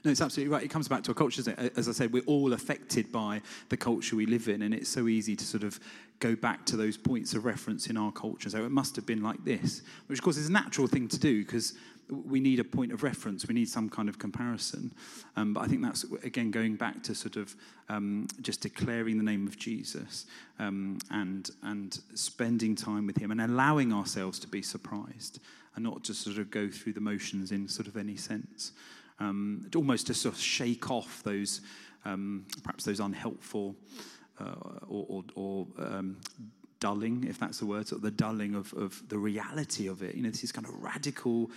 No, 0.06 0.12
it's 0.12 0.22
absolutely 0.22 0.54
right. 0.54 0.64
It 0.64 0.70
comes 0.70 0.88
back 0.88 1.02
to 1.04 1.12
a 1.12 1.16
culture, 1.16 1.42
As 1.76 1.90
I 1.90 1.92
said, 1.92 2.14
we're 2.14 2.24
all 2.28 2.54
affected 2.54 3.12
by 3.12 3.42
the 3.70 3.78
culture 3.78 4.16
we 4.16 4.28
live 4.28 4.48
in, 4.48 4.62
and 4.62 4.72
it's 4.72 4.88
so 4.88 5.08
easy 5.08 5.36
to 5.36 5.44
sort 5.44 5.64
of 5.64 5.80
go 6.20 6.36
back 6.36 6.64
to 6.68 6.78
those 6.78 6.96
points 6.96 7.34
of 7.34 7.44
reference 7.44 7.88
in 7.88 7.98
our 7.98 8.12
culture. 8.12 8.52
So 8.52 8.64
it 8.64 8.72
must 8.72 8.96
have 8.98 9.08
been 9.08 9.24
like 9.24 9.44
this, 9.44 9.82
which, 10.06 10.20
of 10.20 10.24
course, 10.24 10.38
is 10.38 10.48
a 10.48 10.52
natural 10.52 10.86
thing 10.86 11.08
to 11.08 11.18
do 11.18 11.44
because 11.44 11.74
we 12.08 12.40
need 12.40 12.60
a 12.60 12.64
point 12.64 12.92
of 12.92 13.02
reference. 13.02 13.48
We 13.48 13.56
need 13.56 13.68
some 13.68 13.90
kind 13.90 14.08
of 14.08 14.20
comparison. 14.20 14.94
Um, 15.38 15.56
but 15.56 15.62
I 15.62 15.68
think 15.68 15.82
that's, 15.82 16.04
again, 16.24 16.52
going 16.52 16.76
back 16.76 17.02
to 17.02 17.16
sort 17.16 17.36
of 17.36 17.56
um, 17.90 18.28
just 18.42 18.62
declaring 18.62 19.18
the 19.18 19.24
name 19.24 19.48
of 19.48 19.58
Jesus 19.58 20.28
um, 20.60 21.00
and, 21.10 21.50
and 21.64 22.00
spending 22.14 22.76
time 22.76 23.08
with 23.08 23.18
him 23.18 23.32
and 23.32 23.42
allowing 23.42 23.92
ourselves 23.92 24.38
to 24.38 24.48
be 24.48 24.62
surprised 24.62 25.40
and 25.76 25.84
not 25.84 26.04
just 26.04 26.22
sort 26.22 26.38
of 26.38 26.52
go 26.52 26.70
through 26.70 26.94
the 26.94 27.02
motions 27.02 27.52
in 27.52 27.68
sort 27.68 27.88
of 27.88 27.98
any 27.98 28.16
sense 28.16 28.72
um, 29.20 29.70
almost 29.76 30.08
to 30.08 30.14
sort 30.14 30.36
of 30.36 30.42
shake 30.42 30.92
off 30.92 31.24
those, 31.24 31.62
um, 32.04 32.46
perhaps 32.64 32.84
those 32.84 33.00
unhelpful 33.00 33.76
uh, 34.40 34.56
or, 34.88 35.06
or, 35.10 35.24
or 35.36 35.68
um, 35.80 36.18
dulling, 36.80 37.26
if 37.28 37.40
that's 37.40 37.60
the 37.60 37.66
word, 37.66 37.88
sort 37.88 38.00
of 38.00 38.04
the 38.04 38.12
dulling 38.12 38.56
of, 38.56 38.74
of 38.74 39.02
the 39.10 39.18
reality 39.18 39.88
of 39.88 40.02
it. 40.02 40.16
You 40.16 40.24
know, 40.24 40.30
this 40.30 40.44
is 40.44 40.52
kind 40.52 40.68
of 40.68 40.74
radical 40.76 41.50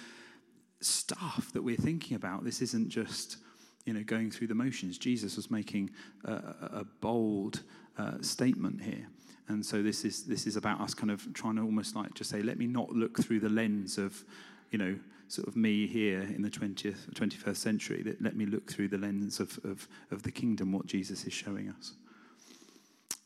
stuff 0.81 1.51
that 1.53 1.63
we're 1.63 1.77
thinking 1.77 2.17
about. 2.17 2.45
This 2.45 2.63
isn't 2.63 2.89
just, 2.89 3.39
you 3.85 3.93
know, 3.93 4.03
going 4.05 4.31
through 4.31 4.47
the 4.47 4.55
motions. 4.55 4.97
Jesus 4.97 5.37
was 5.37 5.51
making 5.51 5.91
a, 6.25 6.33
a 6.33 6.87
bold 7.01 7.63
uh, 7.99 8.23
statement 8.23 8.81
here. 8.81 9.09
And 9.49 9.65
so 9.65 9.83
this 9.83 10.05
is 10.05 10.25
this 10.25 10.47
is 10.47 10.57
about 10.57 10.81
us 10.81 10.93
kind 10.95 11.11
of 11.11 11.27
trying 11.33 11.57
to 11.57 11.63
almost 11.63 11.97
like 11.97 12.13
just 12.15 12.31
say, 12.31 12.43
let 12.43 12.59
me 12.59 12.67
not 12.67 12.91
look 12.91 13.19
through 13.19 13.41
the 13.41 13.49
lens 13.49 13.97
of, 13.97 14.23
you 14.71 14.79
know, 14.79 14.99
sort 15.29 15.47
of 15.47 15.57
me 15.57 15.87
here 15.87 16.23
in 16.23 16.43
the 16.43 16.51
20th, 16.51 17.13
21st 17.15 17.57
century 17.57 18.03
that 18.03 18.21
let 18.23 18.35
me 18.37 18.47
look 18.47 18.71
through 18.71 18.89
the 18.89 18.99
lens 18.99 19.41
of, 19.41 19.59
of, 19.65 19.87
of 20.11 20.23
the 20.23 20.33
kingdom, 20.33 20.73
what 20.73 20.87
Jesus 20.87 21.25
is 21.25 21.33
showing 21.33 21.69
us. 21.69 21.93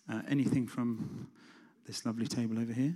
Uh, 0.08 0.22
anything 0.28 0.66
from 0.66 1.28
this 1.86 2.04
lovely 2.04 2.26
table 2.26 2.58
over 2.58 2.72
here? 2.72 2.94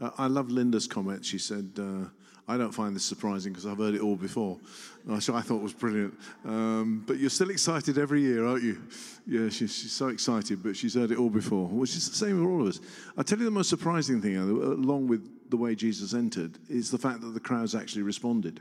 Uh, 0.00 0.10
I 0.16 0.26
love 0.26 0.50
Linda's 0.50 0.86
comment. 0.86 1.24
She 1.24 1.38
said, 1.38 1.72
uh, 1.78 2.08
I 2.48 2.56
don't 2.56 2.72
find 2.72 2.96
this 2.96 3.04
surprising 3.04 3.52
because 3.52 3.66
I've 3.66 3.76
heard 3.76 3.94
it 3.94 4.00
all 4.00 4.16
before, 4.16 4.58
which 5.04 5.28
I 5.28 5.42
thought 5.42 5.56
it 5.56 5.62
was 5.62 5.74
brilliant. 5.74 6.14
Um, 6.46 7.04
but 7.06 7.18
you're 7.18 7.28
still 7.28 7.50
excited 7.50 7.98
every 7.98 8.22
year, 8.22 8.46
aren't 8.46 8.62
you? 8.62 8.82
Yeah, 9.26 9.50
she's, 9.50 9.76
she's, 9.76 9.92
so 9.92 10.08
excited, 10.08 10.62
but 10.62 10.74
she's 10.74 10.94
heard 10.94 11.10
it 11.10 11.18
all 11.18 11.28
before, 11.28 11.66
which 11.68 11.94
is 11.94 12.08
the 12.08 12.16
same 12.16 12.42
for 12.42 12.50
all 12.50 12.62
of 12.62 12.68
us. 12.68 12.80
I'll 13.18 13.24
tell 13.24 13.38
you 13.38 13.44
the 13.44 13.50
most 13.50 13.68
surprising 13.68 14.22
thing, 14.22 14.38
along 14.38 15.08
with 15.08 15.50
the 15.50 15.58
way 15.58 15.74
Jesus 15.74 16.14
entered, 16.14 16.58
is 16.70 16.90
the 16.90 16.98
fact 16.98 17.20
that 17.20 17.34
the 17.34 17.40
crowds 17.40 17.74
actually 17.74 18.02
responded. 18.02 18.60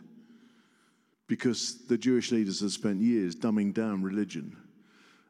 Because 1.27 1.85
the 1.87 1.97
Jewish 1.97 2.31
leaders 2.31 2.59
had 2.59 2.71
spent 2.71 3.01
years 3.01 3.35
dumbing 3.35 3.73
down 3.73 4.03
religion 4.03 4.55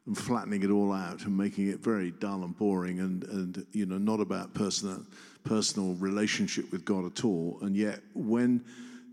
and 0.08 0.16
flattening 0.16 0.62
it 0.62 0.70
all 0.70 0.90
out 0.90 1.26
and 1.26 1.36
making 1.36 1.68
it 1.68 1.80
very 1.80 2.12
dull 2.12 2.42
and 2.42 2.56
boring 2.56 2.98
and, 2.98 3.24
and 3.24 3.66
you 3.72 3.84
know, 3.84 3.98
not 3.98 4.20
about 4.20 4.54
personal, 4.54 5.04
personal 5.44 5.92
relationship 5.96 6.72
with 6.72 6.82
God 6.86 7.04
at 7.04 7.26
all. 7.26 7.58
And 7.60 7.76
yet, 7.76 8.00
when 8.14 8.64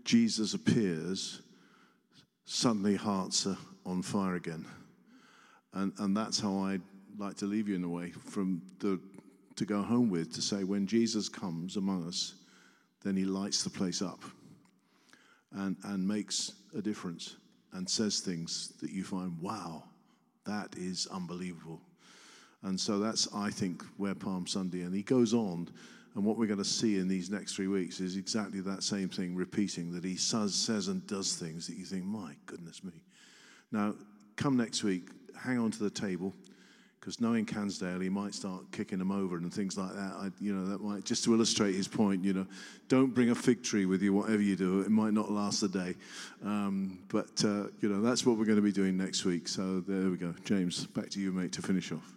Jesus 0.04 0.54
appears, 0.54 1.42
suddenly 2.46 2.96
hearts 2.96 3.46
are 3.46 3.58
on 3.84 4.00
fire 4.00 4.36
again. 4.36 4.64
And, 5.74 5.92
and 5.98 6.16
that's 6.16 6.40
how 6.40 6.60
I'd 6.60 6.80
like 7.18 7.36
to 7.36 7.44
leave 7.44 7.68
you 7.68 7.74
in 7.74 7.84
a 7.84 7.88
way 7.90 8.12
from 8.12 8.62
the, 8.78 8.98
to 9.56 9.66
go 9.66 9.82
home 9.82 10.08
with, 10.08 10.32
to 10.32 10.40
say 10.40 10.64
when 10.64 10.86
Jesus 10.86 11.28
comes 11.28 11.76
among 11.76 12.08
us, 12.08 12.36
then 13.04 13.16
he 13.16 13.26
lights 13.26 13.62
the 13.62 13.70
place 13.70 14.00
up 14.00 14.20
and, 15.52 15.76
and 15.84 16.08
makes 16.08 16.52
a 16.74 16.80
difference 16.80 17.36
and 17.74 17.86
says 17.86 18.20
things 18.20 18.72
that 18.80 18.90
you 18.90 19.04
find, 19.04 19.38
wow, 19.42 19.84
that 20.46 20.74
is 20.76 21.06
unbelievable. 21.10 21.80
And 22.62 22.80
so 22.80 22.98
that's, 22.98 23.28
I 23.34 23.50
think, 23.50 23.84
where 23.96 24.14
Palm 24.14 24.46
Sunday, 24.46 24.82
and 24.82 24.94
he 24.94 25.02
goes 25.02 25.34
on, 25.34 25.68
and 26.14 26.24
what 26.24 26.38
we're 26.38 26.46
going 26.46 26.58
to 26.58 26.64
see 26.64 26.98
in 26.98 27.08
these 27.08 27.30
next 27.30 27.54
three 27.54 27.68
weeks 27.68 28.00
is 28.00 28.16
exactly 28.16 28.60
that 28.62 28.82
same 28.82 29.08
thing 29.08 29.36
repeating, 29.36 29.92
that 29.92 30.04
he 30.04 30.16
says, 30.16 30.54
says 30.54 30.88
and 30.88 31.06
does 31.06 31.36
things 31.36 31.66
that 31.66 31.76
you 31.76 31.84
think, 31.84 32.04
my 32.04 32.34
goodness 32.46 32.82
me. 32.82 33.04
Now, 33.70 33.94
come 34.36 34.56
next 34.56 34.82
week, 34.82 35.10
hang 35.38 35.58
on 35.58 35.70
to 35.72 35.82
the 35.84 35.90
table 35.90 36.34
because 37.06 37.20
knowing 37.20 37.46
Cansdale, 37.46 38.02
he 38.02 38.08
might 38.08 38.34
start 38.34 38.64
kicking 38.72 38.98
them 38.98 39.12
over 39.12 39.36
and 39.36 39.54
things 39.54 39.78
like 39.78 39.94
that. 39.94 40.12
I, 40.18 40.30
you 40.40 40.52
know, 40.52 40.66
that 40.66 40.82
might 40.82 41.04
just 41.04 41.22
to 41.22 41.34
illustrate 41.34 41.76
his 41.76 41.86
point. 41.86 42.24
You 42.24 42.32
know, 42.32 42.46
don't 42.88 43.14
bring 43.14 43.30
a 43.30 43.34
fig 43.34 43.62
tree 43.62 43.86
with 43.86 44.02
you, 44.02 44.12
whatever 44.12 44.42
you 44.42 44.56
do. 44.56 44.80
It 44.80 44.90
might 44.90 45.12
not 45.12 45.30
last 45.30 45.62
a 45.62 45.68
day, 45.68 45.94
um, 46.44 46.98
but 47.06 47.44
uh, 47.44 47.68
you 47.78 47.88
know 47.88 48.00
that's 48.00 48.26
what 48.26 48.36
we're 48.36 48.44
going 48.44 48.56
to 48.56 48.62
be 48.62 48.72
doing 48.72 48.96
next 48.96 49.24
week. 49.24 49.46
So 49.46 49.84
there 49.86 50.10
we 50.10 50.16
go, 50.16 50.34
James. 50.44 50.84
Back 50.88 51.10
to 51.10 51.20
you, 51.20 51.30
mate, 51.30 51.52
to 51.52 51.62
finish 51.62 51.92
off. 51.92 52.15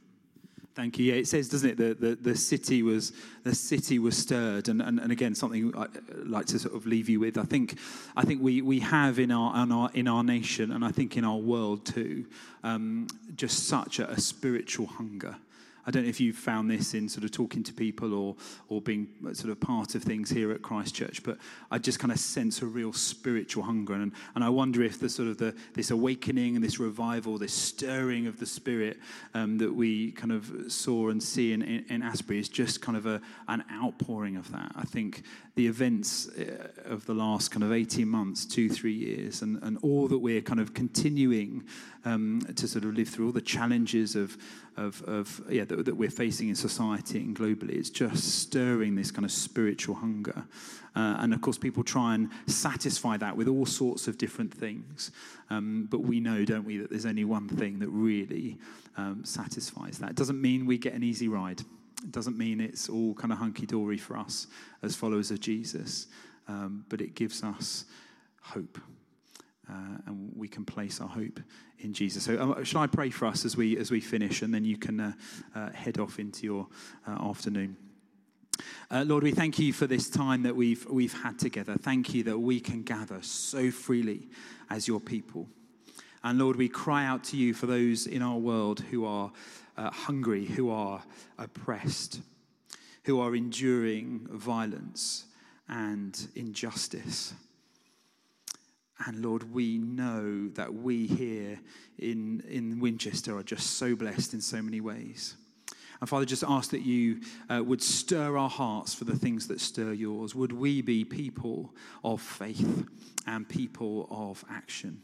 Thank 0.79 0.97
you. 0.97 1.11
Yeah, 1.11 1.19
it 1.19 1.27
says, 1.27 1.49
doesn't 1.49 1.71
it, 1.71 1.77
that 1.77 1.99
the, 1.99 2.15
the 2.15 2.37
city 2.37 2.83
was 2.83 3.11
the 3.43 3.53
city 3.53 3.99
was 3.99 4.15
stirred, 4.15 4.69
and, 4.69 4.81
and, 4.81 4.97
and 4.97 5.11
again, 5.11 5.35
something 5.35 5.75
I'd 5.75 5.89
like 6.25 6.45
to 6.45 6.57
sort 6.57 6.73
of 6.73 6.85
leave 6.85 7.09
you 7.09 7.19
with. 7.19 7.37
I 7.37 7.43
think 7.43 7.77
I 8.15 8.23
think 8.23 8.41
we, 8.41 8.61
we 8.61 8.79
have 8.79 9.19
in 9.19 9.29
our, 9.29 9.61
in 9.61 9.73
our 9.73 9.89
in 9.93 10.07
our 10.07 10.23
nation, 10.23 10.71
and 10.71 10.85
I 10.85 10.91
think 10.91 11.17
in 11.17 11.25
our 11.25 11.35
world 11.35 11.85
too, 11.85 12.27
um, 12.63 13.07
just 13.35 13.67
such 13.67 13.99
a, 13.99 14.09
a 14.09 14.21
spiritual 14.21 14.85
hunger 14.85 15.35
I 15.89 15.91
don't 15.91 16.03
know 16.03 16.09
if 16.09 16.19
you've 16.19 16.35
found 16.35 16.69
this 16.69 16.93
in 16.93 17.09
sort 17.09 17.23
of 17.23 17.31
talking 17.31 17.63
to 17.63 17.73
people 17.73 18.13
or, 18.13 18.35
or 18.67 18.79
being 18.79 19.07
sort 19.33 19.49
of 19.49 19.59
part 19.59 19.95
of 19.95 20.03
things 20.03 20.29
here 20.29 20.51
at 20.51 20.61
Christ 20.61 20.93
Church, 20.93 21.23
but 21.23 21.39
I 21.71 21.79
just 21.79 21.97
kind 21.97 22.11
of 22.11 22.19
sense 22.19 22.61
a 22.61 22.67
real 22.67 22.93
spiritual 22.93 23.63
hunger. 23.63 23.95
And, 23.95 24.11
and 24.35 24.43
I 24.43 24.49
wonder 24.49 24.83
if 24.83 24.99
the 24.99 25.09
sort 25.09 25.29
of 25.29 25.39
the, 25.39 25.55
this 25.73 25.89
awakening 25.89 26.53
and 26.53 26.63
this 26.63 26.79
revival, 26.79 27.39
this 27.39 27.55
stirring 27.55 28.27
of 28.27 28.39
the 28.39 28.45
spirit 28.45 28.99
um, 29.33 29.57
that 29.57 29.73
we 29.73 30.11
kind 30.11 30.31
of 30.31 30.71
saw 30.71 31.09
and 31.09 31.23
see 31.23 31.53
in, 31.53 31.63
in, 31.63 31.83
in 31.89 32.03
Asbury 32.03 32.37
is 32.37 32.49
just 32.49 32.83
kind 32.83 32.95
of 32.95 33.07
a, 33.07 33.19
an 33.47 33.63
outpouring 33.73 34.37
of 34.37 34.51
that. 34.51 34.71
I 34.75 34.83
think 34.83 35.23
the 35.55 35.65
events 35.65 36.29
uh, 36.37 36.67
of 36.85 37.07
the 37.07 37.15
last 37.15 37.49
kind 37.49 37.63
of 37.63 37.73
18 37.73 38.07
months, 38.07 38.45
two, 38.45 38.69
three 38.69 38.93
years, 38.93 39.41
and, 39.41 39.61
and 39.63 39.79
all 39.81 40.07
that 40.07 40.19
we're 40.19 40.41
kind 40.41 40.59
of 40.59 40.75
continuing 40.75 41.63
um, 42.05 42.41
to 42.55 42.67
sort 42.67 42.85
of 42.85 42.93
live 42.93 43.09
through, 43.09 43.25
all 43.25 43.31
the 43.31 43.41
challenges 43.41 44.15
of, 44.15 44.37
of, 44.79 45.01
of 45.03 45.41
yeah, 45.49 45.65
that, 45.65 45.85
that, 45.85 45.95
we're 45.95 46.09
facing 46.09 46.49
in 46.49 46.55
society 46.55 47.19
and 47.19 47.35
globally. 47.35 47.75
It's 47.75 47.89
just 47.89 48.41
stirring 48.41 48.95
this 48.95 49.11
kind 49.11 49.25
of 49.25 49.31
spiritual 49.31 49.95
hunger. 49.95 50.45
Uh, 50.95 51.17
and 51.19 51.33
of 51.33 51.41
course, 51.41 51.57
people 51.57 51.83
try 51.83 52.15
and 52.15 52.29
satisfy 52.47 53.17
that 53.17 53.35
with 53.35 53.47
all 53.47 53.65
sorts 53.65 54.07
of 54.07 54.17
different 54.17 54.53
things. 54.53 55.11
Um, 55.49 55.87
but 55.91 56.01
we 56.01 56.19
know, 56.19 56.45
don't 56.45 56.65
we, 56.65 56.77
that 56.77 56.89
there's 56.89 57.05
only 57.05 57.25
one 57.25 57.49
thing 57.49 57.79
that 57.79 57.89
really 57.89 58.57
um, 58.97 59.23
satisfies 59.25 59.99
that. 59.99 60.11
It 60.11 60.15
doesn't 60.15 60.41
mean 60.41 60.65
we 60.65 60.77
get 60.77 60.93
an 60.93 61.03
easy 61.03 61.27
ride. 61.27 61.59
It 62.03 62.11
doesn't 62.11 62.37
mean 62.37 62.61
it's 62.61 62.87
all 62.87 63.13
kind 63.13 63.33
of 63.33 63.39
hunky 63.39 63.65
dory 63.65 63.97
for 63.97 64.17
us 64.17 64.47
as 64.81 64.95
followers 64.95 65.31
of 65.31 65.41
Jesus. 65.41 66.07
Um, 66.47 66.85
but 66.89 67.01
it 67.01 67.15
gives 67.15 67.43
us 67.43 67.85
hope. 68.41 68.79
Uh, 69.69 69.97
and 70.07 70.31
we 70.35 70.47
can 70.47 70.65
place 70.65 70.99
our 70.99 71.07
hope 71.07 71.39
in 71.79 71.93
Jesus. 71.93 72.23
So, 72.23 72.39
um, 72.41 72.63
should 72.63 72.79
I 72.79 72.87
pray 72.87 73.11
for 73.11 73.27
us 73.27 73.45
as 73.45 73.55
we 73.55 73.77
as 73.77 73.91
we 73.91 74.01
finish, 74.01 74.41
and 74.41 74.53
then 74.53 74.65
you 74.65 74.77
can 74.77 74.99
uh, 74.99 75.11
uh, 75.55 75.69
head 75.71 75.99
off 75.99 76.17
into 76.17 76.45
your 76.45 76.67
uh, 77.07 77.29
afternoon. 77.29 77.77
Uh, 78.89 79.03
Lord, 79.05 79.23
we 79.23 79.31
thank 79.31 79.59
you 79.59 79.71
for 79.71 79.85
this 79.85 80.09
time 80.09 80.43
that 80.43 80.55
we've 80.55 80.85
we've 80.87 81.13
had 81.13 81.37
together. 81.37 81.75
Thank 81.75 82.13
you 82.13 82.23
that 82.23 82.39
we 82.39 82.59
can 82.59 82.83
gather 82.83 83.21
so 83.21 83.69
freely 83.69 84.27
as 84.69 84.87
your 84.87 84.99
people. 84.99 85.47
And 86.23 86.39
Lord, 86.39 86.55
we 86.55 86.67
cry 86.67 87.05
out 87.05 87.23
to 87.25 87.37
you 87.37 87.53
for 87.53 87.65
those 87.65 88.07
in 88.07 88.21
our 88.21 88.37
world 88.37 88.81
who 88.91 89.05
are 89.05 89.31
uh, 89.77 89.91
hungry, 89.91 90.45
who 90.45 90.69
are 90.69 91.01
oppressed, 91.37 92.21
who 93.03 93.21
are 93.21 93.35
enduring 93.35 94.27
violence 94.31 95.25
and 95.69 96.27
injustice. 96.35 97.33
And 99.05 99.23
Lord, 99.23 99.53
we 99.53 99.77
know 99.77 100.49
that 100.49 100.73
we 100.73 101.07
here 101.07 101.59
in, 101.97 102.41
in 102.49 102.79
Winchester 102.79 103.37
are 103.37 103.43
just 103.43 103.77
so 103.77 103.95
blessed 103.95 104.33
in 104.33 104.41
so 104.41 104.61
many 104.61 104.81
ways. 104.81 105.35
And 106.01 106.09
Father, 106.09 106.25
just 106.25 106.43
ask 106.47 106.71
that 106.71 106.81
you 106.81 107.21
uh, 107.49 107.63
would 107.63 107.81
stir 107.81 108.37
our 108.37 108.49
hearts 108.49 108.93
for 108.93 109.05
the 109.05 109.17
things 109.17 109.47
that 109.47 109.59
stir 109.59 109.93
yours. 109.93 110.33
Would 110.35 110.51
we 110.51 110.81
be 110.81 111.03
people 111.03 111.73
of 112.03 112.21
faith 112.21 112.85
and 113.25 113.47
people 113.47 114.07
of 114.09 114.43
action? 114.49 115.01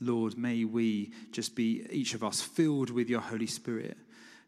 Lord, 0.00 0.36
may 0.36 0.64
we 0.64 1.12
just 1.30 1.54
be, 1.54 1.86
each 1.90 2.14
of 2.14 2.24
us, 2.24 2.40
filled 2.40 2.90
with 2.90 3.08
your 3.08 3.20
Holy 3.20 3.46
Spirit 3.46 3.96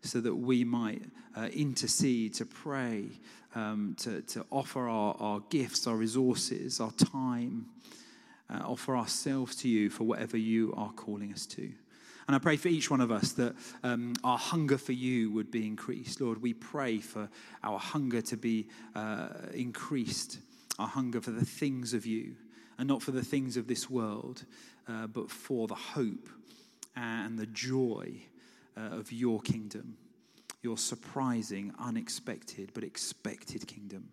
so 0.02 0.20
that 0.20 0.34
we 0.34 0.64
might 0.64 1.02
uh, 1.36 1.48
intercede, 1.52 2.34
to 2.34 2.44
pray, 2.44 3.07
um, 3.55 3.94
to, 4.00 4.22
to 4.22 4.44
offer 4.50 4.88
our, 4.88 5.16
our 5.18 5.40
gifts, 5.50 5.86
our 5.86 5.96
resources, 5.96 6.80
our 6.80 6.92
time 6.92 7.66
uh, 8.51 8.62
offer 8.64 8.97
ourselves 8.97 9.57
to 9.57 9.68
you 9.68 9.90
for 9.90 10.05
whatever 10.05 10.36
you 10.36 10.72
are 10.76 10.92
calling 10.92 11.32
us 11.32 11.47
to. 11.47 11.70
And 12.26 12.34
I 12.34 12.38
pray 12.38 12.57
for 12.57 12.68
each 12.68 12.90
one 12.90 13.03
of 13.03 13.11
us 13.11 13.32
that 13.32 13.55
um, 13.82 14.14
our 14.24 14.38
hunger 14.38 14.78
for 14.78 14.92
you 14.92 15.30
would 15.32 15.51
be 15.51 15.66
increased. 15.66 16.20
Lord, 16.20 16.40
we 16.40 16.55
pray 16.55 16.99
for 16.99 17.28
our 17.62 17.78
hunger 17.78 18.22
to 18.22 18.36
be 18.36 18.68
uh, 18.95 19.28
increased, 19.53 20.38
our 20.78 20.88
hunger 20.88 21.20
for 21.20 21.32
the 21.32 21.45
things 21.45 21.92
of 21.92 22.07
you, 22.07 22.36
and 22.78 22.88
not 22.88 23.03
for 23.03 23.11
the 23.11 23.22
things 23.22 23.57
of 23.57 23.66
this 23.66 23.90
world, 23.90 24.45
uh, 24.88 25.07
but 25.07 25.30
for 25.30 25.68
the 25.68 25.74
hope 25.74 26.28
and 26.97 27.38
the 27.38 27.47
joy 27.47 28.14
uh, 28.76 28.97
of 28.97 29.12
your 29.12 29.40
kingdom, 29.42 29.97
your 30.62 30.78
surprising, 30.78 31.74
unexpected, 31.78 32.70
but 32.72 32.84
expected 32.84 33.66
kingdom. 33.66 34.09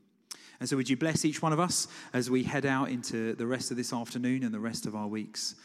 And 0.61 0.69
so, 0.69 0.77
would 0.77 0.87
you 0.87 0.95
bless 0.95 1.25
each 1.25 1.41
one 1.41 1.53
of 1.53 1.59
us 1.59 1.87
as 2.13 2.29
we 2.29 2.43
head 2.43 2.67
out 2.67 2.91
into 2.91 3.33
the 3.33 3.47
rest 3.47 3.71
of 3.71 3.77
this 3.77 3.91
afternoon 3.91 4.43
and 4.43 4.53
the 4.53 4.59
rest 4.59 4.85
of 4.85 4.95
our 4.95 5.07
weeks? 5.07 5.55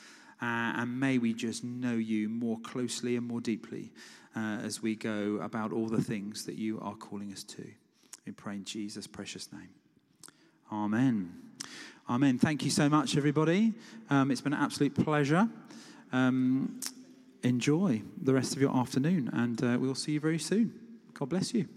Uh, 0.41 0.73
and 0.77 0.99
may 0.99 1.19
we 1.19 1.35
just 1.35 1.63
know 1.63 1.93
you 1.93 2.31
more 2.31 2.59
closely 2.61 3.15
and 3.17 3.27
more 3.27 3.43
deeply 3.43 3.93
uh, 4.35 4.57
as 4.65 4.83
we 4.83 4.97
go 4.97 5.39
about 5.43 5.71
all 5.71 5.87
the 5.87 6.01
things 6.01 6.47
that 6.47 6.55
you 6.55 6.81
are 6.81 6.95
calling 6.95 7.31
us 7.31 7.43
to. 7.43 7.63
We 8.25 8.33
pray 8.33 8.55
in 8.55 8.65
Jesus' 8.65 9.07
precious 9.07 9.53
name. 9.53 9.69
Amen. 10.73 11.31
Amen. 12.09 12.39
Thank 12.39 12.65
you 12.65 12.71
so 12.71 12.89
much, 12.89 13.19
everybody. 13.19 13.75
Um, 14.09 14.31
it's 14.31 14.41
been 14.41 14.55
an 14.55 14.63
absolute 14.63 14.95
pleasure. 14.95 15.47
Um, 16.11 16.81
enjoy 17.43 18.01
the 18.23 18.33
rest 18.33 18.57
of 18.57 18.63
your 18.63 18.75
afternoon, 18.75 19.29
and 19.35 19.63
uh, 19.63 19.77
we'll 19.79 19.95
see 19.95 20.13
you 20.13 20.21
very 20.21 20.39
soon. 20.39 20.73
God 21.13 21.29
bless 21.29 21.53
you. 21.53 21.69